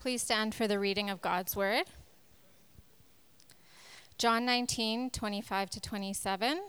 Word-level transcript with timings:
Please 0.00 0.22
stand 0.22 0.54
for 0.54 0.68
the 0.68 0.78
reading 0.78 1.10
of 1.10 1.20
God's 1.20 1.56
word. 1.56 1.84
John 4.16 4.44
19, 4.44 5.10
25 5.10 5.70
to 5.70 5.80
27. 5.80 6.60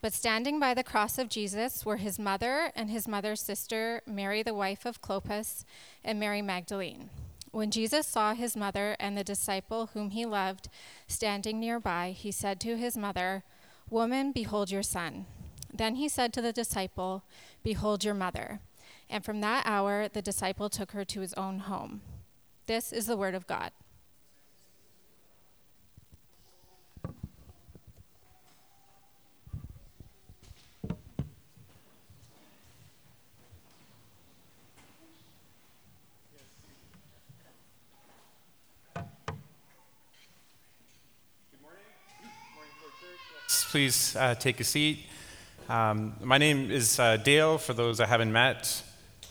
But 0.00 0.12
standing 0.12 0.58
by 0.58 0.72
the 0.72 0.84
cross 0.84 1.18
of 1.18 1.28
Jesus 1.28 1.84
were 1.84 1.96
his 1.96 2.18
mother 2.18 2.72
and 2.74 2.90
his 2.90 3.06
mother's 3.06 3.42
sister, 3.42 4.00
Mary, 4.06 4.42
the 4.42 4.54
wife 4.54 4.86
of 4.86 5.02
Clopas, 5.02 5.64
and 6.04 6.18
Mary 6.18 6.40
Magdalene. 6.40 7.10
When 7.50 7.70
Jesus 7.70 8.06
saw 8.06 8.34
his 8.34 8.56
mother 8.56 8.96
and 8.98 9.16
the 9.16 9.24
disciple 9.24 9.90
whom 9.92 10.10
he 10.10 10.24
loved 10.24 10.68
standing 11.06 11.60
nearby, 11.60 12.14
he 12.16 12.30
said 12.30 12.60
to 12.60 12.76
his 12.76 12.96
mother, 12.96 13.44
Woman, 13.90 14.32
behold 14.32 14.70
your 14.70 14.82
son. 14.82 15.26
Then 15.72 15.96
he 15.96 16.08
said 16.08 16.32
to 16.34 16.42
the 16.42 16.52
disciple, 16.52 17.24
Behold 17.62 18.04
your 18.04 18.14
mother. 18.14 18.60
And 19.08 19.24
from 19.24 19.40
that 19.40 19.64
hour, 19.66 20.08
the 20.08 20.22
disciple 20.22 20.68
took 20.68 20.92
her 20.92 21.04
to 21.04 21.20
his 21.20 21.32
own 21.34 21.60
home. 21.60 22.00
This 22.66 22.92
is 22.92 23.06
the 23.06 23.16
word 23.16 23.34
of 23.34 23.46
God. 23.46 23.70
Please 43.70 44.16
uh, 44.16 44.34
take 44.34 44.58
a 44.60 44.64
seat. 44.64 45.00
Um, 45.68 46.14
my 46.22 46.38
name 46.38 46.70
is 46.70 46.98
uh, 46.98 47.18
Dale, 47.18 47.58
for 47.58 47.74
those 47.74 48.00
I 48.00 48.06
haven't 48.06 48.32
met, 48.32 48.82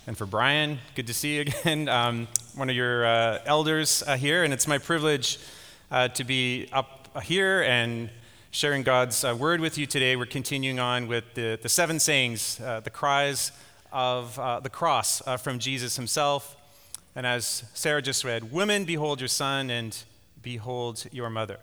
and 0.07 0.15
for 0.15 0.27
Brian, 0.27 0.77
good 0.93 1.07
to 1.07 1.13
see 1.13 1.35
you 1.35 1.41
again. 1.41 1.89
Um, 1.95 2.27
one 2.55 2.69
of 2.69 2.75
your 2.75 3.05
uh, 3.05 3.39
elders 3.45 4.03
uh, 4.05 4.17
here, 4.17 4.43
and 4.43 4.53
it's 4.53 4.67
my 4.67 4.77
privilege 4.77 5.39
uh, 5.89 6.09
to 6.09 6.23
be 6.23 6.67
up 6.71 7.21
here 7.23 7.63
and 7.63 8.09
sharing 8.51 8.83
God's 8.83 9.23
uh, 9.23 9.35
word 9.37 9.61
with 9.61 9.77
you 9.77 9.85
today. 9.85 10.15
We're 10.15 10.25
continuing 10.25 10.79
on 10.79 11.07
with 11.07 11.23
the, 11.33 11.57
the 11.61 11.69
seven 11.69 11.99
sayings, 11.99 12.57
the 12.57 12.91
cries 12.93 13.51
of 13.91 14.35
the 14.63 14.69
cross 14.69 15.21
from 15.41 15.57
Jesus 15.57 15.95
himself. 15.95 16.55
And 17.15 17.25
as 17.25 17.63
Sarah 17.73 18.01
just 18.01 18.23
read, 18.23 18.51
Women, 18.51 18.85
behold 18.85 19.21
your 19.21 19.27
son, 19.27 19.69
and 19.69 19.97
behold 20.41 21.05
your 21.11 21.29
mother. 21.29 21.57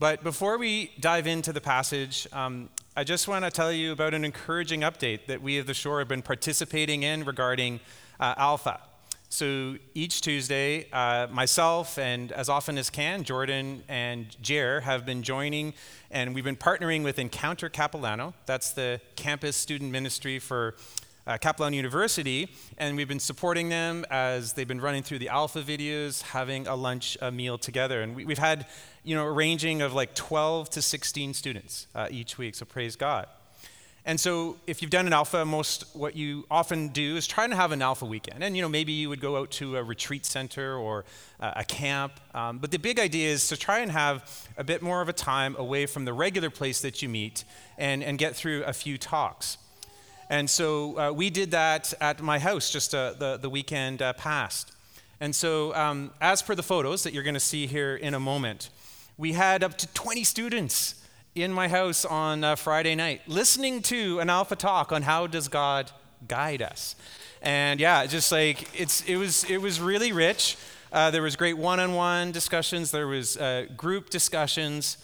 But 0.00 0.24
before 0.24 0.58
we 0.58 0.90
dive 0.98 1.26
into 1.26 1.52
the 1.52 1.60
passage, 1.60 2.26
um, 2.32 2.68
I 2.96 3.02
just 3.02 3.26
want 3.26 3.44
to 3.44 3.50
tell 3.50 3.72
you 3.72 3.90
about 3.90 4.14
an 4.14 4.24
encouraging 4.24 4.82
update 4.82 5.26
that 5.26 5.42
we 5.42 5.58
of 5.58 5.66
the 5.66 5.74
shore 5.74 5.98
have 5.98 6.06
been 6.06 6.22
participating 6.22 7.02
in 7.02 7.24
regarding 7.24 7.80
uh, 8.20 8.34
Alpha. 8.36 8.78
So 9.30 9.78
each 9.94 10.20
Tuesday, 10.20 10.88
uh, 10.92 11.26
myself 11.28 11.98
and 11.98 12.30
as 12.30 12.48
often 12.48 12.78
as 12.78 12.90
can, 12.90 13.24
Jordan 13.24 13.82
and 13.88 14.40
Jer 14.40 14.78
have 14.82 15.04
been 15.04 15.24
joining, 15.24 15.74
and 16.12 16.36
we've 16.36 16.44
been 16.44 16.54
partnering 16.54 17.02
with 17.02 17.18
Encounter 17.18 17.68
Capilano. 17.68 18.32
That's 18.46 18.70
the 18.70 19.00
campus 19.16 19.56
student 19.56 19.90
ministry 19.90 20.38
for 20.38 20.76
uh, 21.26 21.38
Capilano 21.38 21.76
University, 21.76 22.48
and 22.78 22.96
we've 22.96 23.08
been 23.08 23.20
supporting 23.20 23.68
them 23.68 24.04
as 24.10 24.52
they've 24.52 24.68
been 24.68 24.80
running 24.80 25.02
through 25.02 25.18
the 25.18 25.28
Alpha 25.28 25.62
videos, 25.62 26.22
having 26.22 26.66
a 26.66 26.74
lunch 26.74 27.16
a 27.20 27.30
meal 27.30 27.58
together. 27.58 28.02
And 28.02 28.14
we, 28.14 28.24
have 28.26 28.38
had, 28.38 28.66
you 29.02 29.14
know, 29.14 29.24
a 29.24 29.32
ranging 29.32 29.82
of 29.82 29.94
like 29.94 30.14
12 30.14 30.70
to 30.70 30.82
16 30.82 31.34
students 31.34 31.86
uh, 31.94 32.08
each 32.10 32.38
week, 32.38 32.54
so 32.54 32.64
praise 32.64 32.96
God. 32.96 33.26
And 34.06 34.20
so, 34.20 34.58
if 34.66 34.82
you've 34.82 34.90
done 34.90 35.06
an 35.06 35.14
alpha, 35.14 35.46
most 35.46 35.86
what 35.94 36.14
you 36.14 36.44
often 36.50 36.88
do 36.88 37.16
is 37.16 37.26
try 37.26 37.46
to 37.46 37.56
have 37.56 37.72
an 37.72 37.80
alpha 37.80 38.04
weekend. 38.04 38.44
And 38.44 38.54
you 38.54 38.60
know, 38.60 38.68
maybe 38.68 38.92
you 38.92 39.08
would 39.08 39.20
go 39.20 39.38
out 39.38 39.50
to 39.52 39.78
a 39.78 39.82
retreat 39.82 40.26
center 40.26 40.76
or 40.76 41.06
uh, 41.40 41.54
a 41.56 41.64
camp. 41.64 42.20
Um, 42.34 42.58
but 42.58 42.70
the 42.70 42.78
big 42.78 42.98
idea 42.98 43.30
is 43.30 43.48
to 43.48 43.56
try 43.56 43.78
and 43.78 43.90
have 43.90 44.46
a 44.58 44.64
bit 44.64 44.82
more 44.82 45.00
of 45.00 45.08
a 45.08 45.14
time 45.14 45.56
away 45.56 45.86
from 45.86 46.04
the 46.04 46.12
regular 46.12 46.50
place 46.50 46.82
that 46.82 47.00
you 47.00 47.08
meet 47.08 47.44
and, 47.78 48.04
and 48.04 48.18
get 48.18 48.36
through 48.36 48.64
a 48.64 48.74
few 48.74 48.98
talks. 48.98 49.56
And 50.30 50.48
so 50.48 50.98
uh, 50.98 51.12
we 51.12 51.30
did 51.30 51.50
that 51.50 51.92
at 52.00 52.22
my 52.22 52.38
house 52.38 52.70
just 52.70 52.94
uh, 52.94 53.12
the, 53.12 53.36
the 53.36 53.50
weekend 53.50 54.00
uh, 54.00 54.14
past. 54.14 54.72
And 55.20 55.34
so, 55.34 55.74
um, 55.74 56.10
as 56.20 56.42
per 56.42 56.54
the 56.54 56.62
photos 56.62 57.02
that 57.04 57.12
you're 57.12 57.22
going 57.22 57.34
to 57.34 57.40
see 57.40 57.66
here 57.66 57.96
in 57.96 58.14
a 58.14 58.20
moment, 58.20 58.70
we 59.16 59.32
had 59.32 59.62
up 59.62 59.78
to 59.78 59.86
20 59.94 60.24
students 60.24 61.02
in 61.34 61.52
my 61.52 61.68
house 61.68 62.04
on 62.04 62.42
uh, 62.42 62.56
Friday 62.56 62.94
night 62.94 63.22
listening 63.26 63.82
to 63.82 64.18
an 64.20 64.28
alpha 64.30 64.56
talk 64.56 64.92
on 64.92 65.02
how 65.02 65.26
does 65.26 65.48
God 65.48 65.90
guide 66.26 66.62
us. 66.62 66.96
And 67.42 67.78
yeah, 67.78 68.06
just 68.06 68.32
like 68.32 68.68
it's, 68.78 69.02
it, 69.02 69.16
was, 69.16 69.44
it 69.44 69.58
was 69.58 69.80
really 69.80 70.12
rich. 70.12 70.56
Uh, 70.92 71.10
there 71.10 71.22
was 71.22 71.36
great 71.36 71.58
one-on-one 71.58 72.32
discussions. 72.32 72.90
There 72.90 73.06
was 73.06 73.36
uh, 73.36 73.66
group 73.76 74.10
discussions. 74.10 74.98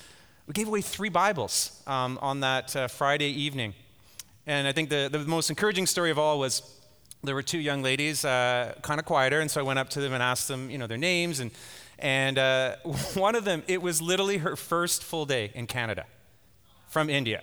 We 0.47 0.55
gave 0.55 0.69
away 0.69 0.81
three 0.81 1.09
Bibles 1.09 1.83
um, 1.87 2.19
on 2.23 2.41
that 2.41 2.91
Friday 2.91 3.31
evening. 3.31 3.75
And 4.47 4.67
I 4.67 4.73
think 4.73 4.89
the, 4.89 5.09
the 5.11 5.19
most 5.21 5.51
encouraging 5.51 5.87
story 5.87 6.11
of 6.11 6.19
all 6.19 6.39
was 6.39 6.63
there 7.23 7.35
were 7.35 7.43
two 7.43 7.59
young 7.59 7.83
ladies, 7.83 8.25
uh, 8.25 8.75
kind 8.83 8.99
of 8.99 9.05
quieter, 9.05 9.41
and 9.41 9.51
so 9.51 9.61
I 9.61 9.63
went 9.63 9.79
up 9.79 9.91
to 9.91 10.01
them 10.01 10.13
and 10.13 10.23
asked 10.23 10.49
them, 10.49 10.71
you 10.71 10.79
know, 10.79 10.87
their 10.87 10.99
names. 10.99 11.41
And, 11.41 11.51
and 11.99 12.39
uh, 12.39 12.77
one 13.15 13.35
of 13.35 13.45
them, 13.45 13.63
it 13.67 13.83
was 13.83 14.01
literally 14.01 14.39
her 14.39 14.57
first 14.57 15.05
full 15.05 15.27
day 15.27 15.51
in 15.55 15.67
Canada 15.67 16.07
from 16.89 17.11
India. 17.11 17.43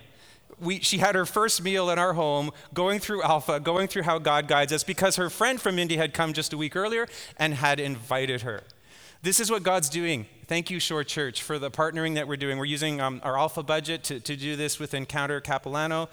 We, 0.60 0.80
she 0.80 0.98
had 0.98 1.14
her 1.14 1.28
first 1.28 1.62
meal 1.62 1.92
in 1.92 2.00
our 2.00 2.14
home, 2.14 2.50
going 2.74 3.00
through 3.00 3.22
Alpha, 3.22 3.60
going 3.60 3.88
through 3.88 4.04
how 4.04 4.18
God 4.18 4.48
guides 4.48 4.74
us, 4.74 4.84
because 4.84 5.16
her 5.18 5.30
friend 5.30 5.62
from 5.62 5.78
India 5.78 6.00
had 6.00 6.16
come 6.16 6.34
just 6.34 6.52
a 6.52 6.58
week 6.58 6.76
earlier 6.76 7.08
and 7.38 7.54
had 7.54 7.80
invited 7.80 8.42
her. 8.42 8.64
This 9.22 9.40
is 9.40 9.52
what 9.52 9.62
God's 9.62 9.90
doing. 9.90 10.26
Thank 10.48 10.72
you, 10.72 10.80
Shore 10.80 11.04
Church, 11.04 11.44
for 11.44 11.60
the 11.60 11.70
partnering 11.70 12.16
that 12.16 12.28
we're 12.28 12.38
doing. 12.38 12.58
We're 12.58 12.66
using 12.66 13.00
um, 13.02 13.22
our 13.24 13.38
Alpha 13.38 13.62
budget 13.62 14.04
to, 14.06 14.20
to 14.20 14.36
do 14.36 14.56
this 14.56 14.80
with 14.80 14.96
Encounter 14.96 15.40
Capilano 15.42 16.10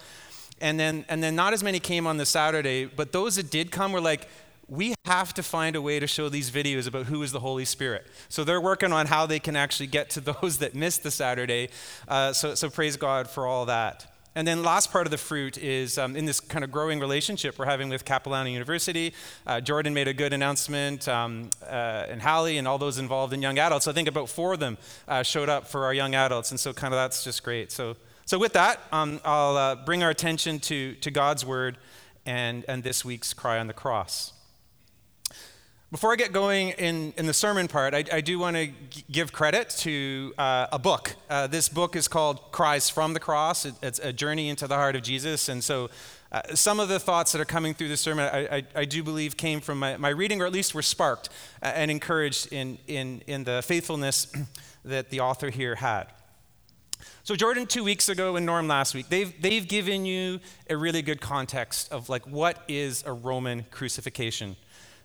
and 0.61 0.79
then 0.79 1.05
and 1.09 1.21
then 1.21 1.35
not 1.35 1.53
as 1.53 1.63
many 1.63 1.79
came 1.79 2.07
on 2.07 2.17
the 2.17 2.25
Saturday, 2.25 2.85
but 2.85 3.11
those 3.11 3.35
that 3.35 3.49
did 3.49 3.71
come 3.71 3.91
were 3.91 4.01
like, 4.01 4.27
we 4.67 4.95
have 5.05 5.33
to 5.35 5.43
find 5.43 5.75
a 5.75 5.81
way 5.81 5.99
to 5.99 6.07
show 6.07 6.29
these 6.29 6.49
videos 6.49 6.87
about 6.87 7.05
who 7.05 7.21
is 7.21 7.31
the 7.31 7.39
Holy 7.39 7.65
Spirit. 7.65 8.07
So 8.29 8.43
they're 8.43 8.61
working 8.61 8.91
on 8.91 9.05
how 9.07 9.25
they 9.25 9.39
can 9.39 9.55
actually 9.55 9.87
get 9.87 10.09
to 10.11 10.21
those 10.41 10.57
that 10.59 10.75
missed 10.75 11.03
the 11.03 11.11
Saturday. 11.11 11.69
Uh, 12.07 12.33
so, 12.33 12.55
so 12.55 12.69
praise 12.69 12.97
God 12.97 13.29
for 13.29 13.45
all 13.45 13.65
that. 13.65 14.07
And 14.37 14.45
then 14.45 14.63
last 14.63 14.91
part 14.91 15.07
of 15.07 15.11
the 15.11 15.17
fruit 15.17 15.57
is 15.57 15.97
um, 15.97 16.17
in 16.17 16.25
this 16.25 16.41
kind 16.41 16.65
of 16.65 16.69
growing 16.69 16.99
relationship 16.99 17.57
we're 17.57 17.65
having 17.65 17.87
with 17.87 18.03
Capilano 18.03 18.49
University. 18.49 19.13
Uh, 19.47 19.61
Jordan 19.61 19.93
made 19.93 20.09
a 20.09 20.13
good 20.13 20.33
announcement, 20.33 21.07
um, 21.07 21.49
uh, 21.63 22.07
and 22.09 22.21
Hallie 22.21 22.57
and 22.57 22.67
all 22.67 22.77
those 22.77 22.97
involved 22.97 23.31
in 23.31 23.41
young 23.41 23.57
adults. 23.57 23.87
I 23.87 23.93
think 23.93 24.09
about 24.09 24.27
four 24.27 24.53
of 24.53 24.59
them 24.59 24.77
uh, 25.07 25.23
showed 25.23 25.47
up 25.47 25.67
for 25.67 25.85
our 25.85 25.93
young 25.93 26.15
adults, 26.15 26.51
and 26.51 26.59
so 26.59 26.73
kind 26.73 26.93
of 26.93 26.97
that's 26.97 27.23
just 27.23 27.43
great. 27.43 27.71
So 27.71 27.95
so, 28.27 28.39
with 28.39 28.53
that, 28.53 28.81
um, 28.91 29.21
I'll 29.23 29.55
uh, 29.55 29.75
bring 29.75 30.01
our 30.01 30.09
attention 30.09 30.57
to, 30.61 30.95
to 30.95 31.11
God's 31.11 31.45
word 31.45 31.77
and, 32.25 32.65
and 32.67 32.83
this 32.83 33.05
week's 33.05 33.35
cry 33.35 33.59
on 33.59 33.67
the 33.67 33.73
cross. 33.73 34.33
Before 35.91 36.11
I 36.11 36.15
get 36.15 36.33
going 36.33 36.69
in, 36.69 37.13
in 37.17 37.27
the 37.27 37.35
sermon 37.35 37.67
part, 37.67 37.93
I, 37.93 38.03
I 38.11 38.21
do 38.21 38.39
want 38.39 38.55
to 38.57 38.65
g- 38.65 39.03
give 39.11 39.31
credit 39.31 39.69
to 39.81 40.33
uh, 40.39 40.65
a 40.71 40.79
book. 40.79 41.15
Uh, 41.29 41.45
this 41.45 41.69
book 41.69 41.95
is 41.95 42.07
called 42.07 42.51
Cries 42.51 42.89
from 42.89 43.13
the 43.13 43.19
Cross. 43.19 43.67
It, 43.67 43.75
it's 43.83 43.99
a 43.99 44.11
journey 44.11 44.49
into 44.49 44.67
the 44.67 44.75
heart 44.75 44.95
of 44.95 45.03
Jesus. 45.03 45.47
And 45.47 45.63
so, 45.63 45.91
uh, 46.31 46.41
some 46.55 46.79
of 46.79 46.89
the 46.89 46.99
thoughts 46.99 47.31
that 47.31 47.39
are 47.39 47.45
coming 47.45 47.75
through 47.75 47.89
the 47.89 47.95
sermon, 47.95 48.27
I, 48.33 48.57
I, 48.57 48.63
I 48.75 48.85
do 48.85 49.03
believe 49.03 49.37
came 49.37 49.61
from 49.61 49.77
my, 49.77 49.97
my, 49.97 50.09
reading, 50.09 50.41
or 50.41 50.47
at 50.47 50.51
least 50.51 50.73
were 50.73 50.81
sparked 50.81 51.29
uh, 51.61 51.67
and 51.67 51.91
encouraged 51.91 52.51
in, 52.51 52.79
in, 52.87 53.21
in 53.27 53.43
the 53.43 53.61
faithfulness 53.61 54.33
that 54.83 55.11
the 55.11 55.19
author 55.19 55.51
here 55.51 55.75
had. 55.75 56.07
So 57.23 57.35
Jordan 57.35 57.65
two 57.65 57.83
weeks 57.83 58.09
ago 58.09 58.35
and 58.35 58.45
Norm 58.45 58.67
last 58.67 58.93
week, 58.93 59.09
they've, 59.09 59.33
they've 59.41 59.67
given 59.67 60.05
you 60.05 60.39
a 60.69 60.77
really 60.77 61.01
good 61.01 61.21
context 61.21 61.91
of 61.91 62.09
like 62.09 62.25
what 62.27 62.63
is 62.67 63.03
a 63.05 63.13
Roman 63.13 63.65
crucifixion. 63.71 64.55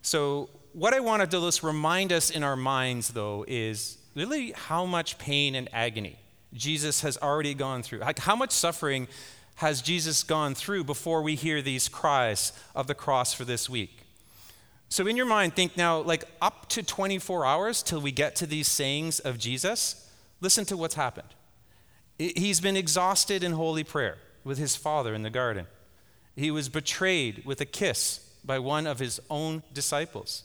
So 0.03 0.51
what 0.73 0.95
I 0.95 1.01
wanted 1.01 1.31
to 1.33 1.41
just 1.41 1.63
remind 1.63 2.13
us 2.13 2.31
in 2.31 2.43
our 2.43 2.57
minds 2.57 3.09
though 3.09 3.45
is 3.49 3.99
really 4.15 4.53
how 4.53 4.85
much 4.85 5.19
pain 5.19 5.55
and 5.55 5.69
agony 5.73 6.19
Jesus 6.53 7.01
has 7.03 7.17
already 7.19 7.55
gone 7.55 7.83
through. 7.83 8.01
Like 8.01 8.19
how 8.19 8.37
much 8.37 8.51
suffering 8.51 9.09
has 9.57 9.83
Jesus 9.83 10.23
gone 10.23 10.55
through 10.55 10.85
before 10.85 11.23
we 11.23 11.35
hear 11.35 11.63
these 11.63 11.89
cries 11.89 12.53
of 12.75 12.87
the 12.87 12.95
cross 12.95 13.33
for 13.33 13.45
this 13.45 13.69
week? 13.69 14.01
So 14.89 15.07
in 15.07 15.17
your 15.17 15.27
mind, 15.27 15.55
think 15.55 15.77
now 15.77 16.01
like 16.01 16.25
up 16.43 16.69
to 16.71 16.83
24 16.83 17.47
hours 17.47 17.83
till 17.83 18.01
we 18.01 18.11
get 18.11 18.35
to 18.37 18.47
these 18.47 18.67
sayings 18.67 19.21
of 19.21 19.39
Jesus. 19.39 20.11
Listen 20.41 20.65
to 20.67 20.77
what's 20.77 20.97
happened. 20.97 21.29
He's 22.21 22.61
been 22.61 22.77
exhausted 22.77 23.43
in 23.43 23.53
holy 23.53 23.83
prayer 23.83 24.19
with 24.45 24.59
his 24.59 24.77
father 24.77 25.15
in 25.15 25.23
the 25.23 25.31
garden. 25.31 25.67
He 26.37 26.51
was 26.51 26.69
betrayed 26.69 27.47
with 27.47 27.63
a 27.63 27.65
kiss 27.65 28.21
by 28.45 28.59
one 28.59 28.87
of 28.87 28.99
his 28.99 29.21
own 29.31 29.63
disciples. 29.73 30.43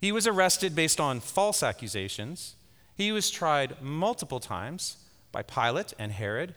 He 0.00 0.10
was 0.10 0.26
arrested 0.26 0.74
based 0.74 0.98
on 0.98 1.20
false 1.20 1.62
accusations. 1.62 2.56
He 2.96 3.12
was 3.12 3.30
tried 3.30 3.80
multiple 3.80 4.40
times 4.40 4.96
by 5.30 5.42
Pilate 5.42 5.94
and 5.96 6.10
Herod. 6.10 6.56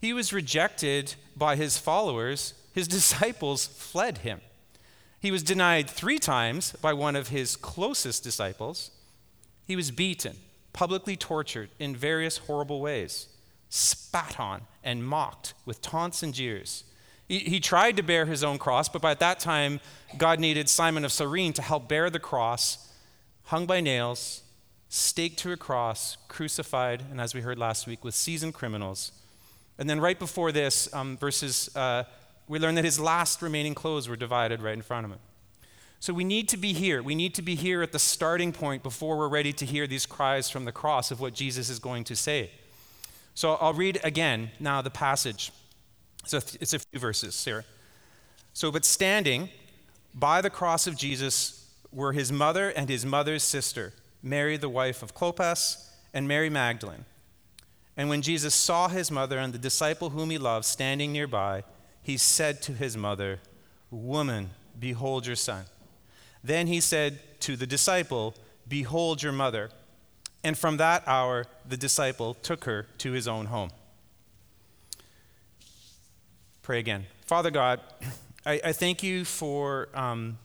He 0.00 0.12
was 0.12 0.32
rejected 0.32 1.16
by 1.36 1.56
his 1.56 1.76
followers. 1.76 2.54
His 2.72 2.86
disciples 2.98 3.66
fled 3.66 4.18
him. 4.18 4.40
He 5.18 5.32
was 5.32 5.42
denied 5.42 5.90
three 5.90 6.20
times 6.20 6.74
by 6.80 6.92
one 6.92 7.16
of 7.16 7.28
his 7.28 7.56
closest 7.56 8.22
disciples. 8.22 8.92
He 9.66 9.74
was 9.74 9.90
beaten, 9.90 10.36
publicly 10.72 11.16
tortured 11.16 11.70
in 11.80 11.96
various 11.96 12.38
horrible 12.38 12.80
ways, 12.80 13.26
spat 13.70 14.38
on, 14.38 14.62
and 14.84 15.04
mocked 15.04 15.54
with 15.64 15.80
taunts 15.80 16.22
and 16.22 16.34
jeers. 16.34 16.84
He, 17.28 17.60
tried 17.60 17.96
to 17.96 18.02
bear 18.02 18.26
his 18.26 18.42
own 18.42 18.58
cross, 18.58 18.88
but 18.88 19.00
by 19.00 19.14
that 19.14 19.38
time, 19.38 19.78
God 20.18 20.40
needed 20.40 20.68
Simon 20.68 21.04
of 21.04 21.12
Cyrene 21.12 21.52
to 21.52 21.62
help 21.62 21.88
bear 21.88 22.10
the 22.10 22.18
cross, 22.18 22.92
hung 23.44 23.66
by 23.66 23.80
nails, 23.80 24.42
staked 24.88 25.38
to 25.38 25.52
a 25.52 25.56
cross, 25.56 26.16
crucified, 26.26 27.04
and 27.08 27.20
as 27.20 27.32
we 27.32 27.40
heard 27.40 27.56
last 27.56 27.86
week, 27.86 28.02
with 28.02 28.16
seasoned 28.16 28.54
criminals. 28.54 29.12
And 29.78 29.88
then 29.88 30.00
right 30.00 30.18
before 30.18 30.50
this, 30.50 30.92
um, 30.92 31.16
verses, 31.16 31.70
uh, 31.76 32.02
we 32.48 32.58
learn 32.58 32.74
that 32.74 32.84
his 32.84 32.98
last 32.98 33.42
remaining 33.42 33.76
clothes 33.76 34.08
were 34.08 34.16
divided 34.16 34.60
right 34.60 34.74
in 34.74 34.82
front 34.82 35.04
of 35.04 35.12
him. 35.12 35.20
So 36.00 36.12
we 36.12 36.24
need 36.24 36.48
to 36.48 36.56
be 36.56 36.72
here. 36.72 37.00
We 37.00 37.14
need 37.14 37.34
to 37.36 37.42
be 37.42 37.54
here 37.54 37.80
at 37.80 37.92
the 37.92 38.00
starting 38.00 38.52
point 38.52 38.82
before 38.82 39.16
we're 39.16 39.28
ready 39.28 39.52
to 39.52 39.64
hear 39.64 39.86
these 39.86 40.04
cries 40.04 40.50
from 40.50 40.64
the 40.64 40.72
cross 40.72 41.12
of 41.12 41.20
what 41.20 41.32
Jesus 41.32 41.70
is 41.70 41.78
going 41.78 42.02
to 42.04 42.16
say. 42.16 42.50
So 43.40 43.54
I'll 43.54 43.72
read 43.72 43.98
again 44.04 44.50
now 44.60 44.82
the 44.82 44.90
passage. 44.90 45.50
So 46.26 46.40
it's 46.60 46.74
a 46.74 46.78
few 46.78 47.00
verses 47.00 47.42
here. 47.42 47.64
So, 48.52 48.70
but 48.70 48.84
standing 48.84 49.48
by 50.14 50.42
the 50.42 50.50
cross 50.50 50.86
of 50.86 50.94
Jesus 50.94 51.66
were 51.90 52.12
his 52.12 52.30
mother 52.30 52.68
and 52.68 52.90
his 52.90 53.06
mother's 53.06 53.42
sister 53.42 53.94
Mary, 54.22 54.58
the 54.58 54.68
wife 54.68 55.02
of 55.02 55.14
Clopas, 55.14 55.88
and 56.12 56.28
Mary 56.28 56.50
Magdalene. 56.50 57.06
And 57.96 58.10
when 58.10 58.20
Jesus 58.20 58.54
saw 58.54 58.88
his 58.88 59.10
mother 59.10 59.38
and 59.38 59.54
the 59.54 59.58
disciple 59.58 60.10
whom 60.10 60.28
he 60.28 60.36
loved 60.36 60.66
standing 60.66 61.10
nearby, 61.10 61.64
he 62.02 62.18
said 62.18 62.60
to 62.60 62.74
his 62.74 62.94
mother, 62.94 63.40
Woman, 63.90 64.50
behold 64.78 65.26
your 65.26 65.34
son. 65.34 65.64
Then 66.44 66.66
he 66.66 66.78
said 66.78 67.18
to 67.40 67.56
the 67.56 67.66
disciple, 67.66 68.34
Behold 68.68 69.22
your 69.22 69.32
mother. 69.32 69.70
And 70.42 70.56
from 70.56 70.78
that 70.78 71.06
hour, 71.06 71.46
the 71.68 71.76
disciple 71.76 72.34
took 72.34 72.64
her 72.64 72.86
to 72.98 73.12
his 73.12 73.28
own 73.28 73.46
home. 73.46 73.70
Pray 76.62 76.78
again. 76.78 77.06
Father 77.26 77.50
God, 77.50 77.80
I, 78.46 78.60
I 78.64 78.72
thank 78.72 79.02
you 79.02 79.24
for 79.24 79.88
um, 79.94 80.38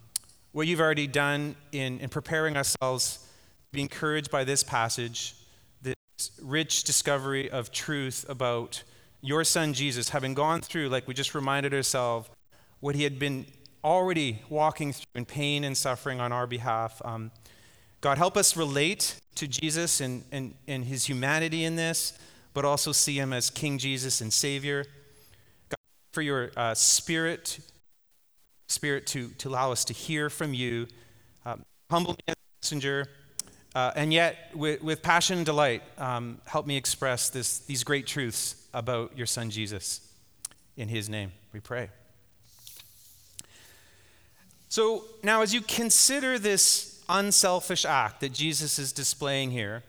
what 0.51 0.67
you've 0.67 0.81
already 0.81 1.07
done 1.07 1.55
in, 1.71 1.99
in 1.99 2.09
preparing 2.09 2.57
ourselves 2.57 3.17
to 3.17 3.77
be 3.77 3.81
encouraged 3.81 4.31
by 4.31 4.43
this 4.43 4.63
passage, 4.63 5.35
this 5.81 5.95
rich 6.41 6.83
discovery 6.83 7.49
of 7.49 7.71
truth 7.71 8.25
about 8.27 8.83
your 9.21 9.43
son 9.43 9.73
Jesus, 9.73 10.09
having 10.09 10.33
gone 10.33 10.61
through, 10.61 10.89
like 10.89 11.07
we 11.07 11.13
just 11.13 11.33
reminded 11.35 11.73
ourselves, 11.73 12.29
what 12.79 12.95
he 12.95 13.03
had 13.03 13.17
been 13.17 13.45
already 13.83 14.41
walking 14.49 14.93
through 14.93 15.05
in 15.15 15.25
pain 15.25 15.63
and 15.63 15.77
suffering 15.77 16.19
on 16.19 16.31
our 16.31 16.47
behalf. 16.47 17.01
Um, 17.05 17.31
God, 18.05 18.19
help 18.19 18.37
us 18.37 18.55
relate 18.55 19.19
to 19.33 19.47
Jesus 19.47 19.99
and, 19.99 20.23
and, 20.31 20.53
and 20.67 20.85
his 20.85 21.05
humanity 21.05 21.63
in 21.63 21.75
this, 21.75 22.15
but 22.53 22.63
also 22.63 22.91
see 22.91 23.15
him 23.15 23.33
as 23.33 23.49
King 23.49 23.79
Jesus 23.79 24.21
and 24.21 24.31
Savior. 24.31 24.85
God, 25.69 25.77
for 26.11 26.21
your 26.21 26.51
uh, 26.55 26.75
spirit, 26.75 27.57
spirit 28.67 29.07
to, 29.07 29.29
to 29.39 29.49
allow 29.49 29.71
us 29.71 29.83
to 29.85 29.93
hear 29.93 30.29
from 30.29 30.53
you. 30.53 30.85
Um, 31.47 31.65
humble 31.89 32.11
me 32.11 32.19
as 32.27 32.35
a 32.35 32.63
messenger. 32.63 33.07
Uh, 33.73 33.91
and 33.95 34.13
yet, 34.13 34.51
with, 34.53 34.83
with, 34.83 35.01
passion 35.01 35.37
and 35.37 35.45
delight, 35.47 35.81
um, 35.97 36.39
help 36.45 36.67
me 36.67 36.77
express 36.77 37.31
this, 37.31 37.57
these 37.61 37.83
great 37.83 38.05
truths 38.05 38.67
about 38.71 39.17
your 39.17 39.25
son 39.25 39.49
Jesus. 39.49 40.07
In 40.77 40.89
his 40.89 41.09
name, 41.09 41.31
we 41.51 41.59
pray. 41.59 41.89
So, 44.69 45.05
now 45.23 45.41
as 45.41 45.55
you 45.55 45.61
consider 45.61 46.37
this 46.37 46.94
unselfish 47.09 47.85
act 47.85 48.21
that 48.21 48.33
Jesus 48.33 48.79
is 48.79 48.91
displaying 48.91 49.51
here, 49.51 49.83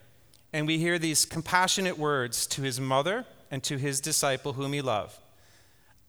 and 0.52 0.66
we 0.66 0.78
hear 0.78 0.98
these 0.98 1.24
compassionate 1.24 1.98
words 1.98 2.46
to 2.48 2.62
his 2.62 2.80
mother 2.80 3.26
and 3.50 3.62
to 3.64 3.76
his 3.76 4.00
disciple 4.00 4.54
whom 4.54 4.72
he 4.72 4.80
loved, 4.80 5.18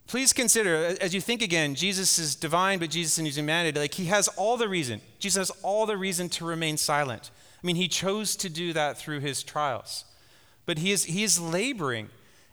please 0.08 0.34
consider, 0.34 0.96
as 1.02 1.14
you 1.14 1.22
think 1.22 1.42
again, 1.42 1.76
Jesus 1.76 2.18
is 2.18 2.34
divine, 2.34 2.80
but 2.80 2.90
Jesus 2.90 3.20
in 3.20 3.26
his 3.26 3.38
humanity, 3.38 3.80
like 3.80 3.94
he 3.94 4.06
has 4.06 4.28
all 4.30 4.58
the 4.58 4.70
reason. 4.70 5.02
Jesus 5.20 5.50
has 5.50 5.58
all 5.62 5.86
the 5.86 5.98
reason 5.98 6.30
to 6.30 6.46
remain 6.46 6.78
silent. 6.78 7.30
I 7.62 7.68
mean, 7.68 7.76
he 7.76 7.88
chose 7.88 8.36
to 8.38 8.50
do 8.50 8.74
that 8.74 8.98
through 8.98 9.20
his 9.20 9.44
trials. 9.44 10.06
But 10.66 10.80
he 10.80 10.92
is, 10.92 11.06
he 11.06 11.24
is 11.24 11.40
laboring 11.40 12.10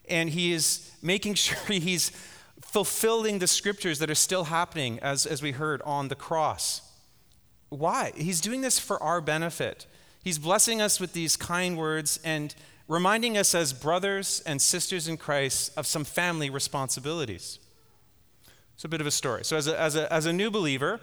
and 0.09 0.31
he 0.31 0.53
is 0.53 0.91
making 1.01 1.35
sure 1.35 1.59
he's 1.69 2.11
fulfilling 2.61 3.39
the 3.39 3.47
scriptures 3.47 4.01
that 4.01 4.11
are 4.11 4.17
still 4.17 4.45
happening, 4.45 4.99
as, 5.01 5.27
as 5.27 5.43
we 5.43 5.53
heard, 5.53 5.81
on 5.83 6.09
the 6.09 6.15
cross. 6.15 6.83
Why? 7.75 8.13
He's 8.17 8.41
doing 8.41 8.61
this 8.61 8.79
for 8.79 9.03
our 9.03 9.21
benefit. 9.21 9.87
He's 10.23 10.39
blessing 10.39 10.81
us 10.81 11.01
with 11.01 11.13
these 11.13 11.37
kind 11.37 11.77
words 11.77 12.21
and 12.25 12.55
reminding 12.89 13.37
us 13.37 13.55
as 13.55 13.73
brothers 13.73 14.43
and 14.47 14.63
sisters 14.63 15.09
in 15.09 15.17
Christ 15.17 15.73
of 15.77 15.87
some 15.87 16.05
family 16.05 16.51
responsibilities. 16.51 17.59
It's 18.75 18.85
a 18.85 18.89
bit 18.89 19.01
of 19.01 19.07
a 19.07 19.11
story. 19.11 19.45
So, 19.45 19.57
as 19.57 19.67
a, 19.67 19.81
as 19.81 19.97
a, 19.97 20.13
as 20.13 20.27
a 20.27 20.33
new 20.33 20.51
believer, 20.51 21.01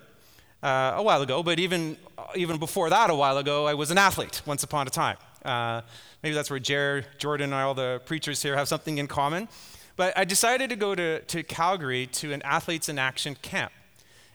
uh, 0.63 0.93
a 0.95 1.03
while 1.03 1.21
ago, 1.21 1.43
but 1.43 1.59
even, 1.59 1.97
even 2.35 2.57
before 2.57 2.89
that, 2.89 3.09
a 3.09 3.15
while 3.15 3.37
ago, 3.37 3.65
I 3.65 3.73
was 3.73 3.91
an 3.91 3.97
athlete 3.97 4.41
once 4.45 4.63
upon 4.63 4.87
a 4.87 4.91
time. 4.91 5.17
Uh, 5.43 5.81
maybe 6.21 6.35
that's 6.35 6.49
where 6.49 6.59
Jared, 6.59 7.05
Jordan, 7.17 7.51
and 7.51 7.61
all 7.61 7.73
the 7.73 8.01
preachers 8.05 8.41
here 8.43 8.55
have 8.55 8.67
something 8.67 8.97
in 8.97 9.07
common. 9.07 9.47
But 9.95 10.17
I 10.17 10.23
decided 10.23 10.69
to 10.69 10.75
go 10.75 10.95
to, 10.95 11.21
to 11.21 11.43
Calgary 11.43 12.07
to 12.07 12.31
an 12.31 12.41
Athletes 12.43 12.89
in 12.89 12.99
Action 12.99 13.35
camp, 13.41 13.71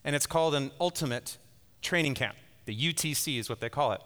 and 0.05 0.17
it's 0.17 0.27
called 0.27 0.55
an 0.55 0.71
Ultimate 0.81 1.39
Training 1.87 2.15
Camp. 2.15 2.37
The 2.65 2.77
UTC 2.77 3.39
is 3.39 3.49
what 3.49 3.61
they 3.61 3.69
call 3.69 3.93
it. 3.93 4.01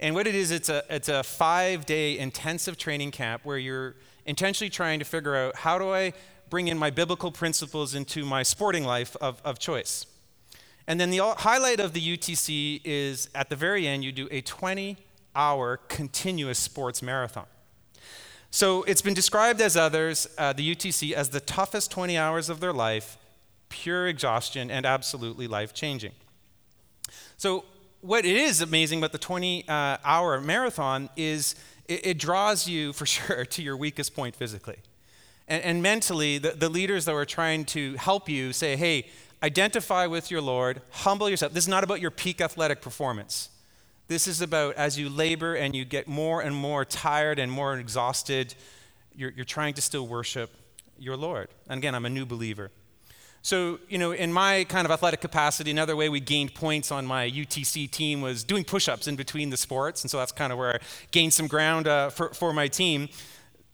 And 0.00 0.14
what 0.14 0.26
it 0.26 0.34
is, 0.34 0.50
it's 0.50 0.68
a, 0.68 0.82
it's 0.88 1.08
a 1.08 1.22
five 1.22 1.86
day 1.86 2.18
intensive 2.18 2.76
training 2.76 3.12
camp 3.12 3.42
where 3.44 3.58
you're 3.58 3.94
intentionally 4.26 4.70
trying 4.70 4.98
to 4.98 5.04
figure 5.04 5.36
out 5.36 5.56
how 5.56 5.78
do 5.78 5.92
I 5.92 6.14
bring 6.50 6.68
in 6.68 6.78
my 6.78 6.90
biblical 6.90 7.30
principles 7.30 7.94
into 7.94 8.24
my 8.24 8.42
sporting 8.42 8.84
life 8.84 9.14
of, 9.20 9.40
of 9.44 9.58
choice. 9.58 10.06
And 10.86 10.98
then 10.98 11.10
the 11.10 11.20
highlight 11.38 11.80
of 11.80 11.92
the 11.92 12.00
UTC 12.00 12.80
is 12.84 13.28
at 13.34 13.50
the 13.50 13.56
very 13.56 13.86
end, 13.86 14.02
you 14.04 14.10
do 14.10 14.26
a 14.30 14.40
20 14.40 14.96
hour 15.36 15.76
continuous 15.88 16.58
sports 16.58 17.02
marathon. 17.02 17.46
So 18.50 18.82
it's 18.84 19.02
been 19.02 19.14
described 19.14 19.60
as 19.60 19.76
others, 19.76 20.26
uh, 20.36 20.52
the 20.52 20.74
UTC, 20.74 21.12
as 21.12 21.28
the 21.30 21.40
toughest 21.40 21.90
20 21.90 22.18
hours 22.18 22.48
of 22.50 22.60
their 22.60 22.72
life, 22.72 23.16
pure 23.68 24.08
exhaustion, 24.08 24.70
and 24.70 24.84
absolutely 24.84 25.46
life 25.46 25.72
changing. 25.72 26.12
So, 27.42 27.64
what 28.02 28.24
is 28.24 28.60
amazing 28.60 29.00
about 29.00 29.10
the 29.10 29.18
20 29.18 29.68
uh, 29.68 29.96
hour 30.04 30.40
marathon 30.40 31.10
is 31.16 31.56
it, 31.88 32.06
it, 32.06 32.18
draws 32.18 32.68
you 32.68 32.92
for 32.92 33.04
sure 33.16 33.44
to 33.44 33.62
your 33.64 33.76
weakest 33.76 34.14
point 34.14 34.36
physically. 34.36 34.76
And, 35.48 35.60
and 35.64 35.82
mentally, 35.82 36.38
the, 36.38 36.50
the 36.50 36.68
leaders 36.68 37.04
that 37.06 37.14
were 37.14 37.24
trying 37.24 37.64
to 37.64 37.96
help 37.96 38.28
you 38.28 38.52
say, 38.52 38.76
hey, 38.76 39.08
identify 39.42 40.06
with 40.06 40.30
your 40.30 40.40
Lord, 40.40 40.82
humble 40.90 41.28
yourself. 41.28 41.52
This 41.52 41.64
is 41.64 41.68
not 41.68 41.82
about 41.82 42.00
your 42.00 42.12
peak 42.12 42.40
athletic 42.40 42.80
performance. 42.80 43.48
This 44.06 44.28
is 44.28 44.40
about 44.40 44.76
as 44.76 44.96
you 44.96 45.08
labor 45.08 45.56
and 45.56 45.74
you 45.74 45.84
get 45.84 46.06
more 46.06 46.42
and 46.42 46.54
more 46.54 46.84
tired 46.84 47.40
and 47.40 47.50
more 47.50 47.76
exhausted, 47.76 48.54
you're, 49.16 49.32
you're 49.32 49.44
trying 49.44 49.74
to 49.74 49.82
still 49.82 50.06
worship 50.06 50.54
your 50.96 51.16
Lord. 51.16 51.48
And 51.68 51.78
again, 51.78 51.96
I'm 51.96 52.06
a 52.06 52.10
new 52.10 52.24
believer. 52.24 52.70
So, 53.42 53.80
you 53.88 53.98
know, 53.98 54.12
in 54.12 54.32
my 54.32 54.64
kind 54.64 54.84
of 54.84 54.90
athletic 54.92 55.20
capacity, 55.20 55.70
another 55.70 55.96
way 55.96 56.08
we 56.08 56.20
gained 56.20 56.54
points 56.54 56.92
on 56.92 57.04
my 57.04 57.28
UTC 57.28 57.90
team 57.90 58.20
was 58.20 58.44
doing 58.44 58.64
push 58.64 58.88
ups 58.88 59.08
in 59.08 59.16
between 59.16 59.50
the 59.50 59.56
sports. 59.56 60.02
And 60.02 60.10
so 60.10 60.18
that's 60.18 60.32
kind 60.32 60.52
of 60.52 60.58
where 60.58 60.76
I 60.76 60.78
gained 61.10 61.32
some 61.32 61.48
ground 61.48 61.88
uh, 61.88 62.10
for, 62.10 62.32
for 62.32 62.52
my 62.52 62.68
team. 62.68 63.08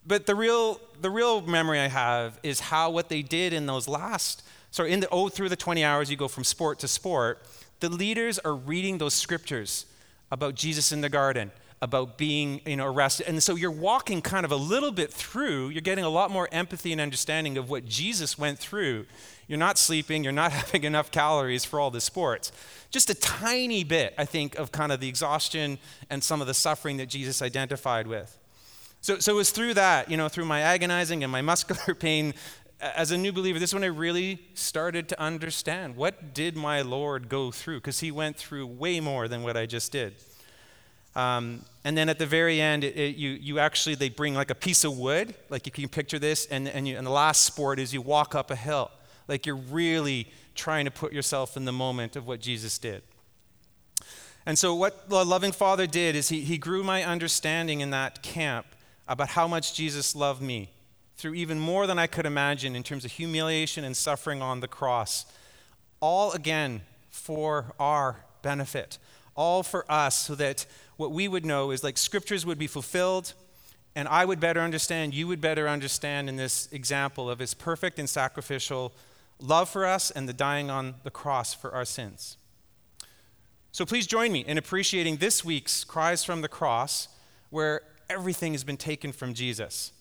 But 0.07 0.25
the 0.25 0.35
real, 0.35 0.81
the 1.03 1.11
real 1.11 1.43
memory 1.43 1.81
I 1.81 1.89
have 1.89 2.41
is 2.43 2.61
how 2.61 2.91
what 2.91 3.11
they 3.11 3.21
did 3.21 3.53
in 3.53 3.67
those 3.67 3.87
last 3.87 4.43
so 4.71 4.85
in 4.85 5.01
the 5.01 5.09
oh 5.11 5.29
through 5.29 5.49
the 5.49 5.57
20 5.57 5.85
hours 5.85 6.11
you 6.11 6.17
go 6.17 6.29
from 6.29 6.45
sport 6.45 6.79
to 6.81 6.89
sport, 6.89 7.43
the 7.81 7.89
leaders 7.89 8.39
are 8.39 8.55
reading 8.55 8.99
those 8.99 9.15
scriptures 9.15 9.87
about 10.31 10.55
Jesus 10.55 10.93
in 10.93 11.01
the 11.01 11.09
garden, 11.09 11.51
about 11.81 12.19
being 12.19 12.61
you 12.67 12.77
know, 12.77 12.87
arrested. 12.87 13.29
And 13.29 13.43
so 13.43 13.55
you're 13.55 13.71
walking 13.71 14.21
kind 14.21 14.45
of 14.45 14.51
a 14.51 14.57
little 14.57 14.91
bit 14.91 15.13
through, 15.13 15.69
you're 15.69 15.81
getting 15.81 16.05
a 16.05 16.09
lot 16.09 16.31
more 16.31 16.49
empathy 16.51 16.93
and 16.93 17.01
understanding 17.01 17.57
of 17.57 17.71
what 17.71 17.85
Jesus 17.85 18.37
went 18.37 18.59
through. 18.59 19.07
You're 19.47 19.59
not 19.59 19.79
sleeping, 19.79 20.25
you're 20.25 20.33
not 20.33 20.53
having 20.61 20.85
enough 20.85 21.11
calories 21.11 21.65
for 21.65 21.79
all 21.79 21.91
the 21.91 22.01
sports. 22.01 22.51
Just 22.91 23.11
a 23.11 23.15
tiny 23.15 23.85
bit, 23.85 24.15
I 24.19 24.25
think, 24.25 24.57
of 24.57 24.73
kind 24.73 24.91
of 24.91 25.01
the 25.01 25.09
exhaustion 25.09 25.79
and 26.11 26.23
some 26.23 26.41
of 26.41 26.47
the 26.47 26.55
suffering 26.55 26.97
that 26.97 27.07
Jesus 27.07 27.43
identified 27.43 28.07
with. 28.07 28.37
So, 29.01 29.21
so 29.21 29.35
it 29.35 29.37
was 29.37 29.51
through 29.51 29.75
that, 29.75 30.11
you 30.11 30.17
know, 30.17 30.29
through 30.29 30.47
my 30.47 30.61
agonizing 30.61 31.23
and 31.23 31.31
my 31.31 31.43
muscular 31.53 31.95
pain 31.95 32.35
as 32.81 33.11
a 33.11 33.19
new 33.19 33.33
believer, 33.33 33.59
this 33.59 33.71
is 33.71 33.75
when 33.75 33.83
I 33.83 33.89
really 33.89 34.41
started 34.55 35.09
to 35.09 35.21
understand 35.21 35.97
what 35.97 36.33
did 36.33 36.57
my 36.57 36.83
Lord 36.83 37.29
go 37.29 37.51
through? 37.51 37.79
Because 37.79 38.01
he 38.01 38.11
went 38.11 38.37
through 38.37 38.67
way 38.67 39.01
more 39.01 39.27
than 39.27 39.43
what 39.43 39.57
I 39.57 39.67
just 39.67 39.91
did. 39.91 40.15
Um, 41.17 41.65
and 41.85 41.97
then 41.97 42.09
at 42.09 42.19
the 42.19 42.27
very 42.27 42.61
end, 42.61 42.85
it, 42.85 42.97
it, 42.97 43.17
you, 43.17 43.31
you 43.31 43.59
actually, 43.59 43.95
they 43.95 44.09
bring 44.09 44.35
like 44.35 44.51
a 44.51 44.55
piece 44.55 44.85
of 44.85 44.97
wood, 44.97 45.35
like 45.49 45.67
you 45.67 45.73
can 45.73 45.89
picture 45.89 46.19
this, 46.19 46.47
and, 46.47 46.69
and, 46.69 46.87
you, 46.87 46.97
and 46.97 47.07
the 47.07 47.11
last 47.11 47.43
sport 47.43 47.79
is 47.79 47.93
you 47.93 48.03
walk 48.03 48.35
up 48.35 48.51
a 48.51 48.57
hill. 48.57 48.91
like 49.27 49.47
you're 49.47 49.57
really 49.57 50.29
trying 50.55 50.85
to 50.85 50.91
put 50.91 51.13
yourself 51.13 51.57
in 51.57 51.65
the 51.65 51.73
moment 51.73 52.17
of 52.17 52.27
what 52.27 52.41
Jesus 52.41 52.79
did. 52.79 53.03
And 54.45 54.59
so, 54.59 54.75
what 54.75 55.09
the 55.09 55.25
loving 55.25 55.53
Father 55.53 55.87
did 55.87 56.17
is 56.17 56.31
he, 56.31 56.41
he 56.41 56.57
grew 56.57 56.83
my 56.83 57.05
understanding 57.05 57.81
in 57.81 57.91
that 57.91 58.23
camp 58.23 58.67
about 59.07 59.29
how 59.29 59.47
much 59.47 59.75
Jesus 59.75 60.15
loved 60.15 60.41
me 60.41 60.71
through 61.17 61.35
even 61.35 61.59
more 61.59 61.87
than 61.87 61.99
I 61.99 62.07
could 62.07 62.27
imagine 62.27 62.77
in 62.77 62.83
terms 62.83 63.05
of 63.05 63.13
humiliation 63.13 63.85
and 63.85 63.97
suffering 63.97 64.41
on 64.41 64.61
the 64.61 64.69
cross. 64.69 65.27
All 66.01 66.33
again 66.33 66.83
for 67.11 67.75
our 67.79 68.25
benefit, 68.41 68.99
all 69.37 69.63
for 69.63 69.85
us, 69.91 70.17
so 70.17 70.35
that 70.37 70.65
what 70.99 71.13
we 71.13 71.29
would 71.29 71.47
know 71.47 71.71
is 71.71 71.83
like 71.83 71.97
scriptures 71.97 72.45
would 72.45 72.59
be 72.59 72.67
fulfilled, 72.67 73.33
and 73.95 74.07
I 74.09 74.25
would 74.25 74.41
better 74.41 74.61
understand, 74.61 75.15
you 75.15 75.27
would 75.29 75.41
better 75.41 75.69
understand 75.69 76.29
in 76.29 76.37
this 76.37 76.69
example 76.73 77.31
of 77.31 77.39
his 77.39 77.55
perfect 77.55 77.99
and 77.99 78.11
sacrificial 78.11 78.93
love 79.41 79.69
for 79.69 79.87
us 79.87 80.11
and 80.11 80.29
the 80.29 80.33
dying 80.33 80.71
on 80.71 80.97
the 81.05 81.11
cross 81.11 81.55
for 81.55 81.73
our 81.73 81.85
sins. 81.85 82.37
So 83.71 83.87
please 83.87 84.07
join 84.09 84.33
me 84.33 84.41
in 84.41 84.59
appreciating 84.59 85.19
this 85.19 85.45
week's 85.45 85.85
Cries 85.85 86.25
from 86.25 86.43
the 86.43 86.49
Cross, 86.49 87.09
where 87.51 87.83
everything 88.11 88.53
has 88.53 88.65
been 88.65 88.77
taken 88.77 89.13
from 89.13 89.35
Jesus. 89.35 89.93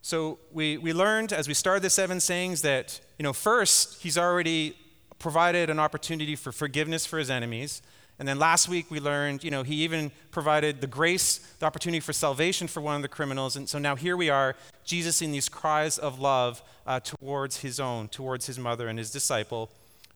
So 0.00 0.38
we, 0.52 0.78
we 0.78 0.92
learned 0.92 1.32
as 1.32 1.48
we 1.48 1.54
started 1.54 1.82
the 1.82 1.90
seven 1.90 2.20
sayings 2.20 2.62
that, 2.62 3.00
you 3.18 3.24
know, 3.24 3.32
first, 3.32 4.02
he's 4.02 4.16
already 4.16 4.76
provided 5.18 5.70
an 5.70 5.80
opportunity 5.80 6.36
for 6.36 6.52
forgiveness 6.52 7.04
for 7.04 7.18
his 7.18 7.30
enemies. 7.30 7.82
And 8.20 8.28
then 8.28 8.38
last 8.38 8.68
week 8.68 8.90
we 8.90 9.00
learned, 9.00 9.42
you 9.42 9.50
know, 9.50 9.62
he 9.62 9.76
even 9.76 10.12
provided 10.30 10.82
the 10.82 10.86
grace, 10.86 11.38
the 11.58 11.64
opportunity 11.64 12.00
for 12.00 12.12
salvation 12.12 12.68
for 12.68 12.82
one 12.82 12.94
of 12.94 13.00
the 13.00 13.08
criminals. 13.08 13.56
And 13.56 13.66
so 13.66 13.78
now 13.78 13.96
here 13.96 14.14
we 14.14 14.28
are, 14.28 14.56
Jesus 14.84 15.22
in 15.22 15.32
these 15.32 15.48
cries 15.48 15.96
of 15.96 16.20
love 16.20 16.62
uh, 16.86 17.00
towards 17.00 17.62
his 17.62 17.80
own, 17.80 18.08
towards 18.08 18.46
his 18.46 18.58
mother 18.58 18.88
and 18.88 18.98
his 18.98 19.10
disciple. 19.10 19.70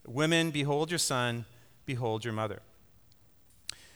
Women, 0.07 0.51
behold 0.51 0.91
your 0.91 0.99
son, 0.99 1.47
behold 1.87 2.27
your 2.27 2.35
mother. 2.35 2.61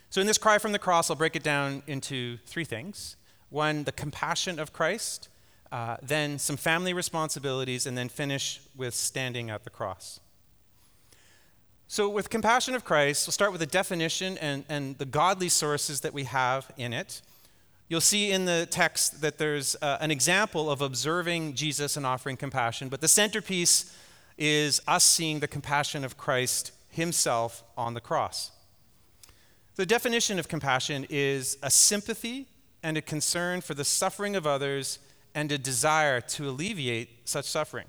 So, 0.09 0.23
in 0.23 0.27
this 0.27 0.39
cry 0.39 0.57
from 0.57 0.73
the 0.73 0.79
cross, 0.79 1.11
I'll 1.11 1.17
break 1.17 1.37
it 1.37 1.43
down 1.43 1.83
into 1.87 2.39
three 2.47 2.65
things 2.65 3.17
one, 3.51 3.85
the 3.85 3.93
compassion 3.93 4.59
of 4.59 4.73
Christ, 4.73 5.29
uh, 5.71 5.99
then 6.03 6.39
some 6.39 6.57
family 6.57 6.95
responsibilities, 6.95 7.87
and 7.87 7.97
then 7.97 8.09
finish 8.09 8.61
with 8.75 8.95
standing 8.95 9.51
at 9.51 9.65
the 9.65 9.71
cross. 9.71 10.21
So, 11.91 12.11
with 12.11 12.29
compassion 12.29 12.75
of 12.75 12.85
Christ, 12.85 13.27
we'll 13.27 13.33
start 13.33 13.51
with 13.51 13.63
a 13.63 13.67
definition 13.67 14.37
and, 14.39 14.63
and 14.69 14.99
the 14.99 15.07
godly 15.07 15.49
sources 15.49 16.03
that 16.03 16.13
we 16.13 16.25
have 16.25 16.71
in 16.77 16.93
it. 16.93 17.23
You'll 17.89 18.03
see 18.03 18.31
in 18.31 18.45
the 18.45 18.69
text 18.71 19.23
that 19.23 19.39
there's 19.39 19.75
uh, 19.81 19.97
an 20.03 20.11
example 20.11 20.71
of 20.71 20.83
observing 20.83 21.55
Jesus 21.55 21.97
and 21.97 22.05
offering 22.05 22.37
compassion, 22.37 22.91
but 22.91 23.01
the 23.01 23.09
centerpiece 23.09 23.97
is 24.37 24.83
us 24.87 25.03
seeing 25.03 25.41
the 25.41 25.49
compassion 25.49 26.05
of 26.05 26.19
Christ 26.19 26.73
himself 26.91 27.65
on 27.75 27.95
the 27.95 28.03
cross. 28.03 28.51
The 29.77 29.87
definition 29.87 30.39
of 30.39 30.47
compassion 30.47 31.07
is 31.09 31.57
a 31.63 31.71
sympathy 31.71 32.49
and 32.83 32.99
a 32.99 33.03
concern 33.03 33.63
for 33.63 33.73
the 33.73 33.85
suffering 33.85 34.37
of 34.37 34.47
others 34.47 34.99
and 35.35 35.51
a 35.51 35.57
desire 35.57 36.21
to 36.21 36.51
alleviate 36.51 37.27
such 37.27 37.47
suffering. 37.47 37.87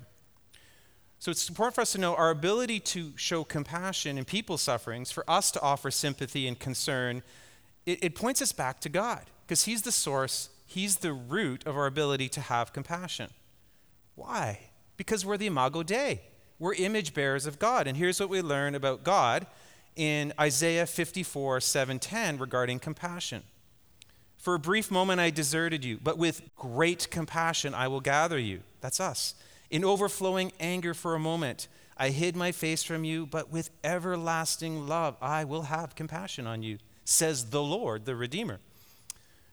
So 1.19 1.31
it's 1.31 1.49
important 1.49 1.75
for 1.75 1.81
us 1.81 1.91
to 1.91 1.97
know 1.97 2.15
our 2.15 2.29
ability 2.29 2.79
to 2.79 3.11
show 3.17 3.43
compassion 3.43 4.17
in 4.17 4.23
people's 4.23 4.61
sufferings, 4.61 5.11
for 5.11 5.29
us 5.29 5.51
to 5.51 5.61
offer 5.61 5.91
sympathy 5.91 6.47
and 6.47 6.57
concern, 6.57 7.23
it, 7.85 8.03
it 8.03 8.15
points 8.15 8.41
us 8.41 8.53
back 8.53 8.79
to 8.81 8.89
God 8.89 9.25
because 9.45 9.65
He's 9.65 9.81
the 9.81 9.91
source, 9.91 10.49
He's 10.65 10.97
the 10.97 11.11
root 11.11 11.67
of 11.67 11.75
our 11.75 11.87
ability 11.87 12.29
to 12.29 12.41
have 12.41 12.71
compassion. 12.71 13.31
Why? 14.15 14.59
Because 14.95 15.25
we're 15.25 15.37
the 15.37 15.47
Imago 15.47 15.83
Dei. 15.83 16.21
We're 16.57 16.73
image 16.75 17.13
bearers 17.13 17.45
of 17.45 17.59
God. 17.59 17.85
And 17.87 17.97
here's 17.97 18.19
what 18.19 18.29
we 18.29 18.41
learn 18.41 18.75
about 18.75 19.03
God 19.03 19.45
in 19.95 20.33
Isaiah 20.39 20.85
54 20.85 21.59
7:10 21.59 22.39
regarding 22.39 22.79
compassion. 22.79 23.43
For 24.37 24.55
a 24.55 24.59
brief 24.59 24.89
moment 24.89 25.19
I 25.19 25.31
deserted 25.31 25.83
you, 25.83 25.99
but 26.01 26.17
with 26.17 26.41
great 26.55 27.09
compassion 27.11 27.73
I 27.73 27.89
will 27.89 27.99
gather 27.99 28.39
you. 28.39 28.61
That's 28.79 29.01
us. 29.01 29.35
In 29.69 29.85
overflowing 29.85 30.51
anger 30.59 30.93
for 30.93 31.15
a 31.15 31.19
moment, 31.19 31.67
I 31.95 32.09
hid 32.09 32.35
my 32.35 32.51
face 32.51 32.83
from 32.83 33.03
you, 33.03 33.25
but 33.25 33.51
with 33.51 33.69
everlasting 33.83 34.87
love 34.87 35.17
I 35.21 35.43
will 35.43 35.63
have 35.63 35.95
compassion 35.95 36.47
on 36.47 36.63
you, 36.63 36.77
says 37.03 37.49
the 37.49 37.61
Lord, 37.61 38.05
the 38.05 38.15
Redeemer. 38.15 38.59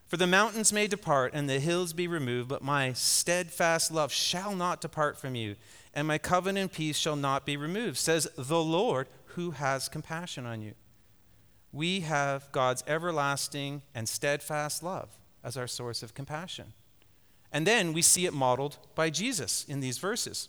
For 0.07 0.15
the 0.15 0.25
mountains 0.25 0.71
may 0.71 0.87
depart 0.87 1.33
and 1.33 1.49
the 1.49 1.59
hills 1.59 1.91
be 1.91 2.07
removed, 2.07 2.47
but 2.47 2.63
my 2.63 2.93
steadfast 2.93 3.91
love 3.91 4.13
shall 4.13 4.55
not 4.55 4.79
depart 4.79 5.17
from 5.17 5.35
you, 5.35 5.55
and 5.93 6.07
my 6.07 6.17
covenant 6.17 6.71
peace 6.71 6.97
shall 6.97 7.17
not 7.17 7.45
be 7.45 7.57
removed, 7.57 7.97
says 7.97 8.27
the 8.37 8.63
Lord 8.63 9.07
who 9.35 9.51
has 9.51 9.89
compassion 9.89 10.45
on 10.45 10.61
you. 10.61 10.73
We 11.73 11.99
have 12.01 12.49
God's 12.53 12.83
everlasting 12.87 13.81
and 13.93 14.07
steadfast 14.07 14.81
love 14.81 15.09
as 15.43 15.57
our 15.57 15.67
source 15.67 16.01
of 16.01 16.13
compassion. 16.13 16.73
And 17.57 17.65
then 17.65 17.91
we 17.91 18.03
see 18.03 18.27
it 18.27 18.35
modeled 18.35 18.77
by 18.93 19.09
Jesus 19.09 19.65
in 19.67 19.79
these 19.79 19.97
verses. 19.97 20.47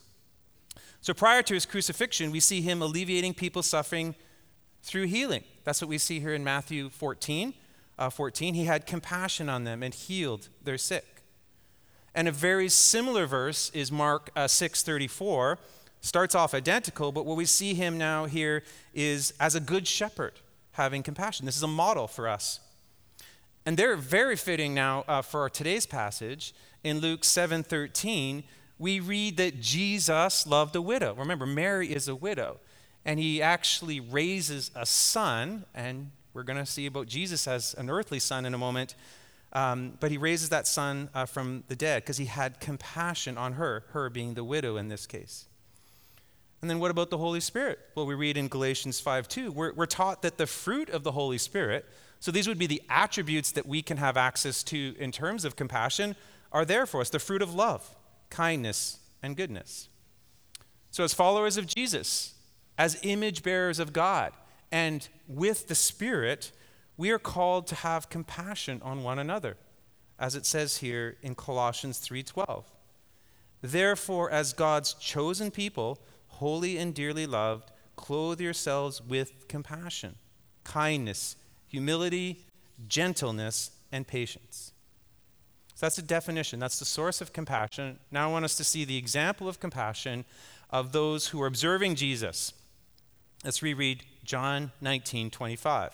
So 1.00 1.14
prior 1.14 1.42
to 1.42 1.54
his 1.54 1.64
crucifixion, 1.64 2.30
we 2.30 2.38
see 2.38 2.60
him 2.60 2.82
alleviating 2.82 3.32
people's 3.32 3.64
suffering 3.64 4.14
through 4.82 5.06
healing. 5.06 5.42
That's 5.64 5.80
what 5.80 5.88
we 5.88 5.96
see 5.96 6.20
here 6.20 6.34
in 6.34 6.44
Matthew 6.44 6.90
14. 6.90 7.54
Uh, 7.98 8.10
14, 8.10 8.52
he 8.52 8.64
had 8.64 8.84
compassion 8.84 9.48
on 9.48 9.64
them 9.64 9.82
and 9.82 9.94
healed 9.94 10.50
their 10.62 10.76
sick. 10.76 11.22
And 12.14 12.28
a 12.28 12.30
very 12.30 12.68
similar 12.68 13.24
verse 13.24 13.70
is 13.70 13.90
Mark 13.90 14.28
uh, 14.36 14.44
6:34, 14.44 15.56
starts 16.02 16.34
off 16.34 16.52
identical, 16.52 17.10
but 17.10 17.24
what 17.24 17.38
we 17.38 17.46
see 17.46 17.72
him 17.72 17.96
now 17.96 18.26
here 18.26 18.62
is 18.92 19.32
as 19.40 19.54
a 19.54 19.60
good 19.60 19.88
shepherd 19.88 20.34
having 20.72 21.02
compassion. 21.02 21.46
This 21.46 21.56
is 21.56 21.62
a 21.62 21.68
model 21.68 22.06
for 22.06 22.28
us. 22.28 22.60
And 23.64 23.78
they're 23.78 23.96
very 23.96 24.36
fitting 24.36 24.74
now 24.74 25.04
uh, 25.08 25.22
for 25.22 25.48
today's 25.48 25.86
passage. 25.86 26.52
In 26.85 27.00
Luke 27.00 27.23
7:13, 27.25 28.44
we 28.78 29.00
read 29.00 29.37
that 29.38 29.61
Jesus 29.61 30.47
loved 30.47 30.76
a 30.76 30.82
widow. 30.82 31.14
Remember, 31.14 31.47
Mary 31.47 31.92
is 31.92 32.06
a 32.06 32.14
widow, 32.14 32.61
and 33.04 33.18
he 33.18 33.42
actually 33.42 33.99
raises 33.99 34.70
a 34.75 34.87
son, 34.87 35.64
and 35.75 36.12
we're 36.32 36.44
going 36.44 36.58
to 36.58 36.66
see 36.66 36.87
about 36.87 37.08
Jesus 37.08 37.49
as 37.49 37.75
an 37.75 37.90
earthly 37.90 38.20
son 38.20 38.47
in 38.47 38.54
a 38.54 38.58
moment. 38.58 38.94
Um, 39.52 39.94
but 39.99 40.11
he 40.11 40.18
raises 40.18 40.50
that 40.50 40.66
son 40.66 41.08
uh, 41.14 41.25
from 41.25 41.64
the 41.68 41.75
dead 41.75 42.02
because 42.02 42.18
he 42.18 42.26
had 42.26 42.61
compassion 42.61 43.38
on 43.38 43.54
her, 43.54 43.85
her 43.92 44.11
being 44.11 44.35
the 44.35 44.44
widow 44.44 44.76
in 44.76 44.88
this 44.88 45.06
case. 45.06 45.47
And 46.61 46.68
then 46.68 46.80
what 46.80 46.90
about 46.90 47.11
the 47.11 47.18
Holy 47.18 47.40
Spirit? 47.40 47.78
Well, 47.94 48.06
we 48.06 48.14
read 48.14 48.37
in 48.37 48.49
Galatians 48.49 49.00
5 49.00 49.26
2, 49.26 49.52
we're, 49.52 49.73
we're 49.73 49.87
taught 49.87 50.23
that 50.23 50.38
the 50.38 50.47
fruit 50.47 50.90
of 50.90 51.02
the 51.02 51.12
Holy 51.12 51.38
Spirit, 51.38 51.87
so 52.20 52.30
these 52.30 52.47
would 52.47 52.58
be 52.58 52.66
the 52.66 52.82
attributes 52.90 53.52
that 53.52 53.64
we 53.64 53.80
can 53.80 53.97
have 53.97 54.16
access 54.16 54.62
to 54.64 54.94
in 54.99 55.12
terms 55.12 55.44
of 55.44 55.56
compassion, 55.56 56.14
are 56.52 56.64
there 56.64 56.86
for 56.86 57.00
us 57.00 57.10
the 57.10 57.18
fruit 57.18 57.42
of 57.42 57.54
love, 57.54 57.96
kindness, 58.30 58.98
and 59.22 59.36
goodness. 59.36 59.88
So, 60.90 61.04
as 61.04 61.14
followers 61.14 61.56
of 61.56 61.66
Jesus, 61.66 62.34
as 62.76 62.98
image 63.02 63.42
bearers 63.42 63.78
of 63.78 63.92
God, 63.92 64.32
and 64.70 65.06
with 65.26 65.68
the 65.68 65.74
Spirit, 65.74 66.52
we 66.96 67.10
are 67.10 67.18
called 67.18 67.66
to 67.68 67.74
have 67.76 68.10
compassion 68.10 68.80
on 68.82 69.02
one 69.02 69.18
another, 69.18 69.56
as 70.18 70.34
it 70.34 70.46
says 70.46 70.78
here 70.78 71.16
in 71.22 71.34
Colossians 71.34 71.98
3:12. 71.98 72.64
Therefore, 73.60 74.30
as 74.30 74.52
God's 74.52 74.94
chosen 74.94 75.50
people, 75.50 76.00
holy 76.28 76.78
and 76.78 76.94
dearly 76.94 77.26
loved, 77.26 77.70
clothe 77.96 78.40
yourselves 78.40 79.02
with 79.02 79.48
compassion, 79.48 80.16
kindness, 80.64 81.36
humility, 81.66 82.46
gentleness, 82.86 83.72
and 83.90 84.06
patience. 84.06 84.72
So 85.78 85.87
that's 85.87 85.94
the 85.94 86.02
definition. 86.02 86.58
That's 86.58 86.80
the 86.80 86.85
source 86.85 87.20
of 87.20 87.32
compassion. 87.32 88.00
Now 88.11 88.28
I 88.28 88.32
want 88.32 88.44
us 88.44 88.56
to 88.56 88.64
see 88.64 88.85
the 88.85 88.97
example 88.97 89.49
of 89.49 89.61
compassion 89.61 90.25
of 90.70 90.90
those 90.90 91.28
who 91.28 91.40
are 91.40 91.47
observing 91.47 91.94
Jesus. 91.94 92.52
Let's 93.44 93.62
reread 93.62 94.02
John 94.25 94.73
19, 94.80 95.30
25. 95.30 95.92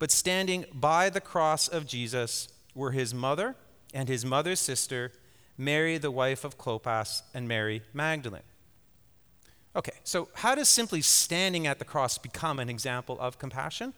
But 0.00 0.10
standing 0.10 0.64
by 0.74 1.10
the 1.10 1.20
cross 1.20 1.68
of 1.68 1.86
Jesus 1.86 2.48
were 2.74 2.90
his 2.90 3.14
mother 3.14 3.54
and 3.94 4.08
his 4.08 4.24
mother's 4.24 4.58
sister, 4.58 5.12
Mary, 5.56 5.96
the 5.96 6.10
wife 6.10 6.42
of 6.42 6.58
Clopas, 6.58 7.22
and 7.32 7.46
Mary 7.46 7.82
Magdalene. 7.94 8.42
Okay, 9.76 9.94
so 10.02 10.28
how 10.34 10.56
does 10.56 10.68
simply 10.68 11.02
standing 11.02 11.68
at 11.68 11.78
the 11.78 11.84
cross 11.84 12.18
become 12.18 12.58
an 12.58 12.68
example 12.68 13.16
of 13.20 13.38
compassion? 13.38 13.94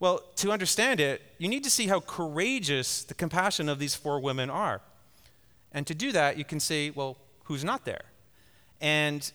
Well, 0.00 0.22
to 0.36 0.52
understand 0.52 1.00
it, 1.00 1.22
you 1.38 1.48
need 1.48 1.64
to 1.64 1.70
see 1.70 1.88
how 1.88 2.00
courageous 2.00 3.02
the 3.02 3.14
compassion 3.14 3.68
of 3.68 3.78
these 3.78 3.94
four 3.94 4.20
women 4.20 4.48
are. 4.48 4.80
And 5.72 5.86
to 5.86 5.94
do 5.94 6.12
that, 6.12 6.38
you 6.38 6.44
can 6.44 6.60
say, 6.60 6.90
well, 6.90 7.16
who's 7.44 7.64
not 7.64 7.84
there? 7.84 8.02
And 8.80 9.30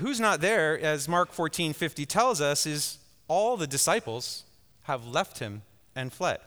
who's 0.00 0.18
not 0.18 0.40
there, 0.40 0.78
as 0.78 1.08
Mark 1.08 1.32
14 1.32 1.72
50 1.72 2.06
tells 2.06 2.40
us, 2.40 2.66
is 2.66 2.98
all 3.28 3.56
the 3.56 3.66
disciples 3.66 4.44
have 4.82 5.06
left 5.06 5.38
him 5.38 5.62
and 5.94 6.12
fled. 6.12 6.40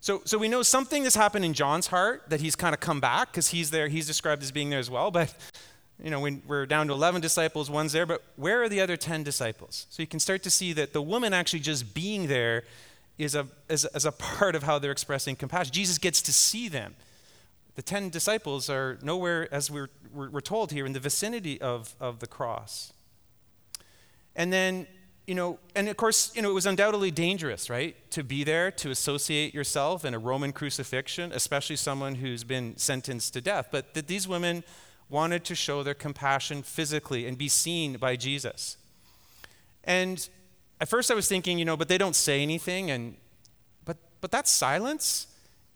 So, 0.00 0.22
so 0.24 0.38
we 0.38 0.48
know 0.48 0.62
something 0.62 1.04
has 1.04 1.14
happened 1.14 1.44
in 1.44 1.52
John's 1.52 1.88
heart 1.88 2.24
that 2.28 2.40
he's 2.40 2.56
kind 2.56 2.74
of 2.74 2.80
come 2.80 3.00
back 3.00 3.30
because 3.30 3.48
he's 3.48 3.70
there, 3.70 3.88
he's 3.88 4.06
described 4.06 4.42
as 4.42 4.50
being 4.50 4.70
there 4.70 4.80
as 4.80 4.90
well. 4.90 5.10
But 5.10 5.34
you 6.02 6.10
know, 6.10 6.20
we're 6.46 6.66
down 6.66 6.88
to 6.88 6.92
11 6.92 7.20
disciples, 7.20 7.70
one's 7.70 7.92
there, 7.92 8.06
but 8.06 8.22
where 8.36 8.62
are 8.62 8.68
the 8.68 8.80
other 8.80 8.96
10 8.96 9.22
disciples? 9.22 9.86
So 9.90 10.02
you 10.02 10.06
can 10.06 10.20
start 10.20 10.42
to 10.42 10.50
see 10.50 10.72
that 10.72 10.92
the 10.92 11.02
woman 11.02 11.32
actually 11.32 11.60
just 11.60 11.94
being 11.94 12.26
there 12.26 12.64
is 13.18 13.34
a, 13.34 13.46
is, 13.68 13.86
is 13.94 14.04
a 14.04 14.12
part 14.12 14.54
of 14.54 14.62
how 14.64 14.78
they're 14.78 14.92
expressing 14.92 15.36
compassion. 15.36 15.72
Jesus 15.72 15.98
gets 15.98 16.22
to 16.22 16.32
see 16.32 16.68
them. 16.68 16.94
The 17.74 17.82
10 17.82 18.10
disciples 18.10 18.68
are 18.68 18.98
nowhere, 19.02 19.52
as 19.52 19.70
we're, 19.70 19.88
we're, 20.12 20.30
we're 20.30 20.40
told 20.40 20.72
here, 20.72 20.84
in 20.84 20.92
the 20.92 21.00
vicinity 21.00 21.60
of, 21.60 21.94
of 22.00 22.18
the 22.18 22.26
cross. 22.26 22.92
And 24.34 24.52
then, 24.52 24.86
you 25.26 25.34
know, 25.34 25.58
and 25.74 25.88
of 25.88 25.96
course, 25.96 26.34
you 26.34 26.42
know, 26.42 26.50
it 26.50 26.54
was 26.54 26.66
undoubtedly 26.66 27.10
dangerous, 27.10 27.70
right, 27.70 27.96
to 28.10 28.24
be 28.24 28.44
there, 28.44 28.70
to 28.72 28.90
associate 28.90 29.54
yourself 29.54 30.04
in 30.04 30.14
a 30.14 30.18
Roman 30.18 30.52
crucifixion, 30.52 31.32
especially 31.32 31.76
someone 31.76 32.16
who's 32.16 32.44
been 32.44 32.76
sentenced 32.76 33.32
to 33.34 33.40
death. 33.40 33.68
But 33.70 33.94
that 33.94 34.06
these 34.06 34.26
women 34.26 34.64
wanted 35.12 35.44
to 35.44 35.54
show 35.54 35.82
their 35.82 35.94
compassion 35.94 36.62
physically 36.62 37.26
and 37.26 37.36
be 37.36 37.48
seen 37.48 37.98
by 37.98 38.16
Jesus. 38.16 38.78
And 39.84 40.28
at 40.80 40.88
first 40.88 41.10
I 41.10 41.14
was 41.14 41.28
thinking, 41.28 41.58
you 41.58 41.64
know, 41.64 41.76
but 41.76 41.88
they 41.88 41.98
don't 41.98 42.16
say 42.16 42.42
anything 42.42 42.90
and 42.90 43.16
but 43.84 43.98
but 44.20 44.30
that 44.30 44.48
silence 44.48 45.26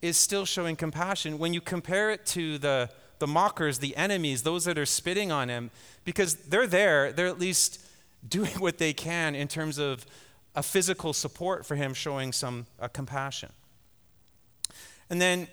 is 0.01 0.17
still 0.17 0.47
showing 0.47 0.75
compassion 0.75 1.39
when 1.39 1.53
you 1.53 1.61
compare 1.61 2.11
it 2.11 2.25
to 2.27 2.59
the 2.59 2.89
the 3.19 3.27
mockers, 3.27 3.79
the 3.79 3.97
enemies, 3.97 4.43
those 4.43 4.65
that 4.65 4.79
are 4.79 4.87
spitting 4.87 5.31
on 5.31 5.49
him 5.49 5.71
because 6.05 6.35
they're 6.35 6.67
there, 6.67 7.13
they're 7.13 7.27
at 7.27 7.39
least 7.39 7.81
doing 8.29 8.53
what 8.59 8.79
they 8.79 8.93
can 8.93 9.35
in 9.35 9.49
terms 9.49 9.79
of 9.79 10.07
a 10.55 10.63
physical 10.63 11.13
support 11.13 11.67
for 11.67 11.77
him 11.77 11.93
showing 11.93 12.33
some 12.33 12.67
uh, 12.81 12.89
compassion. 12.89 13.51
And 15.11 15.21
then 15.21 15.47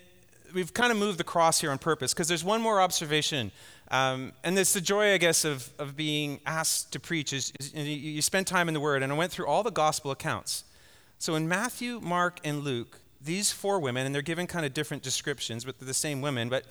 we've 0.54 0.72
kind 0.72 0.90
of 0.90 0.96
moved 0.98 1.18
the 1.18 1.24
cross 1.24 1.60
here 1.60 1.70
on 1.70 1.78
purpose 1.78 2.14
because 2.14 2.28
there's 2.28 2.44
one 2.44 2.62
more 2.62 2.80
observation. 2.80 3.50
Um, 3.90 4.32
and 4.42 4.58
it's 4.58 4.72
the 4.72 4.80
joy, 4.80 5.12
I 5.12 5.18
guess, 5.18 5.44
of, 5.44 5.70
of 5.78 5.96
being 5.96 6.40
asked 6.46 6.92
to 6.92 7.00
preach 7.00 7.32
is, 7.32 7.52
is 7.60 7.74
you, 7.74 7.82
you 7.82 8.22
spend 8.22 8.46
time 8.46 8.68
in 8.68 8.74
the 8.74 8.80
Word. 8.80 9.02
And 9.02 9.12
I 9.12 9.16
went 9.16 9.30
through 9.30 9.46
all 9.46 9.62
the 9.62 9.70
gospel 9.70 10.10
accounts. 10.10 10.64
So 11.18 11.34
in 11.34 11.48
Matthew, 11.48 12.00
Mark, 12.00 12.40
and 12.44 12.64
Luke, 12.64 13.00
these 13.20 13.50
four 13.50 13.78
women, 13.78 14.06
and 14.06 14.14
they're 14.14 14.22
given 14.22 14.46
kind 14.46 14.66
of 14.66 14.74
different 14.74 15.02
descriptions, 15.02 15.64
but 15.64 15.78
they're 15.78 15.86
the 15.86 15.94
same 15.94 16.20
women, 16.20 16.48
but 16.48 16.64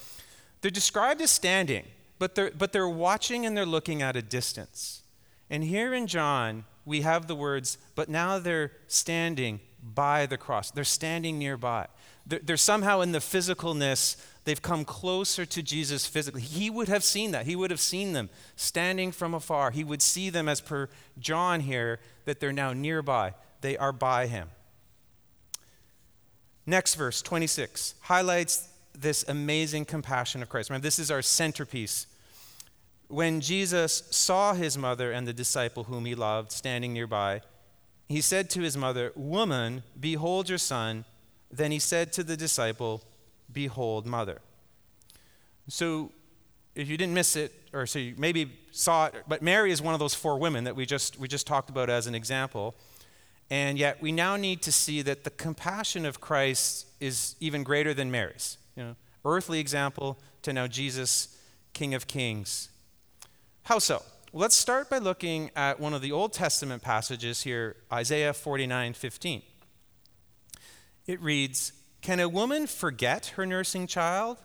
they're 0.61 0.71
described 0.71 1.21
as 1.21 1.31
standing, 1.31 1.85
but 2.19 2.35
they're, 2.35 2.51
but 2.51 2.71
they're 2.71 2.89
watching 2.89 3.45
and 3.45 3.57
they're 3.57 3.65
looking 3.65 4.01
at 4.01 4.15
a 4.15 4.21
distance. 4.21 5.01
And 5.49 5.63
here 5.63 5.93
in 5.93 6.07
John, 6.07 6.65
we 6.85 7.01
have 7.01 7.27
the 7.27 7.35
words, 7.35 7.77
but 7.95 8.09
now 8.09 8.39
they're 8.39 8.71
standing 8.87 9.59
by 9.83 10.25
the 10.25 10.37
cross. 10.37 10.71
They're 10.71 10.83
standing 10.83 11.37
nearby. 11.39 11.87
They're, 12.25 12.57
somehow 12.57 13.01
in 13.01 13.11
the 13.11 13.19
physicalness, 13.19 14.15
they've 14.45 14.61
come 14.61 14.85
closer 14.85 15.45
to 15.45 15.61
Jesus 15.61 16.05
physically. 16.05 16.41
He 16.41 16.69
would 16.69 16.87
have 16.87 17.03
seen 17.03 17.31
that. 17.31 17.45
He 17.45 17.55
would 17.55 17.69
have 17.69 17.81
seen 17.81 18.13
them 18.13 18.29
standing 18.55 19.11
from 19.11 19.33
afar. 19.33 19.71
He 19.71 19.83
would 19.83 20.01
see 20.01 20.29
them, 20.29 20.47
as 20.47 20.61
per 20.61 20.89
John 21.19 21.59
here, 21.59 21.99
that 22.25 22.39
they're 22.39 22.53
now 22.53 22.71
nearby. 22.71 23.33
They 23.59 23.77
are 23.77 23.91
by 23.91 24.27
him. 24.27 24.49
Next 26.65 26.95
verse, 26.95 27.21
26, 27.21 27.95
highlights 28.01 28.69
this 28.97 29.25
amazing 29.27 29.85
compassion 29.85 30.41
of 30.41 30.49
Christ. 30.49 30.69
Remember, 30.69 30.83
this 30.83 30.99
is 30.99 31.11
our 31.11 31.21
centerpiece. 31.21 32.07
When 33.09 33.41
Jesus 33.41 34.03
saw 34.11 34.53
his 34.53 34.77
mother 34.77 35.11
and 35.11 35.27
the 35.27 35.33
disciple 35.33 35.83
whom 35.83 36.05
he 36.05 36.15
loved 36.15 36.53
standing 36.53 36.93
nearby, 36.93 37.41
he 38.07 38.21
said 38.21 38.49
to 38.51 38.61
his 38.61 38.77
mother, 38.77 39.11
Woman, 39.15 39.83
behold 39.99 40.47
your 40.47 40.57
son. 40.57 41.03
Then 41.53 41.71
he 41.71 41.77
said 41.77 42.11
to 42.13 42.23
the 42.23 42.35
disciple, 42.35 43.03
Behold, 43.51 44.07
mother. 44.07 44.41
So, 45.67 46.11
if 46.75 46.89
you 46.89 46.97
didn't 46.97 47.13
miss 47.13 47.35
it, 47.35 47.53
or 47.71 47.85
so 47.85 47.99
you 47.99 48.15
maybe 48.17 48.51
saw 48.71 49.05
it, 49.05 49.23
but 49.27 49.43
Mary 49.43 49.71
is 49.71 49.79
one 49.79 49.93
of 49.93 49.99
those 49.99 50.15
four 50.15 50.39
women 50.39 50.63
that 50.63 50.75
we 50.75 50.87
just, 50.87 51.19
we 51.19 51.27
just 51.27 51.45
talked 51.45 51.69
about 51.69 51.89
as 51.91 52.07
an 52.07 52.15
example. 52.15 52.73
And 53.51 53.77
yet, 53.77 54.01
we 54.01 54.11
now 54.11 54.35
need 54.35 54.63
to 54.63 54.71
see 54.71 55.03
that 55.03 55.23
the 55.23 55.29
compassion 55.29 56.07
of 56.07 56.19
Christ 56.19 56.87
is 56.99 57.35
even 57.39 57.63
greater 57.63 57.93
than 57.93 58.09
Mary's. 58.09 58.57
You 58.75 58.83
know, 58.83 58.95
earthly 59.23 59.59
example 59.59 60.17
to 60.41 60.53
now 60.53 60.65
Jesus, 60.65 61.37
King 61.73 61.93
of 61.93 62.07
Kings. 62.07 62.69
How 63.63 63.77
so? 63.77 64.01
Let's 64.33 64.55
start 64.55 64.89
by 64.89 64.97
looking 64.97 65.51
at 65.55 65.79
one 65.79 65.93
of 65.93 66.01
the 66.01 66.11
Old 66.11 66.33
Testament 66.33 66.81
passages 66.81 67.43
here, 67.43 67.75
Isaiah 67.91 68.33
49 68.33 68.93
15. 68.93 69.43
It 71.05 71.21
reads 71.21 71.73
Can 72.01 72.19
a 72.19 72.29
woman 72.29 72.67
forget 72.67 73.27
her 73.35 73.45
nursing 73.45 73.87
child, 73.87 74.37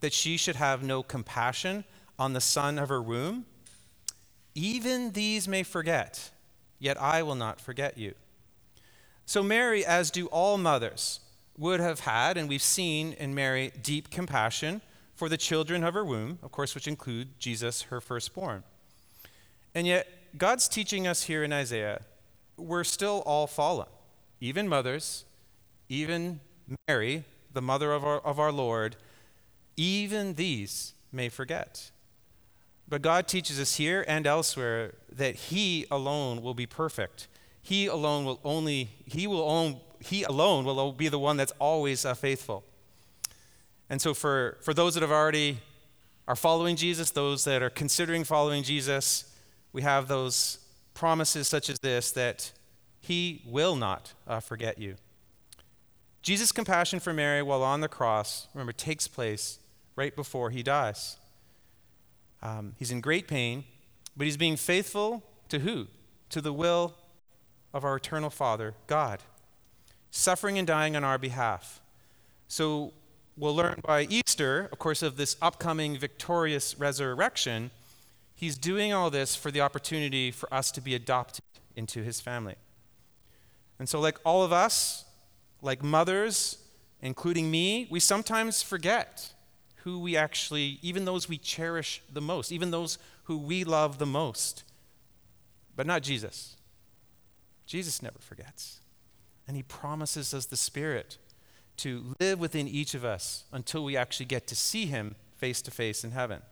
that 0.00 0.12
she 0.12 0.36
should 0.36 0.56
have 0.56 0.82
no 0.82 1.02
compassion 1.02 1.84
on 2.18 2.32
the 2.32 2.40
son 2.40 2.78
of 2.78 2.88
her 2.88 3.02
womb? 3.02 3.46
Even 4.54 5.12
these 5.12 5.48
may 5.48 5.62
forget, 5.62 6.30
yet 6.78 7.00
I 7.00 7.22
will 7.22 7.34
not 7.34 7.60
forget 7.60 7.98
you. 7.98 8.14
So, 9.26 9.42
Mary, 9.42 9.84
as 9.84 10.10
do 10.10 10.26
all 10.26 10.58
mothers, 10.58 11.20
would 11.56 11.80
have 11.80 12.00
had, 12.00 12.36
and 12.36 12.48
we've 12.48 12.62
seen 12.62 13.12
in 13.14 13.34
Mary, 13.34 13.72
deep 13.82 14.10
compassion 14.10 14.82
for 15.14 15.28
the 15.28 15.36
children 15.36 15.82
of 15.84 15.94
her 15.94 16.04
womb, 16.04 16.38
of 16.42 16.52
course, 16.52 16.74
which 16.74 16.88
include 16.88 17.38
Jesus, 17.38 17.82
her 17.82 18.00
firstborn. 18.00 18.64
And 19.74 19.86
yet, 19.86 20.06
God's 20.36 20.68
teaching 20.68 21.06
us 21.06 21.24
here 21.24 21.42
in 21.42 21.52
Isaiah, 21.52 22.02
we're 22.56 22.84
still 22.84 23.22
all 23.24 23.46
fallen, 23.46 23.88
even 24.40 24.68
mothers, 24.68 25.24
even 25.88 26.40
Mary, 26.88 27.24
the 27.52 27.62
mother 27.62 27.92
of 27.92 28.04
our, 28.04 28.18
of 28.20 28.38
our 28.38 28.52
Lord, 28.52 28.96
even 29.76 30.34
these 30.34 30.94
may 31.12 31.28
forget. 31.28 31.90
But 32.88 33.02
God 33.02 33.26
teaches 33.26 33.58
us 33.58 33.76
here 33.76 34.04
and 34.06 34.26
elsewhere 34.26 34.94
that 35.10 35.36
He 35.36 35.86
alone 35.90 36.42
will 36.42 36.54
be 36.54 36.66
perfect. 36.66 37.28
He 37.62 37.86
alone 37.86 38.24
will 38.24 38.40
only, 38.44 38.90
He 39.06 39.26
will 39.26 39.48
own, 39.48 39.80
He 40.00 40.22
alone 40.22 40.64
will 40.64 40.92
be 40.92 41.08
the 41.08 41.18
one 41.18 41.36
that's 41.36 41.52
always 41.58 42.04
uh, 42.04 42.14
faithful. 42.14 42.64
And 43.88 44.00
so 44.00 44.12
for, 44.14 44.58
for 44.62 44.74
those 44.74 44.94
that 44.94 45.00
have 45.00 45.12
already 45.12 45.58
are 46.26 46.36
following 46.36 46.76
Jesus, 46.76 47.10
those 47.10 47.44
that 47.44 47.62
are 47.62 47.70
considering 47.70 48.24
following 48.24 48.62
Jesus, 48.62 49.34
we 49.72 49.82
have 49.82 50.08
those 50.08 50.58
promises 50.94 51.48
such 51.48 51.68
as 51.68 51.78
this 51.80 52.12
that 52.12 52.52
He 53.00 53.42
will 53.46 53.76
not 53.76 54.12
uh, 54.26 54.40
forget 54.40 54.78
you. 54.78 54.96
Jesus' 56.24 56.52
compassion 56.52 57.00
for 57.00 57.12
Mary 57.12 57.42
while 57.42 57.62
on 57.62 57.82
the 57.82 57.88
cross, 57.88 58.48
remember, 58.54 58.72
takes 58.72 59.06
place 59.06 59.58
right 59.94 60.16
before 60.16 60.48
he 60.48 60.62
dies. 60.62 61.18
Um, 62.42 62.72
he's 62.78 62.90
in 62.90 63.02
great 63.02 63.28
pain, 63.28 63.64
but 64.16 64.24
he's 64.24 64.38
being 64.38 64.56
faithful 64.56 65.22
to 65.50 65.58
who? 65.58 65.86
To 66.30 66.40
the 66.40 66.52
will 66.52 66.94
of 67.74 67.84
our 67.84 67.96
eternal 67.96 68.30
Father, 68.30 68.72
God, 68.86 69.20
suffering 70.10 70.56
and 70.56 70.66
dying 70.66 70.96
on 70.96 71.04
our 71.04 71.18
behalf. 71.18 71.82
So 72.48 72.94
we'll 73.36 73.54
learn 73.54 73.80
by 73.86 74.06
Easter, 74.08 74.70
of 74.72 74.78
course, 74.78 75.02
of 75.02 75.18
this 75.18 75.36
upcoming 75.42 75.98
victorious 75.98 76.78
resurrection. 76.78 77.70
He's 78.34 78.56
doing 78.56 78.94
all 78.94 79.10
this 79.10 79.36
for 79.36 79.50
the 79.50 79.60
opportunity 79.60 80.30
for 80.30 80.52
us 80.52 80.70
to 80.72 80.80
be 80.80 80.94
adopted 80.94 81.44
into 81.76 82.02
his 82.02 82.22
family. 82.22 82.54
And 83.78 83.90
so, 83.90 84.00
like 84.00 84.18
all 84.24 84.42
of 84.42 84.54
us, 84.54 85.03
like 85.64 85.82
mothers, 85.82 86.58
including 87.00 87.50
me, 87.50 87.88
we 87.90 87.98
sometimes 88.00 88.62
forget 88.62 89.32
who 89.76 89.98
we 89.98 90.16
actually, 90.16 90.78
even 90.82 91.04
those 91.04 91.28
we 91.28 91.38
cherish 91.38 92.02
the 92.12 92.20
most, 92.20 92.52
even 92.52 92.70
those 92.70 92.98
who 93.24 93.38
we 93.38 93.64
love 93.64 93.98
the 93.98 94.06
most. 94.06 94.64
But 95.74 95.86
not 95.86 96.02
Jesus. 96.02 96.56
Jesus 97.66 98.02
never 98.02 98.18
forgets. 98.18 98.80
And 99.48 99.56
he 99.56 99.62
promises 99.62 100.32
us 100.32 100.46
the 100.46 100.56
Spirit 100.56 101.18
to 101.78 102.14
live 102.20 102.38
within 102.38 102.68
each 102.68 102.94
of 102.94 103.04
us 103.04 103.44
until 103.52 103.84
we 103.84 103.96
actually 103.96 104.26
get 104.26 104.46
to 104.46 104.54
see 104.54 104.86
him 104.86 105.16
face 105.36 105.60
to 105.62 105.70
face 105.70 106.04
in 106.04 106.12
heaven. 106.12 106.42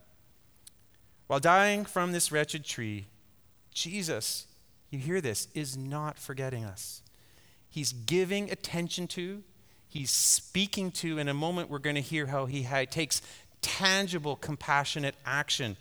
While 1.27 1.39
dying 1.39 1.85
from 1.85 2.11
this 2.11 2.31
wretched 2.31 2.65
tree, 2.65 3.07
Jesus, 3.71 4.47
you 4.89 4.99
hear 4.99 5.21
this, 5.21 5.47
is 5.53 5.77
not 5.77 6.19
forgetting 6.19 6.63
us 6.63 7.02
he's 7.73 7.91
giving 7.91 8.51
attention 8.51 9.07
to, 9.07 9.41
he's 9.87 10.11
speaking 10.11 10.91
to. 10.91 11.17
In 11.17 11.27
a 11.27 11.33
moment, 11.33 11.71
we're 11.71 11.79
going 11.79 11.95
to 11.95 12.01
hear 12.01 12.27
how 12.27 12.45
he 12.45 12.67
takes 12.85 13.19
tangible, 13.61 14.35
compassionate 14.35 15.15
action 15.25 15.75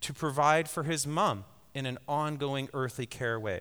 to 0.00 0.14
provide 0.14 0.70
for 0.70 0.84
his 0.84 1.06
mom 1.06 1.44
in 1.74 1.84
an 1.84 1.98
ongoing 2.08 2.70
earthly 2.72 3.04
care 3.04 3.38
way. 3.38 3.60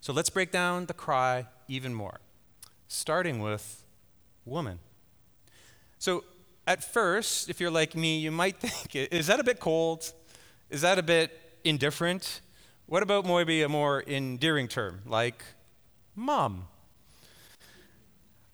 So 0.00 0.12
let's 0.12 0.30
break 0.30 0.52
down 0.52 0.86
the 0.86 0.94
cry 0.94 1.46
even 1.66 1.92
more, 1.92 2.20
starting 2.86 3.40
with 3.40 3.82
woman. 4.44 4.78
So, 5.98 6.22
at 6.68 6.84
first, 6.84 7.48
if 7.48 7.60
you're 7.60 7.70
like 7.70 7.96
me, 7.96 8.20
you 8.20 8.30
might 8.30 8.60
think, 8.60 8.94
is 8.94 9.26
that 9.26 9.40
a 9.40 9.44
bit 9.44 9.58
cold? 9.58 10.12
Is 10.70 10.82
that 10.82 11.00
a 11.00 11.02
bit 11.02 11.36
indifferent? 11.64 12.42
What 12.86 13.02
about 13.02 13.26
maybe 13.26 13.62
a 13.62 13.68
more 13.68 14.04
endearing 14.06 14.68
term, 14.68 15.00
like 15.04 15.42
mom. 16.18 16.68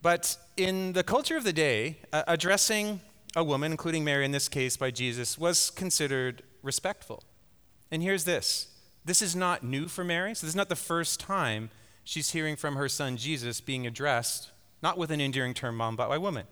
But 0.02 0.36
in 0.56 0.92
the 0.92 1.02
culture 1.02 1.36
of 1.36 1.44
the 1.44 1.52
day, 1.52 1.98
uh, 2.12 2.22
addressing 2.28 3.00
a 3.34 3.42
woman, 3.42 3.72
including 3.72 4.04
Mary 4.04 4.24
in 4.24 4.32
this 4.32 4.48
case 4.48 4.76
by 4.76 4.90
Jesus, 4.90 5.38
was 5.38 5.70
considered 5.70 6.42
respectful. 6.62 7.22
And 7.90 8.02
here's 8.02 8.24
this 8.24 8.68
this 9.04 9.22
is 9.22 9.34
not 9.34 9.62
new 9.62 9.88
for 9.88 10.04
Mary. 10.04 10.34
So, 10.34 10.46
this 10.46 10.52
is 10.52 10.56
not 10.56 10.68
the 10.68 10.76
first 10.76 11.20
time 11.20 11.70
she's 12.04 12.30
hearing 12.30 12.56
from 12.56 12.76
her 12.76 12.88
son 12.88 13.16
Jesus 13.16 13.60
being 13.60 13.86
addressed, 13.86 14.50
not 14.82 14.98
with 14.98 15.10
an 15.10 15.20
endearing 15.20 15.54
term, 15.54 15.76
mom, 15.76 15.96
but 15.96 16.08
by 16.08 16.18
woman. 16.18 16.46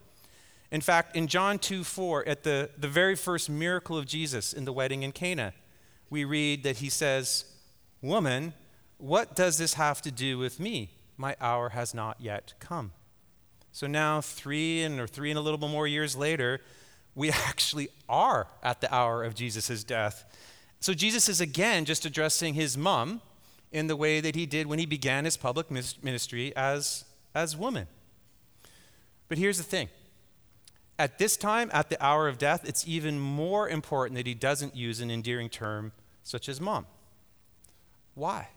In 0.71 0.81
fact, 0.81 1.15
in 1.15 1.27
John 1.27 1.59
2 1.59 1.85
4, 1.85 2.27
at 2.27 2.43
the, 2.45 2.71
the 2.79 2.89
very 2.89 3.15
first 3.15 3.51
miracle 3.51 3.99
of 3.99 4.07
Jesus 4.07 4.53
in 4.53 4.65
the 4.65 4.73
wedding 4.73 5.03
in 5.03 5.13
Cana, 5.13 5.53
we 6.09 6.25
read 6.25 6.63
that 6.63 6.79
he 6.79 6.89
says, 6.89 7.45
Woman, 8.01 8.55
what 8.97 9.37
does 9.37 9.59
this 9.59 9.75
have 9.75 10.01
to 10.03 10.11
do 10.11 10.39
with 10.39 10.59
me? 10.59 10.91
My 11.17 11.37
hour 11.41 11.71
has 11.71 11.95
not 11.95 12.21
yet 12.21 12.55
come. 12.59 12.93
So 13.73 13.87
now, 13.87 14.21
three 14.21 14.83
and 14.83 15.01
or 15.01 15.07
three 15.07 15.31
and 15.31 15.39
a 15.39 15.43
little 15.43 15.59
bit 15.59 15.71
more 15.71 15.87
years 15.87 16.15
later, 16.15 16.61
we 17.15 17.31
actually 17.47 17.89
are 18.09 18.49
at 18.63 18.81
the 18.81 18.95
hour 18.95 19.25
of 19.25 19.35
Jesus' 19.35 19.85
death. 19.85 20.25
So 20.81 20.95
Jesus 20.95 21.29
is 21.29 21.41
again 21.41 21.85
just 21.85 22.05
addressing 22.05 22.55
his 22.55 22.77
mom 22.77 23.21
in 23.71 23.87
the 23.87 23.97
way 23.97 24.21
that 24.21 24.35
he 24.35 24.47
did 24.47 24.67
when 24.67 24.79
he 24.79 24.87
began 24.87 25.25
his 25.25 25.37
public 25.37 25.71
ministry 25.71 26.55
as, 26.57 27.05
as 27.35 27.57
woman. 27.57 27.87
But 29.29 29.39
here's 29.39 29.59
the 29.59 29.65
thing 29.65 29.89
at 30.99 31.19
this 31.19 31.37
time, 31.37 31.71
at 31.73 31.89
the 31.89 32.05
hour 32.05 32.29
of 32.29 32.39
death, 32.39 32.69
it's 32.69 32.87
even 32.87 33.19
more 33.19 33.69
important 33.69 34.17
that 34.17 34.27
he 34.27 34.35
doesn't 34.35 34.77
use 34.77 35.01
an 35.01 35.11
endearing 35.11 35.49
term 35.49 35.93
such 36.23 36.49
as 36.49 36.61
mom. 36.61 36.87
Why? 38.15 38.49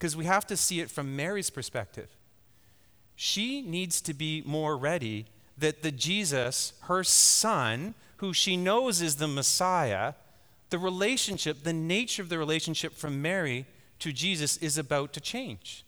Because 0.00 0.16
we 0.16 0.24
have 0.24 0.46
to 0.46 0.56
see 0.56 0.80
it 0.80 0.90
from 0.90 1.14
Mary's 1.14 1.50
perspective. 1.50 2.08
She 3.16 3.60
needs 3.60 4.00
to 4.00 4.14
be 4.14 4.42
more 4.46 4.78
ready 4.78 5.26
that 5.58 5.82
the 5.82 5.92
Jesus, 5.92 6.72
her 6.84 7.04
son, 7.04 7.94
who 8.16 8.32
she 8.32 8.56
knows 8.56 9.02
is 9.02 9.16
the 9.16 9.28
Messiah, 9.28 10.14
the 10.70 10.78
relationship, 10.78 11.64
the 11.64 11.74
nature 11.74 12.22
of 12.22 12.30
the 12.30 12.38
relationship 12.38 12.94
from 12.94 13.20
Mary 13.20 13.66
to 13.98 14.10
Jesus 14.10 14.56
is 14.56 14.78
about 14.78 15.12
to 15.12 15.20
change. 15.20 15.84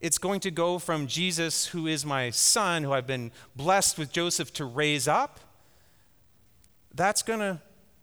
It's 0.00 0.18
going 0.18 0.40
to 0.40 0.50
go 0.50 0.80
from 0.80 1.06
Jesus, 1.06 1.66
who 1.66 1.86
is 1.86 2.04
my 2.04 2.30
son, 2.30 2.82
who 2.82 2.92
I've 2.92 3.06
been 3.06 3.30
blessed 3.54 3.96
with 3.96 4.10
Joseph 4.10 4.52
to 4.54 4.64
raise 4.64 5.06
up. 5.06 5.38
That's 6.92 7.22
going 7.22 7.38
to 7.38 7.60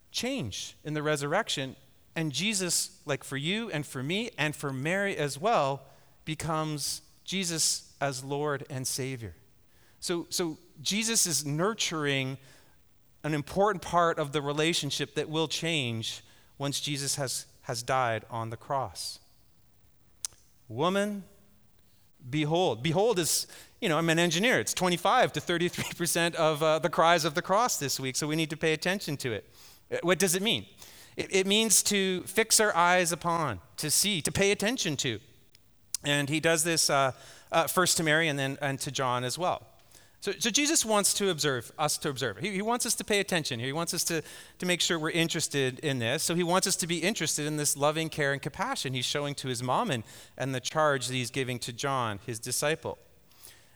change 0.10 0.78
in 0.86 0.94
the 0.94 1.04
resurrection. 1.04 1.76
And 2.16 2.32
Jesus, 2.32 3.00
like 3.06 3.24
for 3.24 3.38
you 3.38 3.72
and 3.72 3.86
for 3.86 4.04
me 4.04 4.32
and 4.38 4.56
for 4.56 4.72
Mary 4.72 5.18
as 5.18 5.40
well, 5.40 5.82
becomes 6.26 7.02
Jesus 7.24 7.94
as 8.00 8.24
Lord 8.24 8.66
and 8.70 8.88
Savior. 8.88 9.36
So, 10.00 10.28
so 10.30 10.58
Jesus 10.82 11.26
is 11.26 11.46
nurturing 11.46 12.38
an 13.24 13.34
important 13.34 13.82
part 13.82 14.20
of 14.20 14.32
the 14.32 14.42
relationship 14.42 15.16
that 15.16 15.30
will 15.30 15.48
change 15.48 16.22
once 16.58 16.80
Jesus 16.82 17.16
has, 17.16 17.46
has 17.62 17.82
died 17.82 18.26
on 18.30 18.50
the 18.50 18.58
cross. 18.58 19.20
Woman, 20.68 21.24
behold. 22.30 22.84
Behold 22.84 23.20
is, 23.20 23.48
you 23.80 23.90
know, 23.90 23.98
I'm 23.98 24.10
an 24.10 24.20
engineer. 24.20 24.60
It's 24.60 24.74
25 24.74 25.34
to 25.34 25.40
33% 25.40 26.36
of 26.36 26.62
uh, 26.62 26.80
the 26.80 26.90
cries 26.90 27.26
of 27.26 27.34
the 27.34 27.42
cross 27.42 27.78
this 27.78 28.00
week, 28.00 28.16
so 28.16 28.28
we 28.28 28.36
need 28.36 28.50
to 28.50 28.58
pay 28.58 28.74
attention 28.74 29.18
to 29.18 29.32
it. 29.32 29.50
Uh, 29.92 29.98
what 30.04 30.20
does 30.20 30.36
it 30.36 30.42
mean? 30.42 30.66
It, 31.16 31.28
it 31.32 31.48
means 31.48 31.84
to 31.84 32.22
fix 32.24 32.60
our 32.60 32.76
eyes 32.76 33.12
upon, 33.12 33.60
to 33.78 33.92
see, 33.92 34.22
to 34.22 34.32
pay 34.32 34.52
attention 34.52 34.98
to. 34.98 35.20
And 36.04 36.30
he 36.30 36.40
does 36.40 36.64
this 36.64 36.90
uh, 36.90 37.12
uh, 37.52 37.68
first 37.68 37.98
to 37.98 38.04
Mary 38.04 38.28
and 38.28 38.38
then 38.38 38.58
and 38.62 38.80
to 38.82 38.92
John 38.92 39.24
as 39.24 39.38
well. 39.38 39.64
So, 40.24 40.32
so 40.40 40.50
Jesus 40.50 40.86
wants 40.86 41.14
to 41.16 41.32
observe, 41.32 41.72
us 41.78 41.98
to 41.98 42.10
observe. 42.10 42.38
He, 42.38 42.52
he 42.52 42.62
wants 42.62 42.86
us 42.86 42.96
to 42.96 43.04
pay 43.04 43.20
attention 43.20 43.60
here. 43.60 43.68
He 43.68 43.74
wants 43.74 43.94
us 43.94 44.06
to, 44.06 44.22
to 44.60 44.66
make 44.66 44.80
sure 44.80 44.98
we're 44.98 45.10
interested 45.10 45.80
in 45.80 46.00
this. 46.00 46.24
So 46.24 46.34
he 46.34 46.44
wants 46.44 46.66
us 46.66 46.78
to 46.78 46.88
be 46.88 47.00
interested 47.00 47.46
in 47.46 47.58
this 47.58 47.76
loving 47.76 48.08
care 48.08 48.32
and 48.32 48.42
compassion 48.42 48.94
he's 48.94 49.04
showing 49.04 49.36
to 49.36 49.50
his 49.50 49.62
mom 49.62 49.92
and, 49.92 50.04
and 50.38 50.56
the 50.56 50.62
charge 50.62 51.08
that 51.08 51.14
he's 51.14 51.30
giving 51.30 51.60
to 51.60 51.74
John, 51.74 52.20
his 52.26 52.40
disciple. 52.40 52.98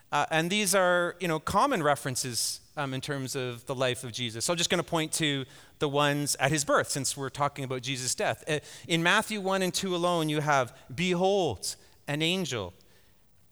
Uh, 0.10 0.26
and 0.32 0.50
these 0.50 0.73
are, 0.73 1.17
you 1.19 1.28
know, 1.28 1.38
common 1.38 1.84
references 1.84 2.62
um, 2.77 2.93
in 2.93 3.01
terms 3.01 3.35
of 3.35 3.65
the 3.65 3.75
life 3.75 4.03
of 4.03 4.13
Jesus. 4.13 4.45
So 4.45 4.53
I'm 4.53 4.57
just 4.57 4.69
going 4.69 4.81
to 4.81 4.89
point 4.89 5.11
to 5.13 5.45
the 5.79 5.89
ones 5.89 6.37
at 6.39 6.51
his 6.51 6.63
birth, 6.63 6.89
since 6.89 7.17
we're 7.17 7.29
talking 7.29 7.65
about 7.65 7.81
Jesus' 7.81 8.15
death. 8.15 8.43
Uh, 8.47 8.59
in 8.87 9.03
Matthew 9.03 9.41
1 9.41 9.61
and 9.63 9.73
2 9.73 9.95
alone, 9.95 10.29
you 10.29 10.39
have, 10.39 10.77
Behold, 10.93 11.75
an 12.07 12.21
angel. 12.21 12.73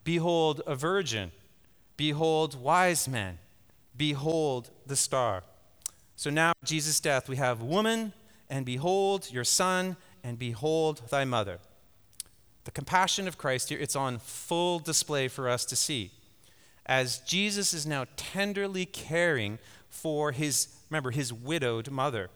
Behold, 0.03 0.61
a 0.67 0.75
virgin. 0.75 1.31
Behold, 1.97 2.61
wise 2.61 3.07
men. 3.07 3.39
Behold, 3.97 4.69
the 4.85 4.95
star. 4.95 5.43
So 6.15 6.29
now, 6.29 6.53
Jesus' 6.63 6.99
death, 6.99 7.27
we 7.27 7.35
have 7.37 7.61
woman, 7.61 8.13
and 8.49 8.65
behold, 8.65 9.31
your 9.31 9.43
son, 9.43 9.97
and 10.23 10.37
behold, 10.37 11.01
thy 11.09 11.25
mother. 11.25 11.59
The 12.65 12.71
compassion 12.71 13.27
of 13.27 13.37
Christ 13.37 13.69
here, 13.69 13.79
it's 13.79 13.95
on 13.95 14.19
full 14.19 14.79
display 14.79 15.27
for 15.27 15.49
us 15.49 15.65
to 15.65 15.75
see. 15.75 16.11
As 16.85 17.19
Jesus 17.19 17.73
is 17.73 17.85
now 17.85 18.05
tenderly 18.15 18.85
caring 18.85 19.59
for 19.89 20.31
his, 20.31 20.67
remember, 20.89 21.11
his 21.11 21.33
widowed 21.33 21.89
mother. 21.89 22.29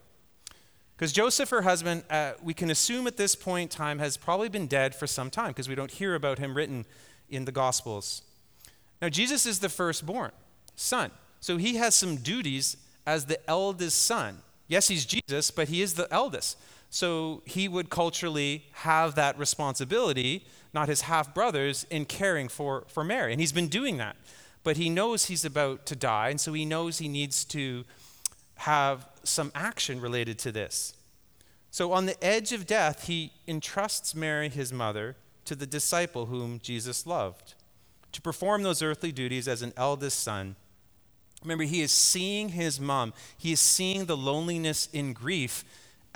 Because 0.96 1.14
Joseph, 1.14 1.50
her 1.50 1.62
husband, 1.62 2.04
uh, 2.10 2.34
we 2.44 2.54
can 2.54 2.70
assume 2.70 3.08
at 3.08 3.16
this 3.16 3.36
point 3.36 3.72
in 3.72 3.78
time 3.78 4.00
has 4.00 4.18
probably 4.18 4.50
been 4.50 4.68
dead 4.68 4.94
for 4.94 5.08
some 5.08 5.30
time 5.30 5.50
because 5.50 5.70
we 5.70 5.76
don't 5.76 5.92
hear 5.92 6.16
about 6.16 6.40
him 6.40 6.56
written 6.56 6.86
in 7.30 7.46
the 7.46 7.52
Gospels. 7.52 8.24
Now, 9.02 9.10
Jesus 9.10 9.46
is 9.46 9.60
the 9.60 9.70
firstborn 9.70 10.32
son. 10.76 11.12
So 11.40 11.58
he 11.58 11.78
has 11.78 11.96
some 11.96 12.18
duties 12.18 12.76
as 13.06 13.26
the 13.26 13.40
eldest 13.50 14.04
son. 14.04 14.40
Yes, 14.68 14.88
he's 14.88 15.06
Jesus, 15.06 15.52
but 15.52 15.70
he 15.70 15.82
is 15.82 15.94
the 15.94 16.08
eldest. 16.12 16.58
So 16.90 17.44
he 17.46 17.68
would 17.68 17.90
culturally 17.90 18.66
have 18.72 19.16
that 19.16 19.38
responsibility, 19.38 20.46
not 20.74 20.90
his 20.90 21.02
half 21.02 21.34
brothers, 21.34 21.86
in 21.90 22.06
caring 22.06 22.48
for, 22.48 22.86
for 22.88 23.04
Mary. 23.04 23.32
And 23.32 23.40
he's 23.40 23.52
been 23.52 23.68
doing 23.68 23.98
that. 23.98 24.16
But 24.64 24.78
he 24.78 24.90
knows 24.90 25.26
he's 25.26 25.46
about 25.46 25.86
to 25.88 25.96
die, 25.96 26.30
and 26.30 26.42
so 26.42 26.52
he 26.54 26.66
knows 26.66 26.98
he 26.98 27.08
needs 27.08 27.46
to 27.46 27.86
have 28.56 29.08
some 29.24 29.52
action 29.56 30.02
related 30.02 30.38
to 30.40 30.52
this. 30.52 30.94
So 31.72 31.92
on 31.94 32.08
the 32.08 32.22
edge 32.24 32.52
of 32.52 32.66
death, 32.66 33.08
he 33.08 33.32
entrusts 33.48 34.16
Mary, 34.16 34.50
his 34.50 34.74
mother, 34.74 35.16
to 35.46 35.56
the 35.56 35.68
disciple 35.68 36.26
whom 36.26 36.60
Jesus 36.60 37.06
loved 37.06 37.54
to 38.12 38.22
perform 38.22 38.64
those 38.64 38.82
earthly 38.82 39.12
duties 39.12 39.48
as 39.48 39.62
an 39.62 39.74
eldest 39.78 40.20
son. 40.20 40.56
Remember, 41.44 41.64
he 41.64 41.82
is 41.82 41.92
seeing 41.92 42.50
his 42.50 42.80
mom, 42.80 43.14
he 43.38 43.52
is 43.52 43.60
seeing 43.60 44.06
the 44.06 44.18
loneliness 44.18 44.90
in 44.92 45.14
grief 45.14 45.64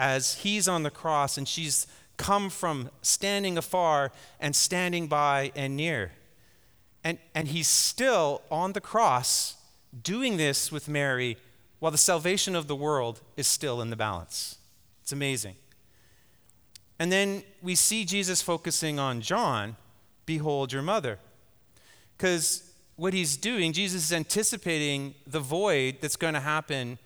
as 0.03 0.33
he's 0.39 0.67
on 0.67 0.83
the 0.83 0.91
cross 0.91 1.37
and 1.37 1.47
she's 1.47 1.87
come 2.17 2.49
from 2.49 2.89
standing 3.01 3.57
afar 3.57 4.11
and 4.37 4.53
standing 4.53 5.07
by 5.07 5.49
and 5.55 5.77
near. 5.77 6.11
And, 7.05 7.19
and 7.33 7.47
he's 7.47 7.69
still 7.69 8.41
on 8.51 8.73
the 8.73 8.81
cross 8.81 9.55
doing 10.03 10.35
this 10.35 10.73
with 10.73 10.89
Mary 10.89 11.37
while 11.79 11.93
the 11.93 11.97
salvation 11.97 12.53
of 12.53 12.67
the 12.67 12.75
world 12.75 13.21
is 13.37 13.47
still 13.47 13.81
in 13.81 13.91
the 13.91 13.95
balance. 13.95 14.57
It's 15.01 15.13
amazing. 15.13 15.55
And 16.99 17.09
then 17.09 17.43
we 17.61 17.73
see 17.73 18.03
Jesus 18.03 18.41
focusing 18.41 18.99
on 18.99 19.21
John 19.21 19.77
Behold 20.25 20.73
your 20.73 20.81
mother. 20.81 21.17
Because 22.17 22.69
what 22.97 23.13
he's 23.13 23.37
doing, 23.37 23.71
Jesus 23.71 24.03
is 24.03 24.13
anticipating 24.13 25.15
the 25.25 25.39
void 25.39 25.99
that's 26.01 26.17
going 26.17 26.33
to 26.33 26.41
happen 26.41 26.99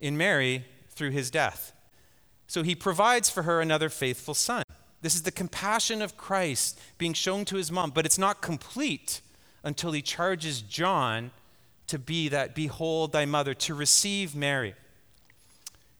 in 0.00 0.16
Mary 0.16 0.64
through 0.90 1.10
his 1.10 1.32
death. 1.32 1.73
So 2.46 2.62
he 2.62 2.74
provides 2.74 3.30
for 3.30 3.42
her 3.42 3.60
another 3.60 3.88
faithful 3.88 4.34
son. 4.34 4.62
This 5.02 5.14
is 5.14 5.22
the 5.22 5.32
compassion 5.32 6.00
of 6.00 6.16
Christ 6.16 6.80
being 6.98 7.12
shown 7.12 7.44
to 7.46 7.56
his 7.56 7.70
mom, 7.70 7.90
but 7.90 8.06
it's 8.06 8.18
not 8.18 8.40
complete 8.40 9.20
until 9.62 9.92
he 9.92 10.02
charges 10.02 10.62
John 10.62 11.30
to 11.86 11.98
be 11.98 12.28
that 12.28 12.54
behold 12.54 13.12
thy 13.12 13.26
mother, 13.26 13.54
to 13.54 13.74
receive 13.74 14.34
Mary. 14.34 14.74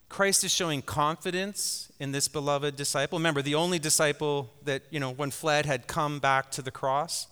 Christ 0.09 0.45
is 0.45 0.53
showing 0.53 0.81
confidence 0.81 1.91
in 1.99 2.13
this 2.13 2.29
beloved 2.29 2.77
disciple. 2.77 3.19
Remember, 3.19 3.43
the 3.43 3.57
only 3.57 3.79
disciple 3.79 4.51
that, 4.65 4.83
you 4.91 5.01
know, 5.01 5.11
when 5.11 5.31
fled 5.31 5.67
had 5.67 5.87
come 5.87 6.19
back 6.19 6.51
to 6.53 6.63
the 6.63 6.71
cross. 6.71 7.27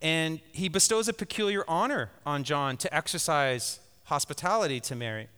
And 0.00 0.40
he 0.52 0.68
bestows 0.68 1.08
a 1.08 1.12
peculiar 1.12 1.64
honor 1.68 2.10
on 2.24 2.42
John 2.42 2.76
to 2.78 2.94
exercise 2.94 3.80
hospitality 4.04 4.80
to 4.80 4.96
Mary. 4.96 5.28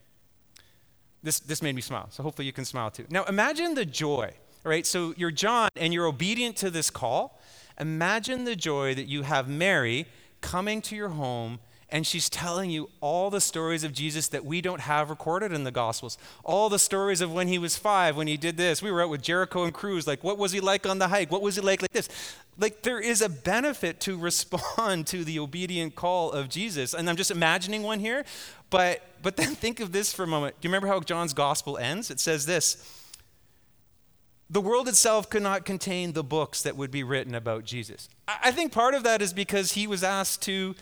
This, 1.27 1.39
this 1.41 1.61
made 1.61 1.75
me 1.75 1.81
smile, 1.81 2.07
so 2.09 2.23
hopefully 2.23 2.45
you 2.45 2.53
can 2.53 2.63
smile 2.63 2.89
too. 2.89 3.05
Now 3.09 3.25
imagine 3.25 3.73
the 3.73 3.83
joy, 3.83 4.31
right? 4.63 4.85
So 4.85 5.13
you're 5.17 5.29
John 5.29 5.67
and 5.75 5.93
you're 5.93 6.05
obedient 6.05 6.55
to 6.57 6.69
this 6.69 6.89
call. 6.89 7.41
Imagine 7.81 8.45
the 8.45 8.55
joy 8.55 8.95
that 8.95 9.07
you 9.09 9.23
have 9.23 9.49
Mary 9.49 10.05
coming 10.39 10.81
to 10.83 10.95
your 10.95 11.09
home 11.09 11.59
and 11.89 12.05
she's 12.05 12.29
telling 12.29 12.69
you 12.69 12.89
all 12.99 13.29
the 13.29 13.39
stories 13.39 13.85
of 13.85 13.93
Jesus 13.93 14.27
that 14.29 14.43
we 14.43 14.59
don't 14.59 14.81
have 14.81 15.09
recorded 15.09 15.53
in 15.53 15.63
the 15.63 15.71
Gospels. 15.71 16.17
All 16.43 16.67
the 16.67 16.79
stories 16.79 17.21
of 17.21 17.31
when 17.31 17.47
he 17.47 17.57
was 17.57 17.77
five, 17.77 18.17
when 18.17 18.27
he 18.27 18.35
did 18.35 18.57
this. 18.57 18.81
We 18.81 18.91
were 18.91 19.01
out 19.01 19.09
with 19.09 19.21
Jericho 19.21 19.63
and 19.63 19.73
Cruz. 19.73 20.05
Like, 20.05 20.21
what 20.21 20.37
was 20.37 20.51
he 20.51 20.59
like 20.59 20.85
on 20.85 20.99
the 20.99 21.07
hike? 21.07 21.31
What 21.31 21.41
was 21.41 21.55
he 21.55 21.61
like 21.61 21.81
like 21.81 21.93
this? 21.93 22.09
Like, 22.57 22.81
there 22.81 22.99
is 22.99 23.21
a 23.21 23.29
benefit 23.29 24.01
to 24.01 24.17
respond 24.19 25.07
to 25.07 25.23
the 25.23 25.39
obedient 25.39 25.95
call 25.95 26.31
of 26.31 26.49
Jesus. 26.49 26.93
And 26.93 27.09
I'm 27.09 27.15
just 27.15 27.31
imagining 27.31 27.83
one 27.83 27.99
here. 27.99 28.25
But, 28.69 29.01
but 29.23 29.37
then 29.37 29.55
think 29.55 29.79
of 29.79 29.93
this 29.93 30.11
for 30.11 30.23
a 30.23 30.27
moment. 30.27 30.59
Do 30.59 30.67
you 30.67 30.69
remember 30.69 30.87
how 30.87 30.99
John's 30.99 31.33
Gospel 31.33 31.77
ends? 31.77 32.11
It 32.11 32.19
says 32.19 32.45
this 32.45 32.83
the 34.49 34.61
world 34.61 34.87
itself 34.87 35.29
could 35.29 35.43
not 35.43 35.65
contain 35.65 36.13
the 36.13 36.23
books 36.23 36.61
that 36.61 36.77
would 36.77 36.89
be 36.89 37.03
written 37.03 37.35
about 37.35 37.65
Jesus. 37.65 38.07
I 38.27 38.51
think 38.51 38.71
part 38.71 38.93
of 38.93 39.03
that 39.03 39.21
is 39.21 39.33
because 39.33 39.73
he 39.73 39.87
was 39.87 40.03
asked 40.05 40.41
to, 40.43 40.73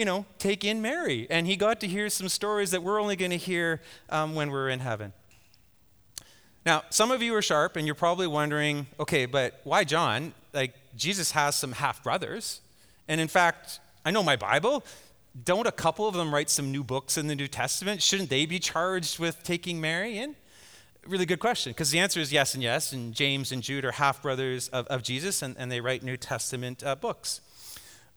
you 0.00 0.06
know, 0.06 0.24
take 0.38 0.64
in 0.64 0.80
Mary, 0.80 1.26
and 1.28 1.46
he 1.46 1.56
got 1.56 1.78
to 1.80 1.86
hear 1.86 2.08
some 2.08 2.30
stories 2.30 2.70
that 2.70 2.82
we're 2.82 2.98
only 2.98 3.16
going 3.16 3.32
to 3.32 3.36
hear 3.36 3.82
um, 4.08 4.34
when 4.34 4.50
we're 4.50 4.70
in 4.70 4.80
heaven. 4.80 5.12
Now, 6.64 6.84
some 6.88 7.10
of 7.10 7.20
you 7.20 7.34
are 7.34 7.42
sharp, 7.42 7.76
and 7.76 7.84
you're 7.84 7.94
probably 7.94 8.26
wondering, 8.26 8.86
okay, 8.98 9.26
but 9.26 9.60
why 9.64 9.84
John? 9.84 10.32
Like, 10.54 10.72
Jesus 10.96 11.32
has 11.32 11.54
some 11.54 11.72
half 11.72 12.02
brothers. 12.02 12.62
And 13.08 13.20
in 13.20 13.28
fact, 13.28 13.78
I 14.02 14.10
know 14.10 14.22
my 14.22 14.36
Bible. 14.36 14.86
Don't 15.44 15.66
a 15.66 15.72
couple 15.72 16.08
of 16.08 16.14
them 16.14 16.32
write 16.32 16.48
some 16.48 16.72
new 16.72 16.82
books 16.82 17.18
in 17.18 17.26
the 17.26 17.36
New 17.36 17.46
Testament? 17.46 18.00
Shouldn't 18.00 18.30
they 18.30 18.46
be 18.46 18.58
charged 18.58 19.18
with 19.18 19.42
taking 19.42 19.82
Mary 19.82 20.16
in? 20.16 20.34
really 21.06 21.26
good 21.26 21.40
question 21.40 21.72
because 21.72 21.90
the 21.90 21.98
answer 21.98 22.20
is 22.20 22.32
yes 22.32 22.54
and 22.54 22.62
yes. 22.62 22.94
And 22.94 23.12
James 23.12 23.52
and 23.52 23.62
Jude 23.62 23.84
are 23.84 23.92
half 23.92 24.22
brothers 24.22 24.68
of, 24.68 24.86
of 24.86 25.02
Jesus, 25.02 25.42
and, 25.42 25.56
and 25.58 25.70
they 25.70 25.82
write 25.82 26.02
New 26.02 26.16
Testament 26.16 26.82
uh, 26.82 26.94
books. 26.94 27.42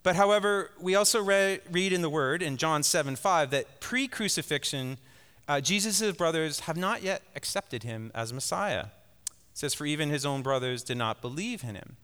But 0.03 0.17
however, 0.17 0.71
we 0.79 0.95
also 0.95 1.23
re- 1.23 1.59
read 1.71 1.93
in 1.93 2.01
the 2.01 2.09
Word 2.09 2.41
in 2.41 2.57
John 2.57 2.83
7 2.83 3.15
5 3.15 3.51
that 3.51 3.79
pre 3.79 4.07
crucifixion, 4.07 4.97
uh, 5.47 5.61
Jesus' 5.61 6.11
brothers 6.15 6.61
have 6.61 6.77
not 6.77 7.01
yet 7.01 7.21
accepted 7.35 7.83
him 7.83 8.11
as 8.13 8.33
Messiah. 8.33 8.87
It 9.25 9.57
says, 9.57 9.73
For 9.73 9.85
even 9.85 10.09
his 10.09 10.25
own 10.25 10.41
brothers 10.41 10.83
did 10.83 10.97
not 10.97 11.21
believe 11.21 11.63
in 11.63 11.75
him. 11.75 11.95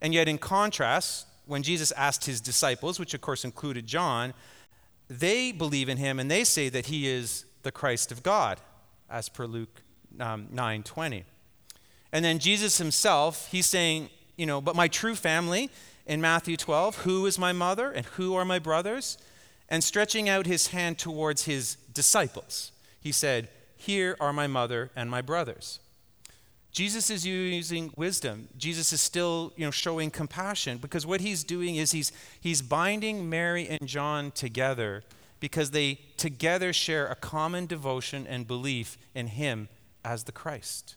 And 0.00 0.14
yet, 0.14 0.28
in 0.28 0.38
contrast, 0.38 1.26
when 1.46 1.62
Jesus 1.62 1.90
asked 1.92 2.26
his 2.26 2.40
disciples, 2.40 3.00
which 3.00 3.14
of 3.14 3.20
course 3.20 3.44
included 3.44 3.86
John, 3.86 4.34
they 5.08 5.52
believe 5.52 5.88
in 5.88 5.96
him 5.96 6.18
and 6.18 6.30
they 6.30 6.44
say 6.44 6.68
that 6.68 6.86
he 6.86 7.08
is 7.08 7.44
the 7.62 7.72
Christ 7.72 8.12
of 8.12 8.22
God, 8.22 8.60
as 9.08 9.28
per 9.28 9.46
Luke 9.46 9.82
um, 10.20 10.48
9:20. 10.52 11.24
And 12.12 12.24
then 12.24 12.38
Jesus 12.38 12.78
himself, 12.78 13.48
he's 13.50 13.66
saying, 13.66 14.10
you 14.36 14.46
know, 14.46 14.60
but 14.60 14.76
my 14.76 14.88
true 14.88 15.14
family 15.14 15.70
in 16.06 16.20
Matthew 16.20 16.56
12, 16.56 16.98
who 16.98 17.26
is 17.26 17.38
my 17.38 17.52
mother 17.52 17.90
and 17.90 18.06
who 18.06 18.34
are 18.34 18.44
my 18.44 18.58
brothers? 18.58 19.18
And 19.68 19.82
stretching 19.82 20.28
out 20.28 20.46
his 20.46 20.68
hand 20.68 20.98
towards 20.98 21.44
his 21.44 21.76
disciples, 21.92 22.72
he 23.00 23.12
said, 23.12 23.48
Here 23.76 24.16
are 24.20 24.32
my 24.32 24.46
mother 24.46 24.90
and 24.94 25.10
my 25.10 25.20
brothers. 25.20 25.80
Jesus 26.70 27.08
is 27.08 27.26
using 27.26 27.90
wisdom. 27.96 28.48
Jesus 28.58 28.92
is 28.92 29.00
still, 29.00 29.52
you 29.56 29.64
know, 29.64 29.70
showing 29.70 30.10
compassion 30.10 30.76
because 30.76 31.06
what 31.06 31.22
he's 31.22 31.42
doing 31.42 31.76
is 31.76 31.92
he's, 31.92 32.12
he's 32.38 32.60
binding 32.60 33.30
Mary 33.30 33.66
and 33.66 33.88
John 33.88 34.30
together 34.30 35.02
because 35.40 35.70
they 35.70 36.00
together 36.16 36.72
share 36.72 37.06
a 37.06 37.14
common 37.14 37.66
devotion 37.66 38.26
and 38.26 38.46
belief 38.46 38.98
in 39.14 39.28
him 39.28 39.68
as 40.04 40.24
the 40.24 40.32
Christ. 40.32 40.96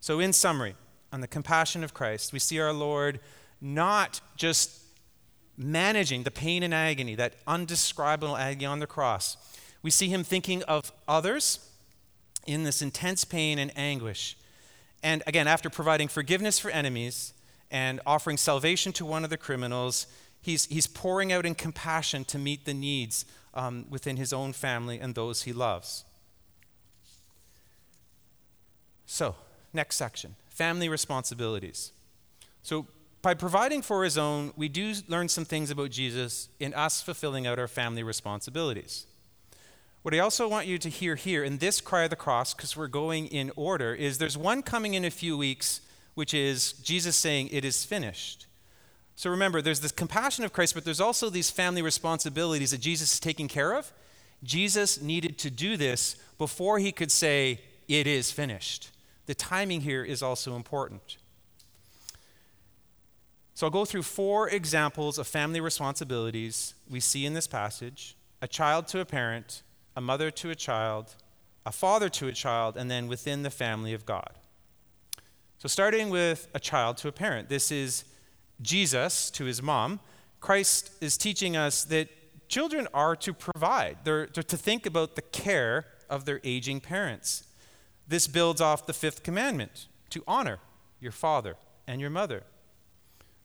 So, 0.00 0.18
in 0.18 0.32
summary, 0.32 0.76
on 1.12 1.20
the 1.20 1.28
compassion 1.28 1.84
of 1.84 1.92
Christ, 1.94 2.32
we 2.32 2.38
see 2.38 2.58
our 2.58 2.72
Lord 2.72 3.20
not 3.60 4.20
just 4.36 4.82
managing 5.56 6.22
the 6.22 6.30
pain 6.30 6.62
and 6.62 6.72
agony, 6.72 7.14
that 7.16 7.34
undescribable 7.46 8.36
agony 8.36 8.66
on 8.66 8.78
the 8.78 8.86
cross. 8.86 9.36
We 9.82 9.90
see 9.90 10.08
him 10.08 10.24
thinking 10.24 10.62
of 10.64 10.92
others 11.06 11.68
in 12.46 12.64
this 12.64 12.80
intense 12.80 13.24
pain 13.24 13.58
and 13.58 13.76
anguish. 13.76 14.36
And 15.02 15.22
again, 15.26 15.46
after 15.46 15.68
providing 15.68 16.08
forgiveness 16.08 16.58
for 16.58 16.70
enemies 16.70 17.34
and 17.70 18.00
offering 18.06 18.36
salvation 18.36 18.92
to 18.94 19.04
one 19.04 19.24
of 19.24 19.30
the 19.30 19.36
criminals, 19.36 20.06
he's, 20.40 20.66
he's 20.66 20.86
pouring 20.86 21.32
out 21.32 21.44
in 21.44 21.54
compassion 21.54 22.24
to 22.26 22.38
meet 22.38 22.64
the 22.64 22.74
needs 22.74 23.24
um, 23.54 23.86
within 23.90 24.16
his 24.16 24.32
own 24.32 24.52
family 24.52 24.98
and 24.98 25.14
those 25.14 25.42
he 25.42 25.52
loves. 25.52 26.04
So, 29.06 29.36
next 29.72 29.96
section 29.96 30.36
family 30.48 30.88
responsibilities. 30.88 31.92
So, 32.62 32.86
by 33.22 33.34
providing 33.34 33.82
for 33.82 34.04
his 34.04 34.16
own, 34.16 34.52
we 34.56 34.68
do 34.68 34.94
learn 35.08 35.28
some 35.28 35.44
things 35.44 35.70
about 35.70 35.90
Jesus 35.90 36.48
in 36.60 36.72
us 36.74 37.02
fulfilling 37.02 37.46
out 37.46 37.58
our 37.58 37.68
family 37.68 38.02
responsibilities. 38.02 39.06
What 40.02 40.14
I 40.14 40.20
also 40.20 40.48
want 40.48 40.66
you 40.66 40.78
to 40.78 40.88
hear 40.88 41.16
here 41.16 41.42
in 41.42 41.58
this 41.58 41.80
cry 41.80 42.04
of 42.04 42.10
the 42.10 42.16
cross, 42.16 42.54
because 42.54 42.76
we're 42.76 42.86
going 42.86 43.26
in 43.26 43.50
order, 43.56 43.94
is 43.94 44.18
there's 44.18 44.38
one 44.38 44.62
coming 44.62 44.94
in 44.94 45.04
a 45.04 45.10
few 45.10 45.36
weeks, 45.36 45.80
which 46.14 46.32
is 46.32 46.72
Jesus 46.72 47.16
saying, 47.16 47.48
It 47.50 47.64
is 47.64 47.84
finished. 47.84 48.46
So 49.16 49.30
remember, 49.30 49.60
there's 49.60 49.80
this 49.80 49.92
compassion 49.92 50.44
of 50.44 50.52
Christ, 50.52 50.74
but 50.74 50.84
there's 50.84 51.00
also 51.00 51.28
these 51.28 51.50
family 51.50 51.82
responsibilities 51.82 52.70
that 52.70 52.80
Jesus 52.80 53.14
is 53.14 53.20
taking 53.20 53.48
care 53.48 53.72
of. 53.72 53.92
Jesus 54.44 55.02
needed 55.02 55.38
to 55.38 55.50
do 55.50 55.76
this 55.76 56.14
before 56.38 56.78
he 56.78 56.92
could 56.92 57.10
say, 57.10 57.60
It 57.88 58.06
is 58.06 58.30
finished 58.30 58.92
the 59.28 59.34
timing 59.34 59.82
here 59.82 60.02
is 60.02 60.22
also 60.22 60.56
important. 60.56 61.18
So 63.58 63.66
I'll 63.66 63.72
go 63.72 63.84
through 63.84 64.04
four 64.04 64.48
examples 64.48 65.18
of 65.18 65.26
family 65.26 65.60
responsibilities 65.60 66.74
we 66.88 67.00
see 67.00 67.26
in 67.26 67.34
this 67.34 67.48
passage 67.48 68.14
a 68.40 68.46
child 68.46 68.86
to 68.86 69.00
a 69.00 69.04
parent, 69.04 69.64
a 69.96 70.00
mother 70.00 70.30
to 70.30 70.50
a 70.50 70.54
child, 70.54 71.16
a 71.66 71.72
father 71.72 72.08
to 72.08 72.28
a 72.28 72.32
child, 72.32 72.76
and 72.76 72.88
then 72.88 73.08
within 73.08 73.42
the 73.42 73.50
family 73.50 73.92
of 73.94 74.06
God. 74.06 74.30
So, 75.58 75.66
starting 75.66 76.08
with 76.08 76.46
a 76.54 76.60
child 76.60 76.98
to 76.98 77.08
a 77.08 77.12
parent, 77.12 77.48
this 77.48 77.72
is 77.72 78.04
Jesus 78.62 79.28
to 79.32 79.44
his 79.44 79.60
mom. 79.60 79.98
Christ 80.38 80.92
is 81.00 81.16
teaching 81.16 81.56
us 81.56 81.82
that 81.86 82.08
children 82.48 82.86
are 82.94 83.16
to 83.16 83.32
provide, 83.32 83.96
they're, 84.04 84.28
they're 84.32 84.44
to 84.44 84.56
think 84.56 84.86
about 84.86 85.16
the 85.16 85.22
care 85.22 85.84
of 86.08 86.26
their 86.26 86.40
aging 86.44 86.80
parents. 86.80 87.42
This 88.06 88.28
builds 88.28 88.60
off 88.60 88.86
the 88.86 88.92
fifth 88.92 89.24
commandment 89.24 89.88
to 90.10 90.22
honor 90.28 90.60
your 91.00 91.10
father 91.10 91.56
and 91.88 92.00
your 92.00 92.10
mother. 92.10 92.44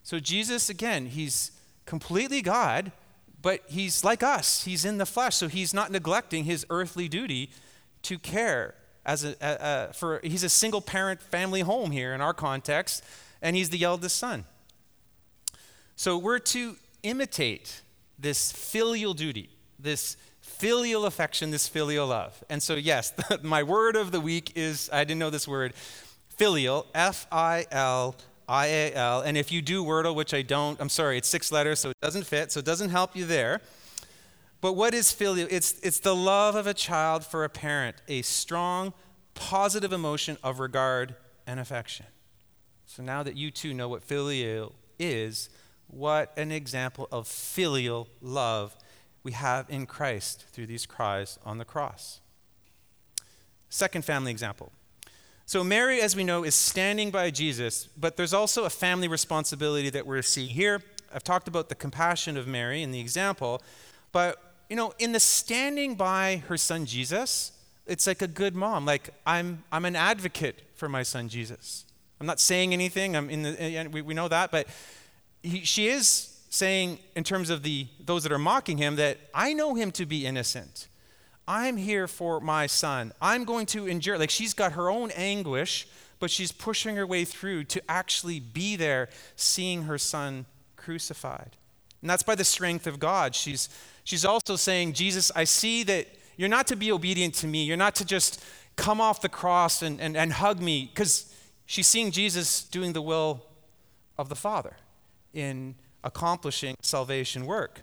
So, 0.04 0.20
Jesus, 0.20 0.68
again, 0.68 1.06
he's 1.06 1.50
completely 1.86 2.42
God, 2.42 2.92
but 3.40 3.62
he's 3.66 4.04
like 4.04 4.22
us. 4.22 4.64
He's 4.64 4.84
in 4.84 4.98
the 4.98 5.06
flesh, 5.06 5.34
so 5.34 5.48
he's 5.48 5.72
not 5.72 5.90
neglecting 5.90 6.44
his 6.44 6.66
earthly 6.68 7.08
duty 7.08 7.50
to 8.02 8.18
care. 8.18 8.74
As 9.06 9.24
a, 9.24 9.34
a, 9.40 9.88
a, 9.90 9.92
for 9.94 10.20
he's 10.22 10.44
a 10.44 10.48
single 10.48 10.82
parent 10.82 11.20
family 11.20 11.60
home 11.62 11.90
here 11.90 12.12
in 12.14 12.20
our 12.20 12.34
context, 12.34 13.02
and 13.40 13.56
he's 13.56 13.70
the 13.70 13.82
eldest 13.82 14.16
son. 14.16 14.44
So 15.96 16.18
we're 16.18 16.38
to 16.38 16.76
imitate 17.02 17.80
this 18.18 18.52
filial 18.52 19.14
duty, 19.14 19.48
this 19.78 20.18
filial 20.40 21.06
affection, 21.06 21.50
this 21.50 21.66
filial 21.66 22.08
love. 22.08 22.44
And 22.50 22.62
so, 22.62 22.74
yes, 22.74 23.12
my 23.42 23.62
word 23.62 23.96
of 23.96 24.12
the 24.12 24.20
week 24.20 24.52
is 24.54 24.90
I 24.92 25.04
didn't 25.04 25.18
know 25.18 25.30
this 25.30 25.48
word 25.48 25.72
filial, 26.28 26.86
F 26.94 27.26
I 27.32 27.66
L 27.70 28.16
I 28.48 28.66
A 28.66 28.92
L. 28.94 29.20
And 29.20 29.36
if 29.36 29.50
you 29.50 29.62
do 29.62 29.84
Wordle, 29.84 30.14
which 30.14 30.34
I 30.34 30.42
don't, 30.42 30.80
I'm 30.80 30.88
sorry, 30.88 31.18
it's 31.18 31.28
six 31.28 31.50
letters, 31.50 31.80
so 31.80 31.90
it 31.90 31.96
doesn't 32.00 32.26
fit, 32.26 32.52
so 32.52 32.60
it 32.60 32.66
doesn't 32.66 32.90
help 32.90 33.16
you 33.16 33.24
there. 33.24 33.60
But 34.60 34.74
what 34.74 34.94
is 34.94 35.12
filial? 35.12 35.48
It's, 35.50 35.78
it's 35.80 36.00
the 36.00 36.14
love 36.14 36.54
of 36.54 36.66
a 36.66 36.74
child 36.74 37.24
for 37.24 37.44
a 37.44 37.48
parent, 37.48 37.96
a 38.08 38.22
strong, 38.22 38.94
positive 39.34 39.92
emotion 39.92 40.38
of 40.42 40.58
regard 40.58 41.16
and 41.46 41.60
affection. 41.60 42.06
So 42.86 43.02
now 43.02 43.22
that 43.22 43.36
you 43.36 43.50
too 43.50 43.74
know 43.74 43.88
what 43.88 44.02
filial 44.02 44.74
is, 44.98 45.50
what 45.86 46.32
an 46.36 46.50
example 46.50 47.08
of 47.12 47.28
filial 47.28 48.08
love 48.22 48.76
we 49.22 49.32
have 49.32 49.68
in 49.68 49.86
Christ 49.86 50.44
through 50.52 50.66
these 50.66 50.86
cries 50.86 51.38
on 51.44 51.58
the 51.58 51.64
cross. 51.64 52.20
Second 53.68 54.04
family 54.04 54.30
example. 54.30 54.72
So, 55.46 55.62
Mary, 55.62 56.00
as 56.00 56.16
we 56.16 56.24
know, 56.24 56.42
is 56.42 56.54
standing 56.54 57.10
by 57.10 57.30
Jesus, 57.30 57.88
but 57.98 58.16
there's 58.16 58.32
also 58.32 58.64
a 58.64 58.70
family 58.70 59.08
responsibility 59.08 59.90
that 59.90 60.06
we're 60.06 60.22
seeing 60.22 60.48
here. 60.48 60.82
I've 61.14 61.22
talked 61.22 61.48
about 61.48 61.68
the 61.68 61.74
compassion 61.74 62.38
of 62.38 62.46
Mary 62.46 62.82
in 62.82 62.92
the 62.92 63.00
example, 63.00 63.62
but, 64.10 64.40
you 64.70 64.76
know, 64.76 64.94
in 64.98 65.12
the 65.12 65.20
standing 65.20 65.96
by 65.96 66.42
her 66.48 66.56
son 66.56 66.86
Jesus, 66.86 67.52
it's 67.86 68.06
like 68.06 68.22
a 68.22 68.26
good 68.26 68.54
mom. 68.54 68.86
Like, 68.86 69.10
I'm, 69.26 69.62
I'm 69.70 69.84
an 69.84 69.96
advocate 69.96 70.62
for 70.76 70.88
my 70.88 71.02
son 71.02 71.28
Jesus. 71.28 71.84
I'm 72.20 72.26
not 72.26 72.40
saying 72.40 72.72
anything, 72.72 73.14
I'm 73.14 73.28
in 73.28 73.42
the, 73.42 73.88
we, 73.92 74.00
we 74.00 74.14
know 74.14 74.28
that, 74.28 74.50
but 74.50 74.66
he, 75.42 75.60
she 75.60 75.88
is 75.88 76.40
saying 76.48 76.98
in 77.16 77.24
terms 77.24 77.50
of 77.50 77.62
the 77.62 77.86
those 78.00 78.22
that 78.22 78.32
are 78.32 78.38
mocking 78.38 78.78
him 78.78 78.96
that 78.96 79.18
I 79.34 79.52
know 79.52 79.74
him 79.74 79.90
to 79.92 80.06
be 80.06 80.24
innocent. 80.24 80.88
I'm 81.46 81.76
here 81.76 82.08
for 82.08 82.40
my 82.40 82.66
son. 82.66 83.12
I'm 83.20 83.44
going 83.44 83.66
to 83.66 83.86
endure 83.86 84.18
like 84.18 84.30
she's 84.30 84.54
got 84.54 84.72
her 84.72 84.88
own 84.88 85.10
anguish, 85.12 85.86
but 86.18 86.30
she's 86.30 86.52
pushing 86.52 86.96
her 86.96 87.06
way 87.06 87.24
through 87.24 87.64
to 87.64 87.82
actually 87.88 88.40
be 88.40 88.76
there 88.76 89.08
seeing 89.36 89.82
her 89.82 89.98
son 89.98 90.46
crucified. 90.76 91.56
And 92.00 92.08
that's 92.08 92.22
by 92.22 92.34
the 92.34 92.44
strength 92.44 92.86
of 92.86 92.98
God. 92.98 93.34
She's 93.34 93.68
she's 94.04 94.24
also 94.24 94.56
saying, 94.56 94.94
"Jesus, 94.94 95.30
I 95.34 95.44
see 95.44 95.82
that 95.84 96.06
you're 96.36 96.48
not 96.48 96.66
to 96.68 96.76
be 96.76 96.90
obedient 96.90 97.34
to 97.36 97.46
me. 97.46 97.64
You're 97.64 97.76
not 97.76 97.94
to 97.96 98.04
just 98.04 98.44
come 98.76 99.00
off 99.00 99.20
the 99.20 99.28
cross 99.28 99.82
and, 99.82 100.00
and, 100.00 100.16
and 100.16 100.32
hug 100.32 100.60
me 100.60 100.90
because 100.92 101.32
she's 101.66 101.86
seeing 101.86 102.10
Jesus 102.10 102.64
doing 102.64 102.92
the 102.92 103.02
will 103.02 103.44
of 104.18 104.28
the 104.28 104.34
Father 104.34 104.76
in 105.32 105.74
accomplishing 106.02 106.76
salvation 106.82 107.46
work. 107.46 107.82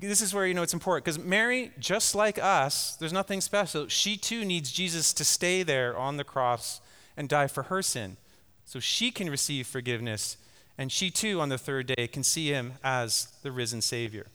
This 0.00 0.22
is 0.22 0.32
where 0.32 0.46
you 0.46 0.54
know 0.54 0.62
it's 0.62 0.72
important 0.72 1.04
because 1.04 1.18
Mary, 1.18 1.72
just 1.78 2.14
like 2.14 2.38
us, 2.38 2.96
there's 2.96 3.12
nothing 3.12 3.40
special. 3.42 3.86
She 3.88 4.16
too 4.16 4.44
needs 4.44 4.72
Jesus 4.72 5.12
to 5.12 5.24
stay 5.24 5.62
there 5.62 5.96
on 5.96 6.16
the 6.16 6.24
cross 6.24 6.80
and 7.16 7.28
die 7.28 7.46
for 7.46 7.64
her 7.64 7.82
sin 7.82 8.16
so 8.64 8.80
she 8.80 9.10
can 9.10 9.28
receive 9.28 9.66
forgiveness 9.66 10.38
and 10.78 10.90
she 10.90 11.10
too 11.10 11.40
on 11.40 11.50
the 11.50 11.58
third 11.58 11.92
day 11.94 12.06
can 12.06 12.22
see 12.22 12.48
him 12.48 12.72
as 12.82 13.28
the 13.42 13.52
risen 13.52 13.82
Savior. 13.82 14.26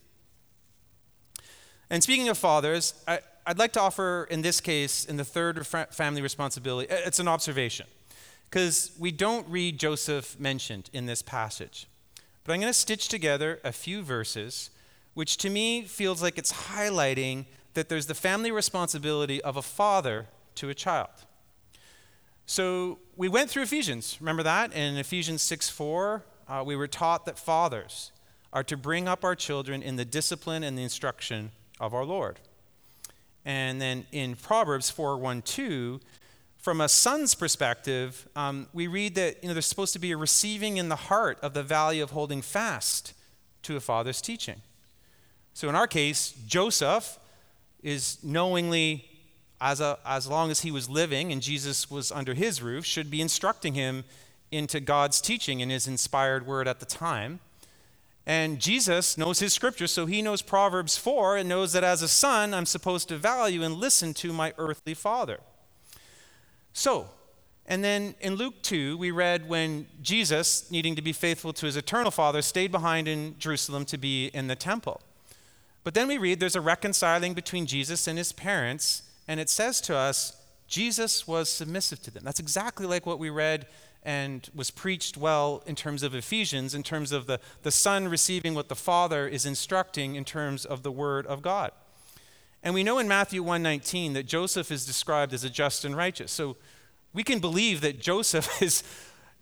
And 1.89 2.03
speaking 2.03 2.29
of 2.29 2.37
fathers, 2.37 2.93
I, 3.07 3.19
would 3.47 3.57
like 3.57 3.73
to 3.73 3.81
offer 3.81 4.27
in 4.29 4.43
this 4.43 4.61
case, 4.61 5.05
in 5.05 5.17
the 5.17 5.25
third 5.25 5.65
family 5.65 6.21
responsibility, 6.21 6.87
it's 6.91 7.19
an 7.19 7.27
observation 7.27 7.87
because 8.49 8.91
we 8.99 9.11
don't 9.11 9.47
read 9.49 9.79
Joseph 9.79 10.39
mentioned 10.39 10.91
in 10.93 11.07
this 11.07 11.23
passage. 11.23 11.87
But 12.43 12.53
I'm 12.53 12.59
going 12.59 12.71
to 12.71 12.77
stitch 12.77 13.07
together 13.07 13.59
a 13.63 13.71
few 13.71 14.03
verses, 14.03 14.69
which 15.15 15.37
to 15.37 15.49
me 15.49 15.81
feels 15.81 16.21
like 16.21 16.37
it's 16.37 16.53
highlighting 16.53 17.45
that 17.73 17.89
there's 17.89 18.05
the 18.05 18.13
family 18.13 18.51
responsibility 18.51 19.41
of 19.41 19.57
a 19.57 19.61
father 19.61 20.27
to 20.53 20.69
a 20.69 20.73
child. 20.73 21.09
So 22.45 22.99
we 23.17 23.27
went 23.27 23.49
through 23.49 23.63
Ephesians. 23.63 24.17
Remember 24.19 24.43
that? 24.43 24.71
In 24.73 24.97
Ephesians 24.97 25.41
6 25.41 25.69
4, 25.69 26.23
uh, 26.47 26.63
we 26.65 26.75
were 26.75 26.87
taught 26.87 27.25
that 27.25 27.39
fathers 27.39 28.11
are 28.53 28.63
to 28.63 28.77
bring 28.77 29.07
up 29.07 29.23
our 29.23 29.35
children 29.35 29.81
in 29.81 29.95
the 29.95 30.05
discipline 30.05 30.63
and 30.63 30.77
the 30.77 30.83
instruction 30.83 31.51
of 31.79 31.93
our 31.93 32.05
Lord. 32.05 32.39
And 33.43 33.81
then 33.81 34.05
in 34.11 34.35
Proverbs 34.35 34.89
4 34.89 35.17
1 35.17 35.41
2, 35.41 35.99
from 36.57 36.81
a 36.81 36.89
son's 36.89 37.35
perspective, 37.35 38.27
um, 38.35 38.67
we 38.73 38.87
read 38.87 39.15
that 39.15 39.41
you 39.41 39.47
know, 39.47 39.53
there's 39.53 39.67
supposed 39.67 39.93
to 39.93 39.99
be 39.99 40.11
a 40.11 40.17
receiving 40.17 40.77
in 40.77 40.89
the 40.89 40.95
heart 40.95 41.37
of 41.41 41.53
the 41.53 41.63
value 41.63 42.03
of 42.03 42.11
holding 42.11 42.41
fast 42.41 43.13
to 43.63 43.75
a 43.75 43.79
father's 43.79 44.21
teaching. 44.21 44.61
So 45.55 45.69
in 45.69 45.75
our 45.75 45.87
case, 45.87 46.33
Joseph 46.45 47.17
is 47.81 48.17
knowingly, 48.21 49.05
as, 49.61 49.79
a, 49.79 49.97
as 50.05 50.27
long 50.27 50.51
as 50.51 50.61
he 50.61 50.69
was 50.69 50.89
living 50.89 51.31
and 51.31 51.41
Jesus 51.41 51.89
was 51.89 52.11
under 52.11 52.33
his 52.33 52.61
roof, 52.61 52.83
should 52.85 53.09
be 53.09 53.21
instructing 53.21 53.73
him 53.73 54.03
into 54.51 54.81
God's 54.81 55.21
teaching 55.21 55.61
in 55.61 55.69
his 55.69 55.87
inspired 55.87 56.45
word 56.45 56.67
at 56.67 56.81
the 56.81 56.85
time. 56.85 57.39
And 58.25 58.59
Jesus 58.59 59.17
knows 59.17 59.39
his 59.39 59.53
scripture, 59.53 59.87
so 59.87 60.05
he 60.05 60.21
knows 60.21 60.41
Proverbs 60.41 60.97
4 60.97 61.37
and 61.37 61.47
knows 61.47 61.71
that 61.71 61.85
as 61.85 62.01
a 62.01 62.09
son, 62.09 62.53
I'm 62.53 62.65
supposed 62.65 63.07
to 63.07 63.17
value 63.17 63.63
and 63.63 63.75
listen 63.75 64.13
to 64.15 64.33
my 64.33 64.53
earthly 64.57 64.93
father. 64.93 65.39
So, 66.73 67.07
and 67.65 67.81
then 67.81 68.15
in 68.19 68.35
Luke 68.35 68.61
2, 68.61 68.97
we 68.97 69.09
read 69.09 69.47
when 69.47 69.87
Jesus, 70.01 70.69
needing 70.69 70.97
to 70.97 71.01
be 71.01 71.13
faithful 71.13 71.53
to 71.53 71.65
his 71.65 71.77
eternal 71.77 72.11
Father, 72.11 72.41
stayed 72.41 72.73
behind 72.73 73.07
in 73.07 73.35
Jerusalem 73.39 73.85
to 73.85 73.97
be 73.97 74.27
in 74.27 74.47
the 74.47 74.55
temple. 74.57 74.99
But 75.85 75.93
then 75.93 76.07
we 76.07 76.17
read 76.17 76.39
there's 76.39 76.55
a 76.55 76.61
reconciling 76.61 77.35
between 77.35 77.67
Jesus 77.67 78.07
and 78.07 78.17
his 78.17 78.31
parents, 78.33 79.03
and 79.27 79.39
it 79.39 79.51
says 79.51 79.79
to 79.81 79.95
us, 79.95 80.35
Jesus 80.67 81.27
was 81.27 81.47
submissive 81.47 82.01
to 82.01 82.11
them. 82.11 82.23
That's 82.25 82.39
exactly 82.39 82.87
like 82.87 83.05
what 83.05 83.19
we 83.19 83.29
read 83.29 83.67
and 84.01 84.49
was 84.55 84.71
preached 84.71 85.15
well 85.15 85.61
in 85.67 85.75
terms 85.75 86.01
of 86.01 86.15
Ephesians, 86.15 86.73
in 86.73 86.81
terms 86.81 87.11
of 87.11 87.27
the, 87.27 87.39
the 87.61 87.69
Son 87.69 88.07
receiving 88.07 88.55
what 88.55 88.67
the 88.67 88.75
Father 88.75 89.27
is 89.27 89.45
instructing 89.45 90.15
in 90.15 90.25
terms 90.25 90.65
of 90.65 90.81
the 90.81 90.91
Word 90.91 91.27
of 91.27 91.43
God. 91.43 91.71
And 92.63 92.73
we 92.73 92.83
know 92.83 92.97
in 92.97 93.07
Matthew 93.07 93.43
1:19 93.43 94.13
that 94.13 94.23
Joseph 94.23 94.71
is 94.71 94.87
described 94.87 95.33
as 95.33 95.43
a 95.43 95.51
just 95.51 95.85
and 95.85 95.95
righteous. 95.95 96.31
So 96.31 96.57
we 97.13 97.23
can 97.23 97.37
believe 97.37 97.81
that 97.81 97.99
Joseph 97.99 98.49
is 98.61 98.81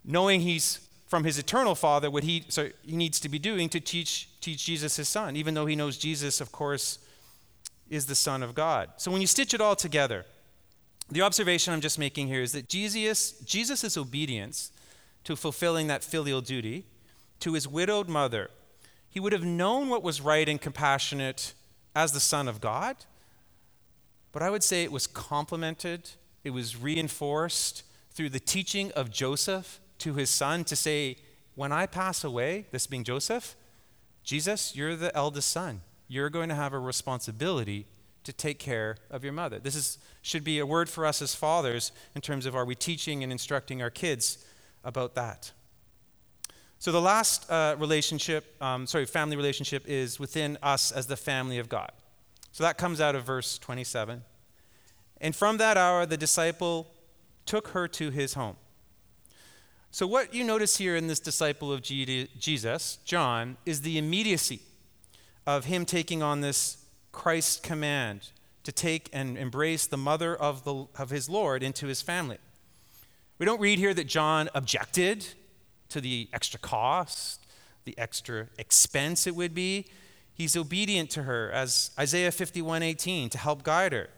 knowing 0.04 0.42
he's 0.42 0.83
from 1.06 1.24
his 1.24 1.38
eternal 1.38 1.74
father 1.74 2.10
what 2.10 2.24
he 2.24 2.44
so 2.48 2.70
he 2.82 2.96
needs 2.96 3.20
to 3.20 3.28
be 3.28 3.38
doing 3.38 3.68
to 3.68 3.80
teach 3.80 4.28
teach 4.40 4.64
Jesus 4.64 4.96
his 4.96 5.08
son, 5.08 5.36
even 5.36 5.54
though 5.54 5.66
he 5.66 5.76
knows 5.76 5.96
Jesus, 5.96 6.40
of 6.40 6.52
course, 6.52 6.98
is 7.88 8.06
the 8.06 8.14
Son 8.14 8.42
of 8.42 8.54
God. 8.54 8.90
So 8.96 9.10
when 9.10 9.20
you 9.20 9.26
stitch 9.26 9.54
it 9.54 9.60
all 9.60 9.76
together, 9.76 10.24
the 11.10 11.22
observation 11.22 11.72
I'm 11.72 11.80
just 11.80 11.98
making 11.98 12.28
here 12.28 12.42
is 12.42 12.52
that 12.52 12.68
Jesus, 12.68 13.32
Jesus' 13.40 13.96
obedience 13.96 14.72
to 15.24 15.36
fulfilling 15.36 15.86
that 15.88 16.02
filial 16.02 16.40
duty 16.40 16.84
to 17.40 17.52
his 17.54 17.68
widowed 17.68 18.08
mother, 18.08 18.50
he 19.08 19.20
would 19.20 19.32
have 19.32 19.44
known 19.44 19.88
what 19.88 20.02
was 20.02 20.20
right 20.20 20.48
and 20.48 20.60
compassionate 20.60 21.54
as 21.94 22.12
the 22.12 22.20
Son 22.20 22.48
of 22.48 22.60
God, 22.60 22.96
but 24.32 24.42
I 24.42 24.50
would 24.50 24.64
say 24.64 24.82
it 24.82 24.90
was 24.90 25.06
complemented, 25.06 26.10
it 26.42 26.50
was 26.50 26.76
reinforced 26.76 27.84
through 28.10 28.30
the 28.30 28.40
teaching 28.40 28.90
of 28.92 29.10
Joseph 29.10 29.80
to 29.98 30.14
his 30.14 30.30
son 30.30 30.64
to 30.64 30.76
say, 30.76 31.16
When 31.54 31.72
I 31.72 31.86
pass 31.86 32.24
away, 32.24 32.66
this 32.70 32.86
being 32.86 33.04
Joseph, 33.04 33.56
Jesus, 34.22 34.74
you're 34.74 34.96
the 34.96 35.14
eldest 35.16 35.50
son. 35.50 35.82
You're 36.08 36.30
going 36.30 36.48
to 36.48 36.54
have 36.54 36.72
a 36.72 36.78
responsibility 36.78 37.86
to 38.24 38.32
take 38.32 38.58
care 38.58 38.96
of 39.10 39.22
your 39.22 39.32
mother. 39.32 39.58
This 39.58 39.74
is, 39.74 39.98
should 40.22 40.44
be 40.44 40.58
a 40.58 40.66
word 40.66 40.88
for 40.88 41.04
us 41.04 41.20
as 41.20 41.34
fathers 41.34 41.92
in 42.14 42.22
terms 42.22 42.46
of 42.46 42.56
are 42.56 42.64
we 42.64 42.74
teaching 42.74 43.22
and 43.22 43.30
instructing 43.30 43.82
our 43.82 43.90
kids 43.90 44.44
about 44.82 45.14
that. 45.14 45.52
So 46.78 46.92
the 46.92 47.00
last 47.00 47.50
uh, 47.50 47.76
relationship, 47.78 48.60
um, 48.62 48.86
sorry, 48.86 49.06
family 49.06 49.36
relationship 49.36 49.86
is 49.86 50.18
within 50.18 50.58
us 50.62 50.90
as 50.92 51.06
the 51.06 51.16
family 51.16 51.58
of 51.58 51.68
God. 51.68 51.92
So 52.52 52.64
that 52.64 52.78
comes 52.78 53.00
out 53.00 53.14
of 53.14 53.24
verse 53.24 53.58
27. 53.58 54.22
And 55.20 55.34
from 55.34 55.56
that 55.58 55.76
hour, 55.76 56.06
the 56.06 56.16
disciple 56.16 56.90
took 57.46 57.68
her 57.68 57.88
to 57.88 58.10
his 58.10 58.34
home. 58.34 58.56
So, 59.94 60.08
what 60.08 60.34
you 60.34 60.42
notice 60.42 60.76
here 60.78 60.96
in 60.96 61.06
this 61.06 61.20
disciple 61.20 61.72
of 61.72 61.80
Jesus, 61.80 62.98
John, 63.04 63.56
is 63.64 63.82
the 63.82 63.96
immediacy 63.96 64.58
of 65.46 65.66
him 65.66 65.84
taking 65.84 66.20
on 66.20 66.40
this 66.40 66.78
Christ 67.12 67.62
command 67.62 68.30
to 68.64 68.72
take 68.72 69.08
and 69.12 69.38
embrace 69.38 69.86
the 69.86 69.96
mother 69.96 70.34
of, 70.34 70.64
the, 70.64 70.86
of 70.98 71.10
his 71.10 71.28
Lord 71.28 71.62
into 71.62 71.86
his 71.86 72.02
family. 72.02 72.38
We 73.38 73.46
don't 73.46 73.60
read 73.60 73.78
here 73.78 73.94
that 73.94 74.08
John 74.08 74.50
objected 74.52 75.28
to 75.90 76.00
the 76.00 76.28
extra 76.32 76.58
cost, 76.58 77.46
the 77.84 77.96
extra 77.96 78.48
expense 78.58 79.28
it 79.28 79.36
would 79.36 79.54
be. 79.54 79.86
He's 80.34 80.56
obedient 80.56 81.08
to 81.10 81.22
her, 81.22 81.52
as 81.52 81.92
Isaiah 81.96 82.32
51:18, 82.32 83.30
to 83.30 83.38
help 83.38 83.62
guide 83.62 83.92
her. 83.92 84.10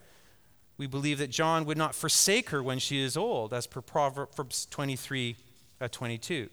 We 0.79 0.87
believe 0.87 1.19
that 1.19 1.29
John 1.29 1.65
would 1.65 1.77
not 1.77 1.93
forsake 1.93 2.49
her 2.49 2.63
when 2.63 2.79
she 2.79 2.99
is 2.99 3.15
old, 3.15 3.53
as 3.53 3.67
per 3.67 3.81
Proverbs 3.81 4.65
23 4.71 5.35
uh, 5.35 5.46
22. 5.85 6.49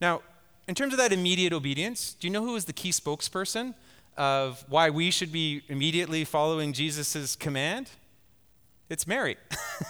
Now, 0.00 0.22
in 0.66 0.74
terms 0.74 0.92
of 0.92 0.98
that 0.98 1.12
immediate 1.12 1.52
obedience, 1.52 2.14
do 2.14 2.26
you 2.26 2.32
know 2.32 2.44
who 2.44 2.56
is 2.56 2.66
the 2.66 2.72
key 2.72 2.90
spokesperson 2.90 3.74
of 4.16 4.64
why 4.68 4.90
we 4.90 5.10
should 5.10 5.32
be 5.32 5.62
immediately 5.68 6.24
following 6.24 6.72
Jesus' 6.72 7.36
command? 7.36 7.90
It's 8.88 9.06
Mary. 9.06 9.36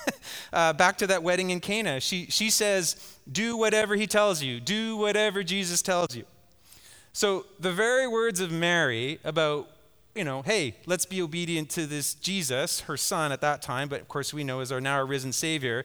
uh, 0.53 0.73
back 0.73 0.99
to 0.99 1.07
that 1.07 1.23
wedding 1.23 1.51
in 1.51 1.61
Cana. 1.61 2.01
She, 2.01 2.27
she 2.27 2.51
says, 2.51 3.17
Do 3.31 3.57
whatever 3.57 3.95
he 3.95 4.07
tells 4.07 4.43
you, 4.43 4.61
do 4.61 4.97
whatever 4.97 5.43
Jesus 5.43 5.83
tells 5.83 6.17
you. 6.17 6.25
So 7.13 7.47
the 7.59 7.73
very 7.73 8.07
words 8.07 8.41
of 8.41 8.53
Mary 8.53 9.19
about, 9.25 9.69
you 10.15 10.25
know, 10.25 10.43
hey, 10.43 10.77
let's 10.87 11.07
be 11.07 11.23
obedient 11.23 11.71
to 11.71 11.87
this 11.87 12.15
Jesus, 12.15 12.81
her 12.83 12.97
son 12.97 13.33
at 13.33 13.41
that 13.41 13.63
time, 13.63 13.89
but 13.89 14.01
of 14.01 14.09
course 14.09 14.33
we 14.35 14.45
know 14.45 14.61
is 14.61 14.71
our 14.71 14.81
now 14.81 15.03
risen 15.03 15.33
Savior, 15.33 15.85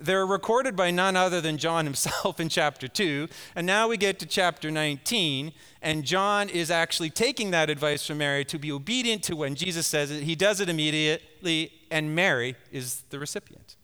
they're 0.00 0.26
recorded 0.26 0.74
by 0.74 0.90
none 0.90 1.16
other 1.16 1.40
than 1.40 1.58
John 1.58 1.84
himself 1.84 2.40
in 2.40 2.48
chapter 2.48 2.88
2. 2.88 3.28
And 3.54 3.66
now 3.66 3.88
we 3.88 3.96
get 3.96 4.18
to 4.20 4.26
chapter 4.26 4.70
19, 4.70 5.52
and 5.82 6.04
John 6.04 6.48
is 6.48 6.70
actually 6.70 7.10
taking 7.10 7.50
that 7.50 7.70
advice 7.70 8.06
from 8.06 8.18
Mary 8.18 8.44
to 8.46 8.58
be 8.58 8.72
obedient 8.72 9.22
to 9.24 9.36
when 9.36 9.54
Jesus 9.54 9.86
says 9.86 10.10
it. 10.10 10.22
He 10.22 10.34
does 10.34 10.60
it 10.60 10.68
immediately, 10.68 11.72
and 11.90 12.14
Mary 12.14 12.56
is 12.72 13.02
the 13.10 13.18
recipient. 13.18 13.76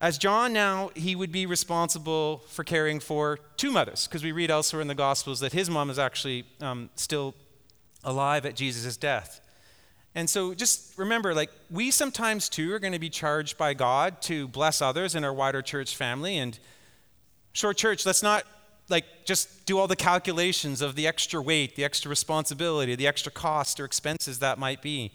As 0.00 0.18
John 0.18 0.52
now, 0.52 0.90
he 0.94 1.14
would 1.14 1.32
be 1.32 1.46
responsible 1.46 2.38
for 2.48 2.64
caring 2.64 3.00
for 3.00 3.38
two 3.56 3.70
mothers, 3.70 4.06
because 4.06 4.22
we 4.22 4.32
read 4.32 4.50
elsewhere 4.50 4.82
in 4.82 4.88
the 4.88 4.94
Gospels 4.94 5.40
that 5.40 5.52
his 5.52 5.70
mom 5.70 5.88
is 5.88 5.98
actually 5.98 6.44
um, 6.60 6.90
still 6.94 7.34
alive 8.02 8.44
at 8.44 8.54
Jesus' 8.54 8.96
death. 8.96 9.40
And 10.14 10.30
so 10.30 10.54
just 10.54 10.96
remember, 10.96 11.34
like, 11.34 11.50
we 11.70 11.90
sometimes 11.90 12.48
too 12.48 12.72
are 12.72 12.78
going 12.78 12.92
to 12.92 12.98
be 12.98 13.10
charged 13.10 13.58
by 13.58 13.74
God 13.74 14.22
to 14.22 14.46
bless 14.46 14.80
others 14.80 15.14
in 15.14 15.24
our 15.24 15.32
wider 15.32 15.60
church 15.60 15.96
family. 15.96 16.38
And 16.38 16.58
Shore 17.52 17.74
Church, 17.74 18.06
let's 18.06 18.22
not 18.22 18.44
like 18.88 19.04
just 19.24 19.66
do 19.66 19.78
all 19.78 19.88
the 19.88 19.96
calculations 19.96 20.82
of 20.82 20.94
the 20.94 21.06
extra 21.06 21.40
weight, 21.40 21.74
the 21.74 21.84
extra 21.84 22.08
responsibility, 22.08 22.94
the 22.94 23.06
extra 23.06 23.32
cost 23.32 23.80
or 23.80 23.84
expenses 23.84 24.38
that 24.40 24.58
might 24.58 24.82
be. 24.82 25.12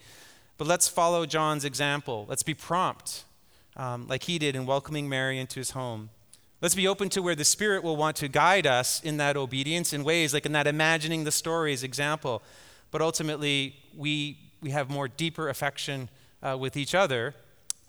But 0.58 0.68
let's 0.68 0.88
follow 0.88 1.26
John's 1.26 1.64
example. 1.64 2.26
Let's 2.28 2.44
be 2.44 2.54
prompt 2.54 3.24
um, 3.78 4.08
like 4.08 4.24
he 4.24 4.40
did 4.40 4.56
in 4.56 4.66
welcoming 4.66 5.08
Mary 5.08 5.40
into 5.40 5.60
his 5.60 5.72
home. 5.72 6.10
Let's 6.62 6.76
be 6.76 6.88
open 6.88 7.08
to 7.10 7.22
where 7.22 7.36
the 7.36 7.46
Spirit 7.46 7.84
will 7.84 7.96
want 7.96 8.18
to 8.18 8.28
guide 8.28 8.68
us 8.68 9.02
in 9.02 9.16
that 9.18 9.38
obedience 9.38 9.94
in 9.94 10.04
ways 10.04 10.34
like 10.34 10.46
in 10.46 10.52
that 10.52 10.68
imagining 10.68 11.24
the 11.24 11.32
stories 11.32 11.84
example. 11.84 12.42
But 12.92 13.02
ultimately, 13.02 13.76
we, 13.96 14.38
we 14.62 14.72
have 14.72 14.90
more 14.90 15.08
deeper 15.08 15.50
affection 15.50 16.10
uh, 16.42 16.58
with 16.58 16.78
each 16.78 16.96
other 16.96 17.36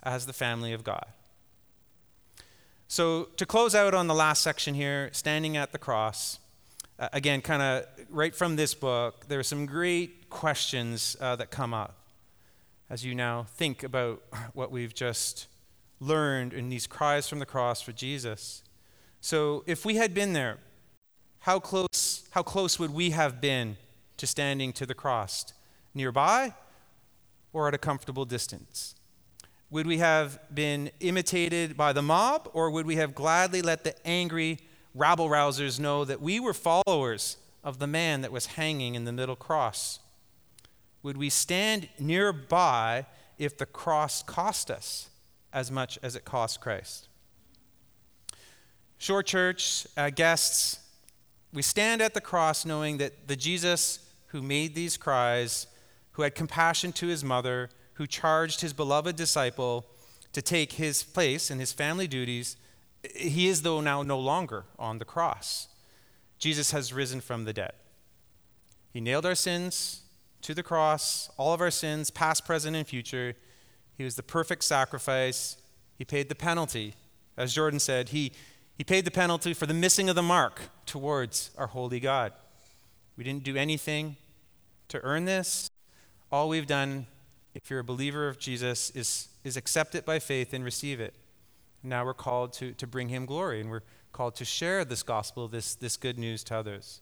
as 0.03 0.25
the 0.25 0.33
family 0.33 0.73
of 0.73 0.83
God. 0.83 1.05
So, 2.87 3.29
to 3.37 3.45
close 3.45 3.73
out 3.73 3.93
on 3.93 4.07
the 4.07 4.13
last 4.13 4.43
section 4.43 4.73
here, 4.73 5.09
standing 5.13 5.55
at 5.55 5.71
the 5.71 5.77
cross, 5.77 6.39
uh, 6.99 7.07
again, 7.13 7.41
kind 7.41 7.61
of 7.61 7.85
right 8.09 8.35
from 8.35 8.57
this 8.57 8.73
book, 8.73 9.27
there 9.27 9.39
are 9.39 9.43
some 9.43 9.65
great 9.65 10.29
questions 10.29 11.15
uh, 11.21 11.35
that 11.37 11.51
come 11.51 11.73
up 11.73 12.01
as 12.89 13.05
you 13.05 13.15
now 13.15 13.43
think 13.43 13.83
about 13.83 14.21
what 14.53 14.69
we've 14.69 14.93
just 14.93 15.47
learned 16.01 16.51
in 16.51 16.67
these 16.67 16.85
cries 16.85 17.29
from 17.29 17.39
the 17.39 17.45
cross 17.45 17.81
for 17.81 17.93
Jesus. 17.93 18.63
So 19.21 19.63
if 19.65 19.85
we 19.85 19.95
had 19.95 20.13
been 20.13 20.33
there, 20.33 20.57
how 21.39 21.59
close, 21.59 22.27
how 22.31 22.43
close 22.43 22.77
would 22.77 22.93
we 22.93 23.11
have 23.11 23.39
been 23.39 23.77
to 24.17 24.27
standing 24.27 24.73
to 24.73 24.85
the 24.85 24.93
cross? 24.93 25.53
Nearby 25.93 26.53
or 27.53 27.67
at 27.67 27.73
a 27.73 27.77
comfortable 27.77 28.25
distance? 28.25 28.95
Would 29.69 29.87
we 29.87 29.99
have 29.99 30.39
been 30.53 30.91
imitated 30.99 31.77
by 31.77 31.93
the 31.93 32.01
mob, 32.01 32.49
or 32.53 32.69
would 32.71 32.85
we 32.85 32.97
have 32.97 33.15
gladly 33.15 33.61
let 33.61 33.83
the 33.83 33.95
angry 34.05 34.59
rabble 34.93 35.29
rousers 35.29 35.79
know 35.79 36.03
that 36.03 36.21
we 36.21 36.39
were 36.39 36.53
followers 36.53 37.37
of 37.63 37.79
the 37.79 37.87
man 37.87 38.21
that 38.21 38.31
was 38.31 38.47
hanging 38.47 38.95
in 38.95 39.05
the 39.05 39.11
middle 39.11 39.35
cross? 39.35 39.99
Would 41.03 41.17
we 41.17 41.29
stand 41.29 41.89
nearby 41.99 43.05
if 43.37 43.57
the 43.57 43.65
cross 43.65 44.21
cost 44.21 44.69
us 44.69 45.09
as 45.53 45.71
much 45.71 45.97
as 46.03 46.15
it 46.15 46.25
cost 46.25 46.61
Christ? 46.61 47.07
Shore 48.97 49.23
Church 49.23 49.87
uh, 49.97 50.09
guests, 50.09 50.79
we 51.53 51.61
stand 51.61 52.01
at 52.01 52.13
the 52.13 52.21
cross 52.21 52.65
knowing 52.65 52.97
that 52.97 53.27
the 53.27 53.35
Jesus 53.35 53.99
who 54.27 54.41
made 54.41 54.75
these 54.75 54.95
cries, 54.95 55.67
who 56.13 56.23
had 56.23 56.35
compassion 56.35 56.91
to 56.93 57.07
his 57.07 57.23
mother, 57.23 57.69
who 57.93 58.07
charged 58.07 58.61
his 58.61 58.73
beloved 58.73 59.15
disciple 59.15 59.85
to 60.33 60.41
take 60.41 60.73
his 60.73 61.03
place 61.03 61.51
in 61.51 61.59
his 61.59 61.73
family 61.73 62.07
duties, 62.07 62.55
he 63.15 63.47
is, 63.47 63.63
though, 63.63 63.81
now 63.81 64.03
no 64.03 64.19
longer 64.19 64.65
on 64.77 64.99
the 64.99 65.05
cross. 65.05 65.67
Jesus 66.37 66.71
has 66.71 66.93
risen 66.93 67.21
from 67.21 67.45
the 67.45 67.53
dead. 67.53 67.73
He 68.93 69.01
nailed 69.01 69.25
our 69.25 69.35
sins 69.35 70.01
to 70.41 70.53
the 70.53 70.63
cross, 70.63 71.29
all 71.37 71.53
of 71.53 71.61
our 71.61 71.71
sins, 71.71 72.09
past, 72.09 72.45
present, 72.45 72.75
and 72.75 72.85
future. 72.85 73.35
He 73.97 74.03
was 74.03 74.15
the 74.15 74.23
perfect 74.23 74.63
sacrifice. 74.63 75.57
He 75.97 76.05
paid 76.05 76.29
the 76.29 76.35
penalty. 76.35 76.95
As 77.37 77.53
Jordan 77.53 77.79
said, 77.79 78.09
he, 78.09 78.33
he 78.77 78.83
paid 78.83 79.05
the 79.05 79.11
penalty 79.11 79.53
for 79.53 79.65
the 79.65 79.73
missing 79.73 80.09
of 80.09 80.15
the 80.15 80.23
mark 80.23 80.61
towards 80.85 81.51
our 81.57 81.67
holy 81.67 81.99
God. 81.99 82.33
We 83.17 83.23
didn't 83.23 83.43
do 83.43 83.55
anything 83.55 84.17
to 84.89 84.99
earn 85.03 85.25
this. 85.25 85.70
All 86.31 86.49
we've 86.49 86.67
done 86.67 87.07
if 87.53 87.69
you're 87.69 87.79
a 87.79 87.83
believer 87.83 88.27
of 88.27 88.39
Jesus, 88.39 88.91
is, 88.91 89.27
is 89.43 89.57
accept 89.57 89.95
it 89.95 90.05
by 90.05 90.19
faith 90.19 90.53
and 90.53 90.63
receive 90.63 90.99
it. 90.99 91.13
Now 91.83 92.05
we're 92.05 92.13
called 92.13 92.53
to, 92.53 92.71
to 92.73 92.87
bring 92.87 93.09
him 93.09 93.25
glory, 93.25 93.59
and 93.59 93.69
we're 93.69 93.81
called 94.11 94.35
to 94.35 94.45
share 94.45 94.85
this 94.85 95.03
gospel, 95.03 95.47
this, 95.47 95.75
this 95.75 95.97
good 95.97 96.17
news 96.17 96.43
to 96.45 96.55
others. 96.55 97.01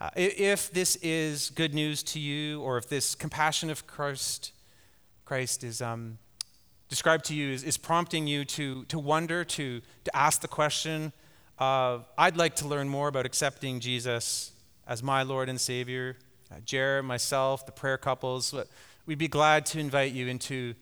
Uh, 0.00 0.10
if 0.16 0.70
this 0.72 0.96
is 0.96 1.50
good 1.50 1.74
news 1.74 2.02
to 2.02 2.20
you, 2.20 2.60
or 2.62 2.76
if 2.76 2.88
this 2.88 3.14
compassion 3.14 3.70
of 3.70 3.86
Christ, 3.86 4.52
Christ 5.24 5.64
is 5.64 5.80
um, 5.80 6.18
described 6.88 7.24
to 7.26 7.34
you, 7.34 7.50
is, 7.52 7.62
is 7.62 7.76
prompting 7.76 8.26
you 8.26 8.44
to, 8.44 8.84
to 8.84 8.98
wonder, 8.98 9.44
to, 9.44 9.80
to 10.04 10.16
ask 10.16 10.40
the 10.40 10.48
question 10.48 11.12
of, 11.58 12.06
I'd 12.18 12.36
like 12.36 12.56
to 12.56 12.68
learn 12.68 12.88
more 12.88 13.08
about 13.08 13.26
accepting 13.26 13.80
Jesus 13.80 14.52
as 14.86 15.02
my 15.02 15.22
Lord 15.22 15.48
and 15.48 15.60
Savior. 15.60 16.16
Uh, 16.50 17.02
myself, 17.02 17.66
the 17.66 17.72
prayer 17.72 17.98
couples, 17.98 18.54
we'd 19.04 19.18
be 19.18 19.28
glad 19.28 19.66
to 19.66 19.78
invite 19.78 20.12
you 20.12 20.28
into 20.28 20.74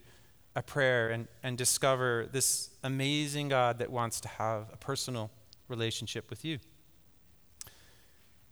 a 0.55 0.61
prayer 0.61 1.09
and, 1.09 1.27
and 1.43 1.57
discover 1.57 2.27
this 2.31 2.69
amazing 2.83 3.49
God 3.49 3.79
that 3.79 3.91
wants 3.91 4.21
to 4.21 4.27
have 4.27 4.67
a 4.71 4.77
personal 4.77 5.31
relationship 5.67 6.29
with 6.29 6.45
you. 6.45 6.59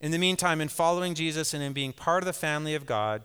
In 0.01 0.11
the 0.11 0.18
meantime, 0.18 0.59
in 0.59 0.68
following 0.68 1.14
Jesus 1.14 1.53
and 1.53 1.64
in 1.64 1.72
being 1.72 1.93
part 1.93 2.24
of 2.24 2.26
the 2.26 2.34
family 2.34 2.76
of 2.76 2.86
God, 2.86 3.24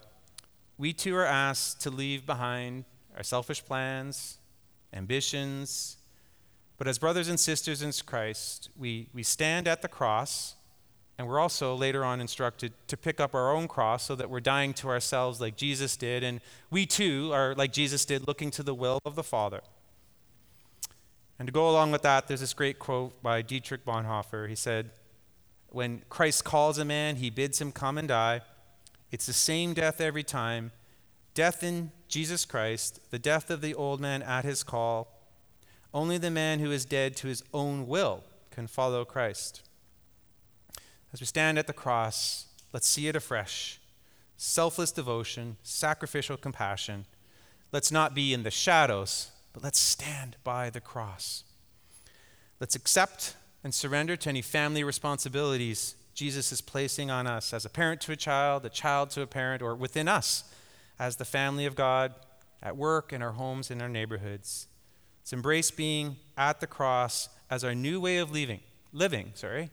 we 0.77 0.93
too 0.93 1.17
are 1.17 1.27
asked 1.27 1.81
to 1.83 1.91
leave 1.91 2.25
behind 2.25 2.85
our 3.17 3.25
selfish 3.25 3.65
plans, 3.65 4.39
ambitions. 4.93 5.97
But 6.77 6.87
as 6.87 6.99
brothers 6.99 7.29
and 7.29 7.41
sisters 7.41 7.83
in 7.83 7.91
Christ, 8.07 8.69
we, 8.79 9.09
we 9.13 9.25
stand 9.25 9.67
at 9.67 9.83
the 9.83 9.89
cross 9.89 10.55
and 11.19 11.27
we're 11.27 11.41
also 11.41 11.75
later 11.75 12.05
on 12.05 12.21
instructed 12.21 12.73
to 12.87 12.97
pick 12.97 13.19
up 13.19 13.35
our 13.35 13.53
own 13.53 13.67
cross 13.67 14.05
so 14.05 14.15
that 14.15 14.31
we're 14.31 14.39
dying 14.39 14.73
to 14.75 14.89
ourselves 14.89 15.41
like 15.41 15.57
Jesus 15.57 15.97
did. 15.97 16.23
And 16.23 16.41
we 16.71 16.87
too 16.87 17.33
are, 17.35 17.57
like 17.57 17.73
Jesus 17.73 18.05
did, 18.05 18.29
looking 18.29 18.53
to 18.53 18.63
the 18.63 18.75
will 18.75 19.01
of 19.05 19.17
the 19.17 19.25
Father. 19.25 19.61
And 21.37 21.49
to 21.49 21.53
go 21.53 21.69
along 21.69 21.91
with 21.91 22.03
that, 22.03 22.29
there's 22.29 22.39
this 22.39 22.55
great 22.55 22.79
quote 22.79 23.21
by 23.21 23.43
Dietrich 23.43 23.85
Bonhoeffer. 23.85 24.49
He 24.49 24.55
said, 24.55 24.91
When 25.71 26.03
Christ 26.09 26.45
calls 26.45 26.79
a 26.79 26.85
man, 26.85 27.17
he 27.17 27.31
bids 27.31 27.61
him 27.61 27.73
come 27.73 27.99
and 27.99 28.07
die. 28.07 28.43
It's 29.11 29.27
the 29.27 29.33
same 29.33 29.75
death 29.75 30.01
every 30.01 30.25
time 30.25 30.71
death 31.35 31.63
in 31.63 31.93
Jesus 32.09 32.45
Christ, 32.45 32.99
the 33.11 33.19
death 33.19 33.49
of 33.49 33.61
the 33.61 33.75
old 33.75 34.01
man 34.01 34.23
at 34.23 34.45
his 34.45 34.65
call. 34.65 35.07
Only 35.95 36.19
the 36.19 36.33
man 36.33 36.59
who 36.59 36.73
is 36.73 36.85
dead 36.85 37.15
to 37.17 37.29
his 37.29 37.45
own 37.55 37.87
will 37.87 38.25
can 38.51 38.67
follow 38.67 39.05
Christ. 39.05 39.63
As 41.13 41.21
we 41.21 41.27
stand 41.27 41.59
at 41.59 41.67
the 41.67 41.73
cross, 41.73 42.47
let's 42.73 42.89
see 42.89 43.09
it 43.09 43.17
afresh 43.17 43.81
selfless 44.41 44.93
devotion, 44.93 45.57
sacrificial 45.65 46.37
compassion. 46.37 47.07
Let's 47.73 47.91
not 47.91 48.15
be 48.15 48.33
in 48.33 48.45
the 48.45 48.53
shadows, 48.53 49.33
but 49.53 49.65
let's 49.65 49.81
stand 49.81 50.37
by 50.45 50.71
the 50.71 50.81
cross. 50.81 51.43
Let's 52.61 52.77
accept 52.77 53.35
and 53.65 53.75
surrender 53.75 54.17
to 54.17 54.29
any 54.29 54.43
family 54.43 54.85
responsibilities 54.85 55.97
Jesus 56.19 56.51
is 56.51 56.61
placing 56.61 57.13
on 57.13 57.29
us 57.29 57.53
as 57.53 57.65
a 57.65 57.71
parent 57.71 58.01
to 58.01 58.13
a 58.13 58.17
child, 58.17 58.65
a 58.65 58.69
child 58.69 59.11
to 59.11 59.23
a 59.23 59.27
parent, 59.27 59.63
or 59.63 59.77
within 59.77 60.09
us 60.09 60.43
as 60.99 61.15
the 61.15 61.25
family 61.25 61.65
of 61.65 61.77
God, 61.77 62.13
at 62.61 62.77
work, 62.77 63.13
in 63.13 63.23
our 63.23 63.31
homes, 63.31 63.71
in 63.71 63.81
our 63.81 63.89
neighborhoods. 63.89 64.67
Let's 65.21 65.33
embrace 65.33 65.71
being 65.71 66.17
at 66.37 66.59
the 66.59 66.67
cross 66.67 67.29
as 67.49 67.63
our 67.63 67.73
new 67.73 68.01
way 68.01 68.19
of 68.19 68.33
living, 68.33 68.59
living, 68.93 69.31
sorry, 69.35 69.71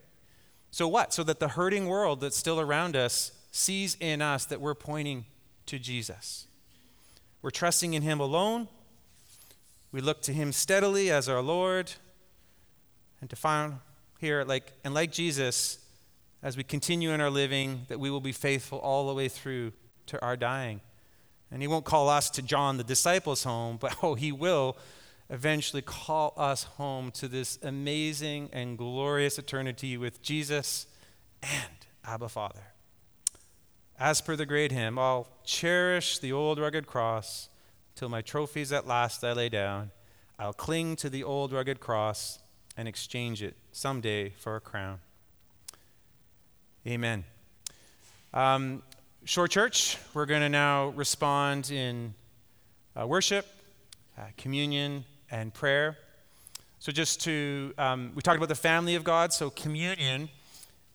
so 0.70 0.86
what? 0.88 1.12
So 1.12 1.22
that 1.24 1.40
the 1.40 1.48
hurting 1.48 1.86
world 1.86 2.20
that's 2.20 2.36
still 2.36 2.60
around 2.60 2.96
us 2.96 3.32
sees 3.50 3.96
in 4.00 4.20
us 4.20 4.44
that 4.46 4.60
we're 4.60 4.74
pointing 4.74 5.24
to 5.66 5.78
Jesus. 5.78 6.46
We're 7.42 7.50
trusting 7.50 7.94
in 7.94 8.02
Him 8.02 8.20
alone. 8.20 8.68
We 9.92 10.00
look 10.00 10.20
to 10.22 10.32
Him 10.32 10.52
steadily 10.52 11.10
as 11.10 11.28
our 11.28 11.40
Lord. 11.40 11.92
And 13.20 13.30
to 13.30 13.36
find 13.36 13.78
here, 14.18 14.44
like, 14.44 14.72
and 14.84 14.92
like 14.92 15.12
Jesus, 15.12 15.78
as 16.42 16.56
we 16.56 16.64
continue 16.64 17.12
in 17.12 17.20
our 17.20 17.30
living, 17.30 17.86
that 17.88 17.98
we 17.98 18.10
will 18.10 18.20
be 18.20 18.32
faithful 18.32 18.78
all 18.78 19.06
the 19.06 19.14
way 19.14 19.28
through 19.28 19.72
to 20.06 20.22
our 20.22 20.36
dying. 20.36 20.80
And 21.50 21.62
He 21.62 21.68
won't 21.68 21.84
call 21.84 22.08
us 22.08 22.28
to 22.30 22.42
John 22.42 22.76
the 22.76 22.84
disciples 22.84 23.44
home, 23.44 23.78
but 23.80 23.96
oh, 24.02 24.14
He 24.14 24.32
will 24.32 24.76
eventually 25.28 25.82
call 25.82 26.34
us 26.36 26.64
home 26.64 27.10
to 27.12 27.28
this 27.28 27.58
amazing 27.62 28.48
and 28.52 28.78
glorious 28.78 29.38
eternity 29.38 29.96
with 29.96 30.22
Jesus 30.22 30.86
and 31.42 31.86
Abba 32.04 32.28
Father. 32.28 32.72
As 33.98 34.20
per 34.20 34.36
the 34.36 34.46
great 34.46 34.72
hymn, 34.72 34.98
I'll 34.98 35.26
cherish 35.44 36.18
the 36.18 36.32
old 36.32 36.58
rugged 36.60 36.86
cross 36.86 37.48
till 37.94 38.08
my 38.08 38.20
trophies 38.20 38.72
at 38.72 38.86
last 38.86 39.24
I 39.24 39.32
lay 39.32 39.48
down. 39.48 39.90
I'll 40.38 40.52
cling 40.52 40.96
to 40.96 41.08
the 41.08 41.24
old 41.24 41.52
rugged 41.52 41.80
cross 41.80 42.38
and 42.76 42.86
exchange 42.86 43.42
it 43.42 43.56
someday 43.72 44.30
for 44.30 44.54
a 44.56 44.60
crown. 44.60 45.00
Amen. 46.86 47.24
Um, 48.34 48.82
Shore 49.24 49.48
Church, 49.48 49.98
we're 50.14 50.26
going 50.26 50.42
to 50.42 50.48
now 50.48 50.88
respond 50.88 51.70
in 51.70 52.14
uh, 52.94 53.06
worship, 53.06 53.46
uh, 54.18 54.22
communion, 54.36 55.04
and 55.30 55.52
prayer. 55.52 55.98
So, 56.78 56.92
just 56.92 57.20
to, 57.22 57.72
um, 57.78 58.12
we 58.14 58.22
talked 58.22 58.36
about 58.36 58.48
the 58.48 58.54
family 58.54 58.94
of 58.94 59.04
God, 59.04 59.32
so 59.32 59.50
communion. 59.50 60.28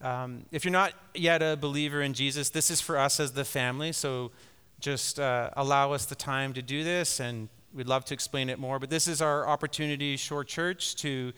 Um, 0.02 0.46
if 0.52 0.64
you're 0.64 0.72
not 0.72 0.94
yet 1.14 1.42
a 1.42 1.58
believer 1.58 2.02
in 2.02 2.14
Jesus, 2.14 2.50
this 2.50 2.70
is 2.70 2.80
for 2.80 2.98
us 2.98 3.20
as 3.20 3.34
the 3.34 3.46
family. 3.46 3.92
So, 3.92 4.32
just 4.80 5.20
uh, 5.20 5.50
allow 5.58 5.92
us 5.92 6.06
the 6.06 6.16
time 6.16 6.54
to 6.54 6.62
do 6.62 6.84
this, 6.84 7.20
and 7.20 7.50
we'd 7.74 7.88
love 7.88 8.06
to 8.06 8.14
explain 8.14 8.50
it 8.50 8.60
more. 8.60 8.80
But 8.80 8.90
this 8.90 9.08
is 9.08 9.22
our 9.22 9.48
opportunity, 9.48 10.18
Shore 10.18 10.44
Church, 10.44 10.96
to 10.98 11.34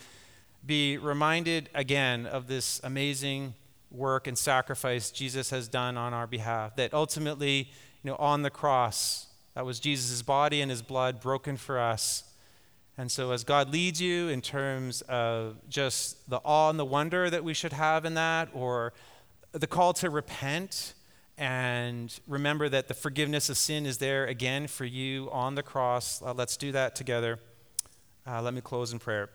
be 0.65 0.97
reminded 0.97 1.69
again 1.73 2.25
of 2.25 2.47
this 2.47 2.79
amazing 2.83 3.53
work 3.91 4.27
and 4.27 4.37
sacrifice 4.37 5.11
Jesus 5.11 5.49
has 5.49 5.67
done 5.67 5.97
on 5.97 6.13
our 6.13 6.27
behalf. 6.27 6.75
That 6.75 6.93
ultimately, 6.93 7.69
you 8.01 8.11
know, 8.11 8.15
on 8.17 8.41
the 8.41 8.49
cross, 8.49 9.27
that 9.55 9.65
was 9.65 9.79
Jesus' 9.79 10.21
body 10.21 10.61
and 10.61 10.71
his 10.71 10.81
blood 10.81 11.19
broken 11.21 11.57
for 11.57 11.79
us 11.79 12.23
and 12.97 13.11
so, 13.11 13.31
as 13.31 13.43
God 13.43 13.71
leads 13.71 13.99
you 13.99 14.27
in 14.29 14.41
terms 14.41 15.01
of 15.03 15.57
just 15.67 16.29
the 16.29 16.37
awe 16.37 16.69
and 16.69 16.77
the 16.77 16.85
wonder 16.85 17.29
that 17.29 17.43
we 17.43 17.53
should 17.53 17.73
have 17.73 18.05
in 18.05 18.13
that, 18.13 18.49
or 18.53 18.93
the 19.51 19.65
call 19.65 19.93
to 19.93 20.09
repent 20.09 20.93
and 21.37 22.19
remember 22.27 22.69
that 22.69 22.87
the 22.87 22.93
forgiveness 22.93 23.49
of 23.49 23.57
sin 23.57 23.87
is 23.87 23.97
there 23.97 24.25
again 24.25 24.67
for 24.67 24.85
you 24.85 25.29
on 25.31 25.55
the 25.55 25.63
cross, 25.63 26.21
uh, 26.21 26.33
let's 26.33 26.55
do 26.55 26.71
that 26.71 26.95
together. 26.95 27.39
Uh, 28.27 28.41
let 28.41 28.53
me 28.53 28.61
close 28.61 28.93
in 28.93 28.99
prayer. 28.99 29.29